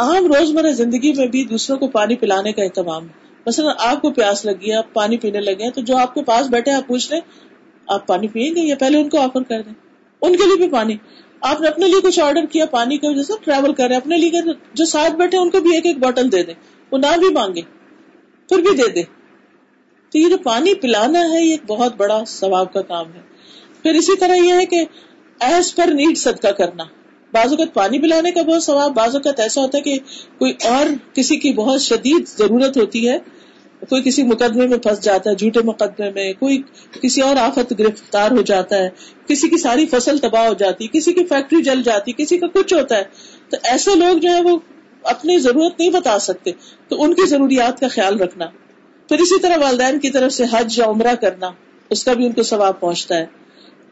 عام 0.00 0.32
روزمرہ 0.32 0.70
زندگی 0.72 1.12
میں 1.12 1.26
بھی 1.26 1.44
دوسروں 1.44 1.78
کو 1.78 1.88
پانی 1.88 2.16
پلانے 2.16 2.52
کا 2.52 2.62
اہتمام 2.62 3.06
مثلا 3.46 3.72
آپ 3.78 4.02
کو 4.02 4.10
پیاس 4.10 4.44
لگی 4.44 4.70
ہے، 4.70 4.76
آپ 4.76 4.92
پانی 4.92 5.16
پینے 5.16 5.40
لگے 5.40 5.70
تو 5.70 5.80
جو 5.80 5.96
آپ 5.96 6.14
کے 6.14 6.22
پاس 6.22 6.46
بیٹھے 6.46 6.72
آپ 6.72 6.86
پوچھ 6.86 7.12
لیں، 7.12 7.20
آپ 7.86 8.06
پانی 8.06 8.28
پیئیں 8.28 8.56
گے 8.56 8.60
یا 8.60 8.74
پہلے 8.80 8.98
ان 8.98 9.08
کو 9.08 9.20
آفر 9.20 9.42
کر 9.42 9.62
دیں؟ 9.62 9.72
ان 10.22 10.36
کے 10.36 10.44
لیے 10.44 10.56
بھی 10.56 10.68
پانی۔ 10.68 10.96
آپ 11.40 11.60
نے 11.60 11.68
اپنے 11.68 11.86
لیے 11.86 12.00
کچھ 12.02 12.20
آرڈر 12.20 12.46
کیا، 12.46 12.66
پانی 12.66 12.98
کا 12.98 13.12
جیسے 13.12 13.32
ٹریول 13.44 13.74
کر 13.74 13.88
رہے 13.88 13.96
اپنے 13.96 14.16
لیے 14.16 14.30
جو 14.74 14.84
ساتھ 14.84 15.12
بیٹھے 15.12 15.38
ان 15.38 15.50
کو 15.50 15.60
بھی 15.60 15.74
ایک 15.74 15.86
ایک 15.86 15.98
بوٹل 15.98 16.32
دے 16.32 16.42
دیں۔ 16.42 16.54
وہ 16.92 16.98
نہ 16.98 17.18
بھی 17.18 17.32
مانگے 17.32 17.60
پھر 18.48 18.58
بھی 18.58 18.76
دے 18.76 18.88
دے 18.88 19.02
تو 20.12 20.18
یہ 20.18 20.28
جو 20.28 20.38
پانی 20.38 20.74
پلانا 20.74 21.20
ہے، 21.20 21.44
یہ 21.44 21.50
ایک 21.50 21.60
بہت 21.66 21.96
بڑا 21.96 22.22
ثواب 22.26 22.72
کا 22.72 22.82
کام 22.82 23.12
ہے۔ 23.14 23.20
پھر 23.82 23.94
اسی 23.94 24.16
طرح 24.16 24.34
یہ 24.34 24.52
ہے 24.52 24.66
کہ 24.66 24.84
ایز 25.40 25.74
پر 25.74 25.86
نیڈ 25.86 26.18
صدقہ 26.18 26.48
کرنا۔ 26.48 26.84
بعض 27.32 27.50
اوقات 27.50 27.74
پانی 27.74 27.98
پلانے 27.98 28.30
کا 28.30 28.42
بہت 28.42 28.62
ثواب، 28.62 28.94
بعض 28.94 29.16
اوقات 29.16 29.40
ایسا 29.40 29.60
ہوتا 29.60 29.78
ہے 29.78 29.82
کہ 29.82 29.98
کوئی 30.38 30.52
اور 30.64 30.86
کسی 31.14 31.36
کی 31.36 31.52
بہت 31.52 31.80
شدید 31.80 32.38
ضرورت 32.38 32.76
ہوتی 32.76 33.08
ہے، 33.08 33.18
کوئی 33.88 34.02
کسی 34.02 34.22
مقدمے 34.22 34.66
میں 34.66 34.78
پھنس 34.78 35.00
جاتا 35.00 35.30
ہے، 35.30 35.34
جھوٹے 35.34 35.60
مقدمے 35.64 36.10
میں، 36.10 36.32
کوئی 36.32 36.62
کسی 37.02 37.20
اور 37.20 37.36
آفت 37.36 37.78
گرفتار 37.78 38.30
ہو 38.30 38.42
جاتا 38.42 38.76
ہے، 38.76 38.88
کسی 39.28 39.48
کی 39.48 39.56
ساری 39.56 39.86
فصل 39.86 40.18
تباہ 40.18 40.46
ہو 40.46 40.54
جاتی، 40.54 40.86
کسی 40.92 41.12
کی 41.12 41.24
فیکٹری 41.24 41.62
جل 41.62 41.82
جاتی، 41.82 42.12
کسی 42.12 42.38
کا 42.38 42.46
کچھ 42.46 42.74
ہوتا 42.74 42.96
ہے۔ 42.96 43.04
تو 43.50 43.56
ایسے 43.62 43.94
لوگ 43.94 44.18
جو 44.18 44.28
ہے 44.28 44.42
وہ 44.42 44.58
اپنی 45.02 45.38
ضرورت 45.38 45.80
نہیں 45.80 45.90
بتا 45.90 46.18
سکتے، 46.18 46.50
تو 46.88 47.02
ان 47.02 47.14
کی 47.14 47.26
ضروریات 47.26 47.80
کا 47.80 47.88
خیال 47.88 48.20
رکھنا۔ 48.20 48.46
پھر 49.08 49.18
اسی 49.18 49.40
طرح 49.40 49.56
والدین 49.56 49.98
کی 49.98 50.10
طرف 50.10 50.32
سے 50.32 50.44
حج 50.52 50.78
یا 50.78 50.84
عمرہ 50.84 51.14
کرنا، 51.14 51.50
اس 51.90 52.04
کا 52.04 52.12
بھی 52.12 52.26
ان 52.26 52.32
کو 52.32 52.42
ثواب 52.42 52.80
پہنچتا 52.80 53.16
ہے۔ 53.16 53.39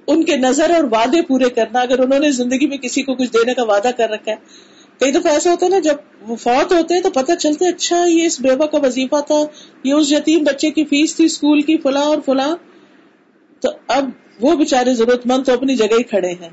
ان 0.09 0.25
کے 0.25 0.37
نظر 0.37 0.71
اور 0.71 0.85
وعدے 0.85 1.23
پورے 1.23 1.51
کرنا، 1.51 1.81
اگر 1.81 1.99
انہوں 1.99 2.21
نے 2.21 2.31
زندگی 2.31 2.67
میں 2.67 2.77
کسی 2.77 3.03
کو 3.03 3.15
کچھ 3.15 3.31
دینے 3.33 3.55
کا 3.55 3.63
وعدہ 3.63 3.91
کر 3.97 4.11
رکھا 4.11 4.33
ہے۔ 4.33 4.37
کئی 5.01 5.13
دفعہ 5.13 5.33
ایسا 5.33 5.51
ہوتا 5.51 5.67
ہے 5.67 5.71
نا، 5.71 5.79
جب 5.79 5.95
وہ 6.29 6.37
فوت 6.37 6.73
ہوتے 6.73 6.95
ہیں 6.95 7.01
تو 7.01 7.11
پتہ 7.11 7.33
چلتا 7.39 7.65
ہے 7.65 7.71
اچھا 7.71 8.05
یہ 8.07 8.25
اس 8.25 8.41
بیوہ 8.41 8.67
کا 8.67 8.79
وظیفہ 8.79 9.21
تھا، 9.27 9.43
یہ 9.85 9.93
اس 9.93 10.13
یتیم 10.13 10.45
بچے 10.45 10.71
کی 10.71 10.85
فیس 10.85 11.17
تھی 11.17 11.25
اسکول 11.25 11.61
کی، 11.61 11.77
فلاں 11.77 12.03
اور 12.03 12.19
فلاں۔ 12.27 12.57
تو 13.61 13.69
اب 13.89 14.11
وہ 14.41 14.57
بےچارے 14.57 14.95
ضرورت 14.95 15.27
مند 15.27 15.45
تو 15.45 15.53
اپنی 15.53 15.77
جگہ 15.77 15.95
ہی 15.99 16.03
کھڑے 16.03 16.29
ہیں۔ 16.29 16.49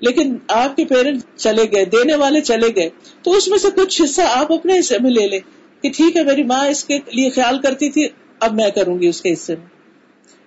لیکن 0.00 0.36
آپ 0.48 0.76
کے 0.76 0.84
پیرنٹ 0.84 1.20
چلے 1.36 1.64
گئے، 1.72 1.84
دینے 1.84 2.14
والے 2.14 2.40
چلے 2.40 2.68
گئے۔ 2.76 2.90
تو 3.22 3.30
اس 3.30 3.48
میں 3.48 3.58
سے 3.58 3.68
کچھ 3.76 4.02
حصہ 4.02 4.22
آپ 4.26 4.52
اپنے 4.52 4.78
حصے 4.78 4.98
میں 4.98 5.10
لے 5.10 5.26
لیں 5.26 5.40
کہ 5.82 5.90
ٹھیک 5.96 6.16
ہے، 6.16 6.24
میری 6.24 6.42
ماں 6.42 6.66
اس 6.66 6.84
کے 6.84 6.98
لیے 7.12 7.30
خیال 7.30 7.60
کرتی 7.60 7.90
تھی، 7.90 8.08
اب 8.40 8.54
میں 8.54 8.70
کروں 8.70 9.00
گی 9.00 9.06
اس 9.06 9.20
کے 9.20 9.32
حصے 9.32 9.56
میں۔ 9.56 9.81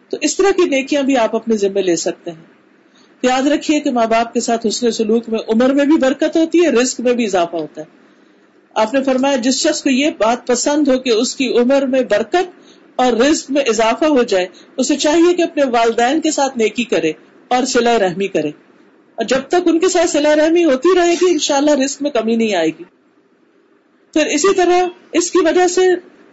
تو 0.09 0.17
اس 0.21 0.37
طرح 0.37 0.51
کی 0.51 0.69
نیکیاں 0.69 1.03
بھی 1.03 1.17
آپ 1.17 1.35
اپنے 1.35 1.57
ذمے 1.57 1.81
لے 1.81 1.95
سکتے 1.95 2.31
ہیں۔ 2.31 2.55
یاد 3.21 3.47
رکھیے 3.47 3.79
کہ 3.79 3.91
ماں 3.91 4.05
باپ 4.05 4.33
کے 4.33 4.39
ساتھ 4.39 4.67
حسن 4.67 4.91
سلوک 4.91 5.29
میں 5.29 5.39
عمر 5.47 5.73
میں 5.73 5.85
بھی 5.85 5.97
برکت 5.97 6.37
ہوتی 6.37 6.65
ہے 6.65 6.69
رسک 6.69 6.99
میں 6.99 7.13
بھی 7.13 7.25
اضافہ 7.25 7.55
ہوتا 7.55 7.81
ہے۔ 7.81 7.85
آپ 8.73 8.93
نے 8.93 9.03
فرمایا، 9.03 9.35
جس 9.35 9.55
شخص 9.55 9.83
کو 9.83 9.89
یہ 9.89 10.09
بات 10.17 10.47
پسند 10.47 10.87
ہو 10.87 10.99
کہ 10.99 11.09
اس 11.09 11.35
کی 11.35 11.57
عمر 11.57 11.81
میں 11.81 12.01
برکت 12.01 12.49
اور 12.95 13.13
رزق 13.13 13.51
میں 13.51 13.61
اضافہ 13.61 14.05
ہو 14.05 14.23
جائے، 14.23 14.47
اسے 14.77 14.95
چاہیے 14.95 15.33
کہ 15.33 15.41
اپنے 15.41 15.63
والدین 15.63 16.21
کے 16.21 16.31
ساتھ 16.31 16.57
نیکی 16.57 16.83
کرے 16.83 17.11
اور 17.47 17.63
سلا 17.63 17.99
رحمی 17.99 18.27
کرے۔ 18.27 18.49
اور 19.15 19.23
جب 19.23 19.39
تک 19.47 19.67
ان 19.67 19.79
کے 19.79 19.89
ساتھ 19.89 20.09
سلا 20.09 20.35
رحمی 20.35 20.65
ہوتی 20.65 20.89
رہے 20.95 21.13
گی، 21.13 21.31
انشاءاللہ 21.31 21.71
رزق 21.71 22.01
میں 22.01 22.11
کمی 22.11 22.35
نہیں 22.35 22.55
آئے 22.55 22.67
گی۔ 22.67 22.83
پھر 24.13 24.25
اسی 24.25 24.53
طرح 24.53 24.87
اس 25.11 25.31
کی 25.31 25.39
وجہ 25.39 25.67
سے 25.67 25.81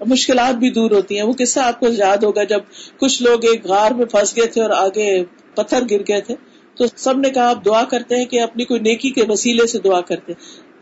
مشکلات 0.07 0.55
بھی 0.55 0.71
دور 0.71 0.91
ہوتی 0.91 1.17
ہیں۔ 1.17 1.23
وہ 1.23 1.33
قصہ 1.39 1.61
آپ 1.61 1.81
کو 1.81 1.87
یاد 1.91 2.17
ہوگا، 2.17 2.45
جب 2.45 2.61
کچھ 2.97 3.23
لوگ 3.23 3.45
ایک 3.45 3.67
غار 3.67 3.91
میں 3.91 4.07
پھنس 4.07 4.37
گئے 4.37 4.47
تھے 4.47 4.63
اور 4.63 4.71
آگے 4.71 5.25
پتھر 5.55 5.83
گر 5.91 6.01
گئے 6.09 6.21
تھے۔ 6.21 6.35
تو 6.75 6.85
سب 6.97 7.19
نے 7.19 7.31
کہا، 7.31 7.51
آپ 7.51 7.65
دعا 7.65 7.85
کرتے 7.85 8.17
ہیں 8.17 8.25
کہ 8.25 8.41
اپنی 8.41 8.65
کوئی 8.65 8.81
نیکی 8.81 9.11
کے 9.11 9.23
وسیلے 9.29 9.67
سے 9.67 9.79
دعا 9.79 10.01
کرتے۔ 10.01 10.33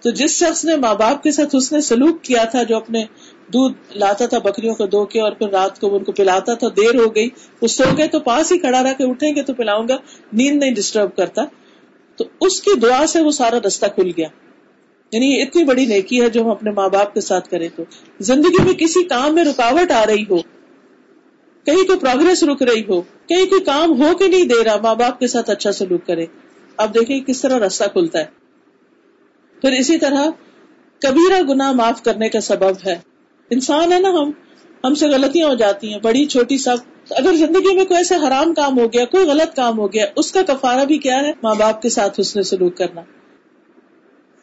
تو 0.03 0.11
جس 0.11 0.31
شخص 0.31 0.65
نے 0.65 0.77
ماں 0.77 0.95
باپ 0.95 1.23
کے 1.23 1.31
ساتھ 1.31 1.57
اس 1.57 1.73
نے 1.73 1.81
سلوک 1.81 2.23
کیا 2.23 2.45
تھا، 2.45 2.63
جو 2.63 2.77
اپنے 2.77 3.05
دودھ 3.53 3.97
لاتا 3.97 4.27
تھا 4.27 4.39
بکریوں 4.39 4.75
کو 4.75 4.87
دو 4.87 5.05
کے 5.05 5.21
اور 5.21 5.33
پھر 5.33 5.49
رات 5.49 5.81
کو 5.81 5.97
ان 5.97 6.05
کو 6.05 6.13
پلاتا 6.13 6.55
تھا، 6.55 6.69
دیر 6.69 6.95
ہو 6.95 7.15
گئی۔ 7.15 7.29
وہ 7.63 7.67
سو 7.67 7.85
گئے 7.99 8.07
تو 8.07 8.21
پاس 8.21 8.53
ہی 8.53 8.59
کھڑا 8.59 8.83
رہ 8.83 8.95
کے 8.99 9.05
اٹھیں 9.05 9.35
گے 9.35 9.43
تو 9.43 9.55
پلاؤں 9.55 9.89
گا، 9.89 9.97
نیند 10.33 10.59
نہیں 10.59 10.75
ڈسٹرب 10.75 11.17
کرتا۔ 11.17 11.45
تو 12.17 12.25
اس 12.41 12.61
کی 12.61 12.71
دعا 12.81 13.07
سے 13.07 13.21
وہ 13.21 13.31
سارا 13.31 13.57
رستہ 13.67 13.87
کھل 13.87 14.11
گیا۔ 14.17 14.29
یعنی 15.13 15.27
یہ 15.27 15.43
اتنی 15.43 15.65
بڑی 15.65 15.87
نیکی 15.87 16.23
ہے 16.23 16.31
جو 16.31 16.43
ہم 16.43 16.49
اپنے 16.49 16.71
ماں 16.71 16.89
باپ 16.89 17.15
کے 17.15 17.21
ساتھ 17.21 17.49
کریں 17.49 17.69
تو۔ 17.77 17.83
زندگی 18.21 18.65
میں 18.65 18.73
کسی 18.73 19.05
کام 19.05 19.35
میں 19.35 19.45
رکاوٹ 19.45 19.91
آ 19.91 20.07
رہی 20.07 20.23
ہو، 20.23 20.39
کہیں 21.65 21.87
کوئی 21.87 21.99
پروگرس 21.99 22.45
رک 22.45 22.63
رہی 22.63 22.83
ہو، 22.89 23.01
کہیں 23.01 23.47
کوئی 23.47 23.61
کام 23.61 24.03
ہو 24.03 24.17
کے 24.17 24.29
نہیں 24.29 24.45
دے 24.45 24.65
رہا، 24.65 24.77
ماں 24.83 24.95
باپ 24.95 25.21
کے 25.21 25.27
ساتھ 25.27 25.51
اچھا 25.51 25.73
سلوک 25.73 26.07
کرے 26.07 26.27
اب 26.77 26.95
دیکھیں 26.95 27.21
کس 27.21 27.41
طرح 27.41 27.59
راستہ 27.59 27.85
کھلتا 27.85 28.19
ہے۔ 28.19 28.25
پھر 29.61 29.73
اسی 29.73 29.99
طرح 29.99 30.27
کبیرہ 30.99 31.43
گنا 31.43 31.73
معاف 31.73 32.03
کرنے 32.03 32.29
کا 32.29 32.41
سبب 32.41 32.87
ہے۔ 32.87 32.97
انسان 33.51 33.93
ہے 33.93 34.01
نا 34.01 34.09
ہم 34.09 34.31
ہم 34.85 34.95
سے 34.95 35.07
غلطیاں 35.07 35.49
ہو 35.49 35.55
جاتی 35.55 35.93
ہیں، 35.93 36.01
بڑی، 36.03 36.25
چھوٹی 36.25 36.59
سب۔ 36.59 36.77
اگر 37.11 37.35
زندگی 37.35 37.75
میں 37.75 37.85
کوئی 37.85 37.99
ایسا 37.99 38.17
حرام 38.27 38.55
کام 38.55 38.79
ہو 38.79 38.87
گیا، 38.87 39.05
کوئی 39.05 39.27
غلط 39.27 39.57
کام 39.57 39.79
ہو 39.79 39.93
گیا، 39.93 40.07
اس 40.17 40.33
کا 40.33 40.43
کفارہ 40.43 40.85
بھی 40.85 40.99
کیا 40.99 41.21
ہے؟ 41.21 41.33
ماں 41.43 41.55
باپ 41.55 41.83
کے 41.83 41.89
ساتھ 41.89 42.21
اس 42.21 42.37
نے 42.37 42.43
سلوک 42.43 42.77
کرنا۔ 42.77 43.01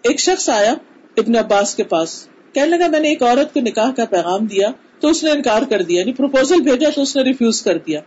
ایک 0.04 0.20
شخص 0.20 0.50
آیا 0.50 0.74
ابن 1.18 1.36
عباس 1.36 1.76
کے 1.76 1.84
پاس، 1.84 2.28
کہنے 2.54 2.78
لگا، 2.78 2.88
میں 2.88 3.00
نے 3.00 3.10
ایک 3.10 3.24
عورت 3.24 3.54
کو 3.54 3.60
نکاح 3.60 3.92
کا 3.92 4.06
پیغام 4.06 4.46
دیا 4.46 4.72
تو 5.00 5.08
اس 5.08 5.24
نے 5.24 5.32
انکار 5.32 5.62
کر 5.70 5.82
دیا 5.82 6.00
یعنی 6.00 6.14
پروپوزل 6.14 6.62
بھیجا 6.62 6.90
تو 6.96 7.02
اس 7.02 7.16
نے 7.16 7.24
ریفیوز 7.24 7.62
کر 7.62 7.78
دیا۔ 7.78 8.02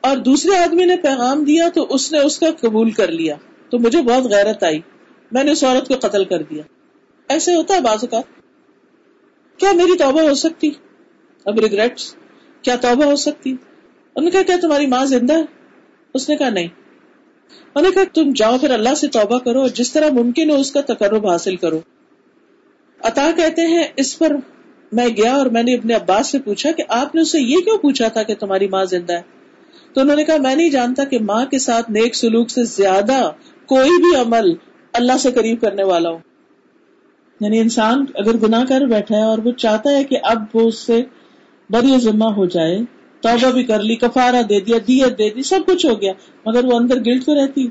اور 0.00 0.16
دوسرے 0.16 0.56
آدمی 0.56 0.84
نے 0.84 0.96
پیغام 0.96 1.44
دیا 1.44 1.68
تو 1.74 1.86
اس 1.90 2.12
نے 2.12 2.18
اس 2.18 2.38
کا 2.38 2.46
قبول 2.60 2.90
کر 2.90 3.10
لیا۔ 3.10 3.36
تو 3.70 3.78
مجھے 3.78 4.02
بہت 4.02 4.24
غیرت 4.24 4.64
آئی۔ 4.64 4.80
میں 5.32 5.44
نے 5.44 5.52
اس 5.52 5.64
عورت 5.64 5.88
کو 5.88 5.94
قتل 6.00 6.24
کر 6.24 6.42
دیا۔ 6.42 6.62
ایسے 7.28 7.54
ہوتا 7.54 7.74
ہے 7.74 7.80
بازو 7.80 8.06
کا 8.06 8.20
کیا 9.56 9.72
میری 9.72 9.98
توبہ 9.98 10.20
ہو 10.20 10.34
سکتی؟ 10.34 10.70
اب 11.44 11.58
ریگریٹ 11.58 12.00
کیا 12.62 12.76
توبہ 12.76 13.04
ہو 13.04 13.16
سکتی؟ 13.16 13.50
انہوں 13.50 14.24
نے 14.24 14.30
کہا، 14.30 14.42
کیا 14.42 14.56
تمہاری 14.62 14.86
ماں 14.86 15.04
زندہ 15.04 15.36
ہے؟ 15.36 15.42
اس 16.14 16.28
نے 16.28 16.36
کہا، 16.36 16.48
نہیں۔ 16.48 16.68
انہوں 17.74 17.82
نے 17.82 17.94
کہا، 17.94 18.02
تم 18.14 18.32
جاؤ 18.32 18.58
پھر 18.58 18.70
اللہ 18.70 18.94
سے 18.94 19.08
توبہ 19.08 19.38
کرو 19.38 19.60
اور 19.60 19.68
جس 19.68 19.92
طرح 19.92 20.10
ممکن 20.10 20.50
ہو 20.50 20.56
اس 20.56 20.72
کا 20.72 20.80
تقرب 20.80 21.26
حاصل 21.26 21.56
کرو۔ 21.56 21.80
عطا 23.00 23.30
کہتے 23.36 23.62
ہیں، 23.62 23.84
اس 23.96 24.18
پر 24.18 24.36
میں 24.92 25.06
گیا 25.06 25.34
اور 25.34 25.46
میں 25.46 25.62
نے 25.62 25.74
اپنے 25.74 25.94
عباس 25.94 26.26
سے 26.26 26.38
پوچھا 26.38 26.72
کہ 26.72 26.82
آپ 26.88 27.14
نے 27.14 27.20
اسے 27.20 27.40
یہ 27.40 27.56
کیوں 27.56 27.78
پوچھا 27.78 28.08
تھا 28.08 28.22
کہ 28.22 28.34
تمہاری 28.34 28.68
ماں 28.68 28.84
زندہ 28.84 29.12
ہے؟ 29.12 29.22
تو 29.94 30.00
انہوں 30.00 30.16
نے 30.16 30.24
کہا، 30.24 30.36
میں 30.36 30.54
نہیں 30.54 30.70
جانتا 30.70 31.04
کہ 31.04 31.18
ماں 31.18 31.46
کے 31.46 31.58
ساتھ 31.58 31.90
نیک 31.90 32.14
سلوک 32.14 32.50
سے 32.50 32.64
زیادہ 32.64 33.30
کوئی 33.66 33.90
بھی 33.90 34.20
عمل 34.20 34.54
اللہ 34.92 35.16
سے 35.18 35.32
قریب 35.32 35.60
کرنے 35.60 35.82
والا 35.82 36.10
ہو۔ 36.10 36.18
یعنی 37.40 37.58
انسان 37.58 38.04
اگر 38.14 38.36
گناہ 38.36 38.64
کر 38.64 38.80
بیٹھا 38.80 39.16
ہے 39.16 39.22
اور 39.22 39.38
وہ 39.38 39.52
چاہتا 39.52 39.90
ہے 39.90 40.04
کہ 40.04 40.16
اب 40.22 40.42
وہ 40.54 40.60
اس 40.60 40.78
سے 40.78 41.02
بری 41.70 42.00
ذمہ 42.00 42.24
ہو 42.24 42.44
جائے 42.44 42.78
توبہ 43.20 43.50
بھی 43.50 43.64
کر 43.64 43.82
لی، 43.82 43.96
کفارہ 43.96 44.42
دے 44.42 44.60
دیا، 44.60 44.78
دیت 44.78 45.18
دے 45.18 45.30
دی، 45.30 45.42
سب 45.42 45.60
کچھ 45.66 45.86
ہو 45.86 46.00
گیا۔ 46.00 46.12
مگر 46.46 46.64
وہ 46.64 46.76
اندر 46.76 46.96
گلٹ 47.06 47.24
تو 47.24 47.44
رہتی۔ 47.44 47.68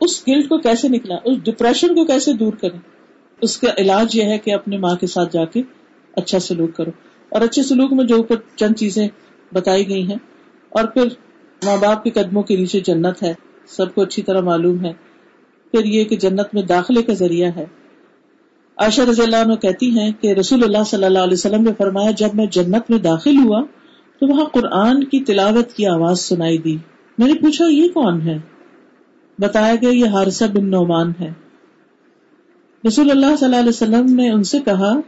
اس 0.00 0.28
گلٹ 0.28 0.48
کو 0.48 0.58
کیسے 0.58 0.88
نکلا؟ 0.88 1.16
اس 1.24 1.36
ڈپریشن 1.42 1.88
کو 1.88 2.04
کیسے 2.04 2.32
دور 2.32 2.52
کرے 2.52 2.78
اس 3.40 3.58
کا 3.58 3.68
علاج 3.78 4.16
یہ 4.16 4.22
ہے 4.22 4.38
کہ 4.38 4.54
اپنے 4.54 4.78
ماں 4.78 4.96
کے 4.96 5.06
ساتھ 5.06 5.32
جا 5.32 5.44
کے 5.44 5.62
اچھا 6.16 6.38
سلوک 6.38 6.76
کرو۔ 6.76 6.90
اور 7.28 7.40
اچھے 7.40 7.62
سلوک 7.62 7.92
میں 7.92 8.04
جو 8.04 8.16
اوپر 8.16 8.36
چند 8.56 8.74
چیزیں 8.76 9.08
بتائی 9.54 9.88
گئی 9.88 10.08
ہیں۔ 10.08 10.18
اور 10.68 10.84
پھر 10.84 11.04
ماں 11.64 11.76
باپ 11.76 12.04
کے 12.04 12.10
قدموں 12.10 12.42
کے 12.42 12.56
نیچے 12.56 12.80
جنت 12.80 13.22
ہے۔ 13.22 13.34
سب 13.66 13.94
کو 13.94 14.02
اچھی 14.02 14.22
طرح 14.22 14.40
معلوم 14.40 14.84
ہے۔ 14.84 14.92
پھر 15.70 15.84
یہ 15.84 16.04
کہ 16.04 16.16
جنت 16.16 16.54
میں 16.54 16.62
داخلے 16.62 17.02
کا 17.02 17.12
ذریعہ 17.12 17.50
ہے۔ 17.56 17.66
عائشہ 18.76 19.00
رضی 19.00 19.22
اللہ 19.22 19.36
عنہ 19.36 19.54
کہتی 19.54 19.98
ہیں 19.98 20.12
کہ 20.20 20.32
رسول 20.32 20.64
اللہ 20.64 20.84
صلی 20.86 21.04
اللہ 21.04 21.18
علیہ 21.18 21.32
وسلم 21.32 21.62
نے 21.62 21.70
فرمایا، 21.78 22.10
جب 22.10 22.28
میں 22.34 22.46
جنت 22.46 22.90
میں 22.90 22.98
داخل 22.98 23.36
ہوا 23.44 23.62
تو 24.22 24.26
وہاں 24.26 24.44
قرآن 24.44 25.04
کی 25.04 25.24
تلاوت 25.24 25.72
کی 25.72 25.86
آواز 25.86 26.20
سنائی 26.20 26.58
دی۔ 26.58 26.76
میں 27.18 27.26
نے 27.26 27.34
پوچھا، 27.34 27.64
یہ 27.64 27.88
کون 27.88 28.20
ہے؟ 28.20 28.38
بتایا 29.38 29.74
گیا، 29.74 29.90
یہ 29.90 30.04
حارثہ 30.04 30.44
بن 30.44 30.70
نعمان 30.70 31.12
ہے۔ 31.20 31.32
رسول 32.86 33.10
اللہ 33.10 33.36
صلی 33.36 33.44
اللہ 33.44 33.56
علیہ 33.56 33.68
وسلم 33.68 34.14
نے 34.14 34.30
ان 34.30 34.42
سے 34.42 34.58
کہا، 34.64 35.00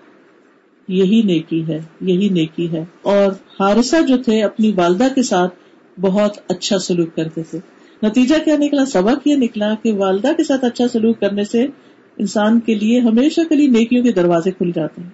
یہی 0.88 1.22
نیکی 1.22 1.66
ہے، 1.66 1.82
یہی 2.00 2.28
نیکی 2.28 2.72
ہے۔ 2.72 2.84
اور 3.02 3.32
حارثہ 3.60 3.96
جو 4.06 4.16
تھے، 4.22 4.44
اپنی 4.44 4.72
والدہ 4.76 5.06
کے 5.14 5.22
ساتھ 5.22 5.54
بہت 6.00 6.36
اچھا 6.48 6.78
سلوک 6.78 7.16
کرتے 7.16 7.42
تھے۔ 7.42 7.58
نتیجہ 8.02 8.44
کیا 8.44 8.56
نکلا؟ 8.56 8.84
سبق 8.84 9.28
یہ 9.28 9.36
نکلا 9.36 9.74
کہ 9.82 9.92
والدہ 9.92 10.32
کے 10.36 10.44
ساتھ 10.44 10.64
اچھا 10.64 10.88
سلوک 10.88 11.20
کرنے 11.20 11.44
سے 11.44 11.66
انسان 12.16 12.60
کے 12.60 12.74
لیے 12.74 13.00
ہمیشہ 13.00 13.40
کے 13.48 13.54
لیے 13.54 13.68
نیکیوں 13.68 14.04
کے 14.04 14.12
دروازے 14.12 14.50
کھل 14.50 14.70
جاتے 14.74 15.02
ہیں۔ 15.02 15.10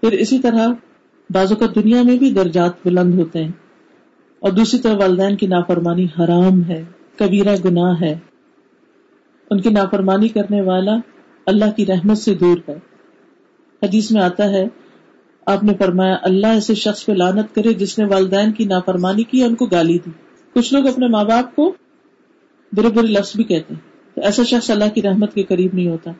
پھر 0.00 0.12
اسی 0.12 0.38
طرح 0.38 0.68
بازو 1.32 1.56
کا 1.56 1.66
دنیا 1.74 2.02
میں 2.02 2.16
بھی 2.16 2.30
درجات 2.30 2.72
بلند 2.84 3.14
ہوتے 3.14 3.44
ہیں۔ 3.44 3.52
اور 4.40 4.52
دوسری 4.52 4.80
طرف 4.80 5.00
والدین 5.00 5.36
کی 5.36 5.46
نافرمانی 5.46 6.04
حرام 6.04 6.64
ہے، 6.64 6.84
کبیرہ 7.16 7.56
گناہ 7.64 8.00
ہے۔ 8.00 8.18
ان 9.50 9.60
کی 9.60 9.70
نافرمانی 9.70 10.28
کرنے 10.28 10.60
والا 10.60 10.92
اللہ 11.46 11.64
کی 11.76 11.86
رحمت 11.86 12.18
سے 12.18 12.34
دور 12.34 12.58
ہے۔ 12.68 12.78
حدیث 13.82 14.10
میں 14.10 14.22
آتا 14.22 14.50
ہے، 14.50 14.64
آپ 15.46 15.64
نے 15.64 15.72
فرمایا، 15.78 16.16
اللہ 16.22 16.46
ایسے 16.46 16.74
شخص 16.74 17.06
پہ 17.06 17.12
لانت 17.12 17.54
کرے 17.54 17.72
جس 17.72 17.98
نے 17.98 18.04
والدین 18.04 18.52
کی 18.52 18.64
نافرمانی 18.64 19.22
کی 19.22 19.44
ان 19.44 19.54
کو 19.54 19.66
گالی 19.66 19.98
دی۔ 20.06 20.10
کچھ 20.54 20.74
لوگ 20.74 20.86
اپنے 20.86 21.08
ماں 21.08 21.24
باپ 21.24 21.56
کو 21.56 21.74
برے 22.72 22.88
برے 22.88 23.06
لفظ 23.06 23.36
بھی 23.36 23.44
کہتے 23.44 23.74
ہیں۔ 23.74 23.80
تو 24.14 24.20
ایسا 24.20 24.42
شخص 24.42 24.70
اللہ 24.70 24.94
کی 24.94 25.02
رحمت 25.02 25.34
کے 25.34 25.42
قریب 25.42 25.74
نہیں 25.74 25.88
ہوتا۔ 25.88 26.10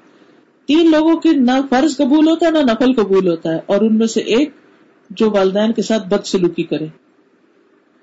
تین 0.67 0.91
لوگوں 0.91 1.17
کے 1.17 1.33
نہ 1.33 1.51
فرض 1.71 1.97
قبول 1.97 2.29
ہوتا 2.29 2.47
ہے 2.47 2.51
نہ 2.51 2.59
نفل 2.59 2.93
قبول 2.93 3.29
ہوتا 3.29 3.55
ہے۔ 3.55 3.59
اور 3.67 3.81
ان 3.81 3.99
میں 3.99 4.07
سے 4.07 4.21
ایک 4.21 4.60
جو 5.11 5.31
والدین 5.31 5.73
کے 5.73 5.83
ساتھ 5.83 6.09
بد 6.09 6.27
سلوکی 6.27 6.63
کرے۔ 6.63 6.87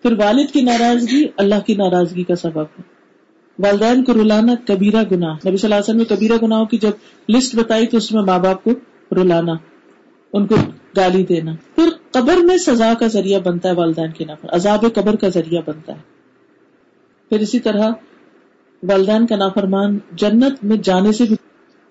پھر 0.02 0.12
والد 0.12 0.54
کی 0.54 0.62
ناراضگی 0.62 1.28
اللہ 1.38 1.60
کی 1.66 1.76
ناراضگی 1.76 2.24
کا 2.24 2.36
سبب 2.36 2.62
ہے۔ 2.62 2.98
والدین 3.60 4.04
کو 4.04 4.14
رلانا 4.14 4.54
کبیرہ 4.68 5.04
گنا 5.12 5.34
نبی 5.34 5.58
صلی 5.58 5.74
اللہ 5.74 5.76
علیہ 5.76 5.84
وسلم 5.84 5.98
نے 5.98 6.04
کبیرہ 6.04 6.34
گناہوں 6.44 6.66
کی 6.66 6.78
جب 6.78 6.92
لسٹ 7.30 7.56
بتائی 7.56 7.88
تو 7.88 7.98
اس 7.98 8.12
میں 8.12 8.24
ماں 8.24 8.40
باپ 8.40 8.64
کو 8.64 8.72
رلانا، 9.16 9.54
ان 10.34 10.48
کو 10.48 10.56
گالی 10.98 11.24
دینا۔ 11.24 11.52
پھر 11.76 11.90
قبر 12.12 12.36
میں 12.36 12.58
سزا 12.58 12.94
کا 13.00 13.08
ذریعہ 13.08 13.40
بنتا 13.40 13.70
ہے 13.70 13.74
والدین 13.74 14.12
کی 14.12 14.26
نافر 14.26 14.50
عذاب 14.50 14.86
قبر 14.96 15.16
کا 15.16 15.30
ذریعہ 15.30 15.62
بنتا 15.66 15.94
ہے۔ 15.96 16.02
پھر 17.30 17.40
اسی 17.40 17.60
طرح 17.60 17.90
والدین 18.84 19.28
کا 19.28 19.36
نافرمان 19.36 19.98
جنت 20.12 20.64
میں 20.64 20.78
جانے 20.78 21.12
سے 21.12 21.24
بھی 21.24 21.36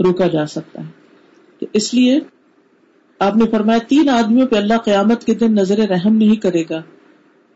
روکا 0.05 0.27
جا 0.27 0.47
سکتا 0.47 0.87
ہے۔ 0.87 0.91
تو 1.61 1.67
اس 1.73 1.95
لیے 1.95 2.21
آپ 3.19 3.37
نے 3.37 3.45
فرمایا، 3.51 3.79
تین 3.89 4.09
آدمیوں 4.09 4.47
پہ 4.47 4.57
اللہ 4.57 4.79
قیامت 4.85 5.25
کے 5.25 5.35
دن 5.35 5.55
نظر 5.55 5.79
رحم 5.79 6.17
نہیں 6.17 6.37
کرے 6.37 6.62
گا۔ 6.71 6.83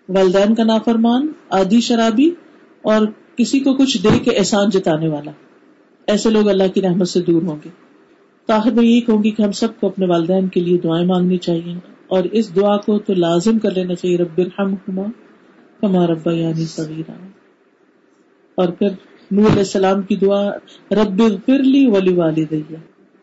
والدین 0.08 0.54
کا 0.54 0.64
نافرمان 0.64 1.26
آدھی 1.50 1.80
شرابی 1.80 2.30
اور 2.82 3.06
کسی 3.36 3.60
کو 3.60 3.74
کچھ 3.74 4.02
دے 4.02 4.18
کے 4.18 4.30
احسان 4.30 4.70
جتانے 4.70 5.08
والا۔ 5.08 5.30
ایسے 6.06 6.30
لوگ 6.30 6.48
اللہ 6.48 6.74
کی 6.74 6.82
رحمت 6.82 7.08
سے 7.08 7.22
دور 7.22 7.42
ہوں 7.42 7.56
گے۔ 7.64 7.68
تاخیر 8.46 8.72
میں 8.72 8.84
یہی 8.84 9.00
کہوں 9.00 9.24
گی 9.24 9.30
کہ 9.30 9.42
ہم 9.42 9.52
سب 9.52 9.80
کو 9.80 9.86
اپنے 9.86 10.06
والدین 10.06 10.48
کے 10.48 10.60
لیے 10.60 10.78
دعائیں 10.78 11.06
مانگنی 11.06 11.36
چاہیے 11.36 11.74
اور 12.06 12.24
اس 12.24 12.56
دعا 12.56 12.76
کو 12.76 12.98
تو 12.98 13.14
لازم 13.14 13.58
کر 13.58 13.70
لینا 13.70 13.94
چاہیے، 13.94 14.16
رب 14.16 14.38
الحم 14.38 14.74
کما 15.80 16.06
ربا 16.06 16.32
یعنی 16.32 16.64
سویرا 16.64 17.26
اور 18.54 18.68
پھر 18.68 18.88
نور 19.30 19.46
علیہ 19.46 19.58
السلام 19.58 20.02
کی 20.02 20.16
دعا، 20.16 20.50
رب 20.90 21.22
فرلی 21.46 21.86
ولی 21.86 22.14
والدیا 22.14 22.76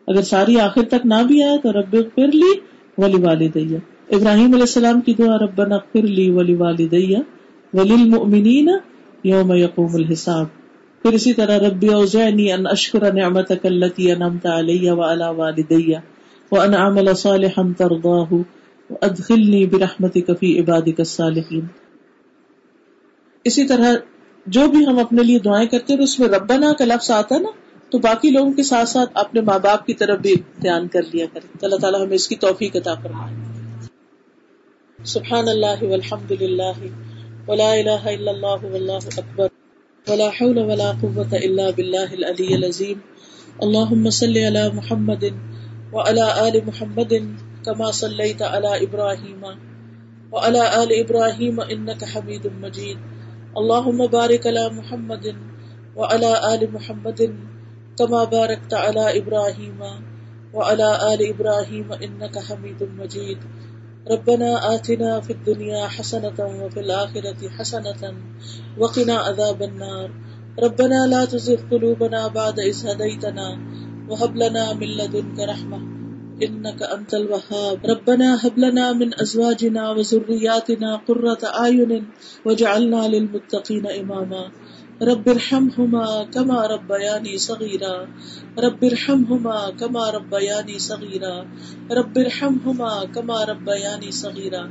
اگر 0.08 0.22
ساری 0.22 0.60
آخر 0.60 0.82
تک 0.82 1.06
نہ 1.06 1.22
بھی 1.28 1.42
آئے 1.42 1.58
تو 1.58 1.72
رب 1.72 1.96
فرلی 2.14 2.52
ولی 2.98 3.22
والدیا 3.22 3.78
ابراہیم 4.10 4.52
علیہ 4.52 4.60
السلام 4.60 5.00
کی 5.00 5.14
دعا 5.14 5.38
رب 5.38 5.60
فرلی 5.92 6.30
ولی 6.30 6.54
والدیا 6.54 7.18
ولی 7.72 7.94
المؤمنین 7.94 8.70
یوم 9.24 9.52
یقوم 9.52 9.94
الحساب۔ 9.94 10.46
پھر 11.02 11.12
اسی 11.12 11.32
طرح 11.32 11.58
ربی 11.58 11.88
اوزعنی 11.88 12.52
ان 12.52 12.66
اشکر 12.66 13.12
نعمتک 13.12 13.66
اللتی 13.66 14.12
انعمت 14.12 14.46
علی 14.46 14.90
وعلا 14.90 15.30
والدی 15.30 15.92
وان 16.52 16.74
اعمل 16.74 17.14
صالحا 17.14 17.62
ترضاه 17.78 18.32
وادخلنی 18.90 19.66
برحمتک 19.66 20.30
فی 20.40 20.58
عبادک 20.60 20.98
الصالحین۔ 20.98 21.66
اسی 23.44 23.66
طرح 23.66 23.94
جو 24.46 24.66
بھی 24.66 24.86
ہم 24.86 24.98
اپنے 24.98 25.22
لیے 25.22 25.38
دعائیں 25.38 25.68
کرتے 25.68 25.94
ہیں، 25.94 26.00
اس 26.00 26.20
میں 26.20 26.28
ربنا 26.28 26.72
کا 26.72 26.84
لفظ 26.84 27.10
آتا 27.10 27.34
ہے 27.34 27.40
نا 27.40 27.48
تو 27.90 27.98
باقی 27.98 28.30
لوگوں 28.30 28.52
کے 28.52 28.62
ساتھ 28.62 28.88
ساتھ 28.88 29.10
اپنے 29.14 29.40
ماں 29.40 29.58
باپ 29.58 29.86
کی 29.86 29.94
طرف 29.94 30.18
بھی 30.18 30.34
دھیان 30.62 30.88
کر 30.88 31.02
لیا 31.02 31.26
کرے 31.32 31.46
اللہ 31.62 31.76
تعالیٰ 31.76 32.00
ہمیں 32.04 32.14
اس 32.14 32.28
کی 32.28 32.36
توفیق 32.36 32.76
عطا 32.76 32.94
فرمائے۔ 32.94 33.34
سبحان 35.04 35.48
اللہ 35.48 35.82
والحمد 35.82 36.32
للہ 36.32 36.78
ولا 37.48 37.70
الہ 37.72 38.04
الا 38.04 38.30
اللہ 38.30 38.64
واللہ 38.64 39.06
اکبر 39.16 39.48
ولا 40.08 40.28
حول 40.28 40.58
ولا 40.58 40.92
قوة 41.00 41.32
الا 41.32 41.70
باللہ 41.76 42.12
العلی 42.12 42.54
العظیم۔ 42.54 42.98
اللہم 43.60 44.10
صلی 44.10 44.46
علی 44.46 44.66
محمد 44.74 45.24
وعلى 45.92 46.20
آل 46.20 46.60
محمد 46.66 47.12
كما 47.64 47.90
صلیت 47.90 48.42
علی 48.42 48.86
ابراہیم 48.86 49.44
وعلى 50.32 50.58
آل 50.58 50.92
ابراہیم 51.00 51.60
انکا 51.68 52.06
حمید 52.14 52.46
مجید۔ 52.60 52.98
اللهم 53.56 53.98
بارك 54.10 54.46
على 54.46 54.66
محمد 54.72 55.26
وعلى 55.96 56.32
آل 56.42 56.64
محمد 56.72 57.20
كما 57.98 58.24
باركت 58.24 58.74
على 58.74 59.18
إبراهيم 59.18 59.78
وعلى 60.54 61.14
آل 61.14 61.20
إبراهيم 61.28 61.92
إنك 61.92 62.38
حميد 62.38 62.88
مجيد. 62.98 63.38
ربنا 64.10 64.74
آتنا 64.74 65.20
في 65.20 65.32
الدنيا 65.32 65.86
حسنة 65.86 66.38
وفي 66.62 66.80
الآخرة 66.80 67.48
حسنة 67.48 68.14
وقنا 68.78 69.14
عذاب 69.14 69.62
النار. 69.62 70.10
ربنا 70.58 71.06
لا 71.06 71.24
تزغ 71.24 71.60
قلوبنا 71.70 72.28
بعد 72.28 72.60
إذ 72.60 72.86
هديتنا 72.86 73.58
وهب 74.08 74.36
لنا 74.36 74.72
من 74.72 74.86
لدنك 74.86 75.38
رحمة 75.38 75.80
انك 76.42 76.82
انت 76.82 77.14
الوهاب. 77.14 77.86
ربنا 77.86 78.46
هب 78.46 78.58
لنا 78.58 78.92
من 78.92 79.20
ازواجنا 79.20 79.90
وذرياتنا 79.90 80.96
قرة 80.96 81.42
اعين 81.44 82.06
واجعلنا 82.44 83.08
للمتقين 83.08 83.86
اماما 83.86 84.50
رب 85.00 85.22
ارحمهما 85.26 86.24
كما 86.24 86.68
ربياني 86.68 87.36
صغيرا. 87.36 88.04
رب 88.60 88.76
ارحمهما 88.82 89.70
كما 89.70 90.12
ربياني 90.12 90.78
صغيرا. 90.78 91.40
رب 91.90 92.18
ارحمهما 92.18 93.04
كما 93.04 93.46
ربياني 93.46 94.10
صغيرا. 94.10 94.66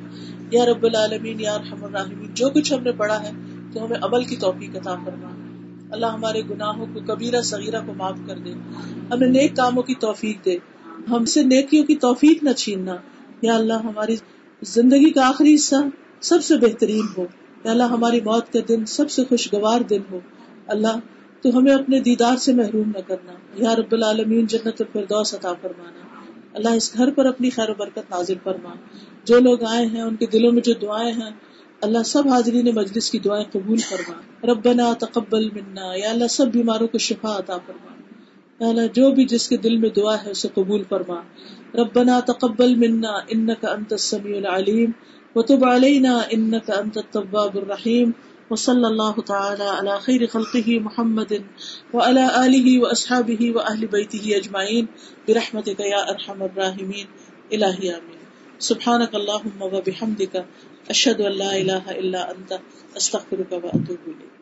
یا 0.51 0.65
رب 0.65 0.84
العالمین، 0.84 1.39
یا 1.39 1.53
ارحم 1.53 1.84
الراحمین، 1.84 2.28
جو 2.34 2.49
کچھ 2.49 2.73
ہم 2.73 2.84
نے 2.84 2.91
پڑھا 2.91 3.23
ہے 3.23 3.32
تو 3.73 3.86
ہمیں 3.86 3.97
عمل 4.01 4.23
کی 4.23 4.36
توفیق 4.36 4.75
عطا 4.75 4.95
فرما۔ 5.03 5.30
اللہ 5.89 6.05
ہمارے 6.05 6.41
گناہوں 6.49 6.86
کو، 6.93 6.99
کبیرہ، 6.99 7.41
صغیرہ 7.41 7.80
کو 7.86 7.93
معاف 7.97 8.17
کر 8.25 8.39
دے۔ 8.45 8.53
ہمیں 9.11 9.28
نیک 9.28 9.55
کاموں 9.55 9.84
کی 9.84 9.95
توفیق 9.95 10.45
دے۔ 10.45 10.57
ہم 11.09 11.25
سے 11.25 11.43
نیکیوں 11.43 11.86
کی 11.86 11.95
توفیق 11.95 12.43
نہ 12.43 12.53
چھیننا۔ 12.53 12.95
یا 13.41 13.55
اللہ، 13.55 13.73
ہماری 13.73 14.15
زندگی 14.61 15.11
کا 15.11 15.28
آخری 15.28 15.55
حصہ 15.55 15.75
سب 16.21 16.43
سے 16.43 16.57
بہترین 16.57 17.05
ہو۔ 17.17 17.25
یا 17.68 17.74
اللہ 17.74 17.84
ہماری 17.84 18.22
موت 18.22 18.53
کا 18.53 18.59
دن 18.70 18.86
سب 18.86 19.11
سے 19.11 19.26
خوشگوار 19.26 19.82
دن 19.82 20.01
ہو۔ 20.11 20.20
اللہ، 20.68 20.99
تو 21.41 21.57
ہمیں 21.57 21.74
اپنے 21.74 21.99
دیدار 21.99 22.38
سے 22.38 22.53
محروم 22.53 22.91
نہ 22.95 23.01
کرنا۔ 23.07 23.32
یا 23.55 23.76
رب 23.76 23.91
العالمین، 23.91 24.45
جنت 24.45 24.68
الفردوس 24.68 25.34
عطا 25.34 25.53
فرمانا۔ 25.61 26.22
اللہ، 26.53 26.70
اس 26.70 26.97
گھر 26.97 27.11
پر 27.11 27.26
اپنی 27.26 27.49
خیر 27.49 27.70
و 27.70 27.74
برکت 27.74 27.97
نازل 27.97 28.34
فرما۔ 28.43 28.70
جو 29.24 29.39
لوگ 29.39 29.63
آئے 29.63 29.86
ہیں، 29.86 30.01
ان 30.01 30.15
کے 30.15 30.26
دلوں 30.26 30.51
میں 30.51 30.61
جو 30.61 30.74
دعائیں 30.74 31.11
ہیں، 31.11 31.32
اللہ، 31.82 32.03
سب 32.05 32.28
حاضرین 32.28 32.76
مجلس 32.76 33.11
کی 33.11 33.20
دعائیں 33.20 33.45
قبول 33.51 33.78
فرما۔ 33.78 34.47
ربنا 34.51 34.93
تقبل 34.93 35.49
منا۔ 35.49 35.93
یا 35.95 36.09
اللہ، 36.09 36.28
سب 36.28 36.47
بیماروں 36.47 36.88
کو 36.88 36.97
شفا 36.97 37.38
عطا 37.38 37.57
فرما۔ 37.57 37.93
اللہ، 38.70 38.82
جو 38.93 39.11
بھی 39.11 39.26
جس 39.26 39.49
کے 39.49 39.57
دل 39.57 39.78
میں 39.78 39.89
دعا 39.89 40.24
ہے، 40.24 40.32
اسے 40.32 40.47
قبول 40.53 40.84
فرما۔ 40.89 41.22
ربنا 41.74 42.20
تقبل 42.20 42.76
منا 42.76 43.11
انك 43.28 43.65
انت 43.65 43.93
السميع 43.93 44.38
العليم 44.38 44.91
وتب 45.38 45.63
علينا 45.63 46.33
انك 46.33 46.69
انت 46.69 46.97
التواب 46.97 47.57
الرحيم 47.57 48.13
وصلى 48.49 48.88
الله 48.88 49.21
تعالى 49.21 49.63
على 49.63 49.99
خير 49.99 50.27
خلقه 50.27 50.79
محمد 50.79 51.43
وعلى 51.93 52.45
اله 52.45 52.79
واصحابه 52.81 53.51
واهل 53.55 53.88
بيته 53.88 54.38
اجمعين 54.38 54.88
برحمتك 55.27 55.79
يا 55.79 56.01
ارحم 56.11 56.43
الراحمين. 56.43 57.07
الهي 57.53 57.89
امين 57.97 58.21
سبحانك 58.59 59.15
اللهم 59.15 59.61
وبحمدك 59.61 60.45
اشهد 60.89 61.21
ان 61.21 61.31
لا 61.31 61.51
اله 61.61 61.91
الا 61.91 62.31
انت 62.31 62.59
استغفرك 62.97 63.51
واتوب 63.51 64.01
اليك 64.07 64.36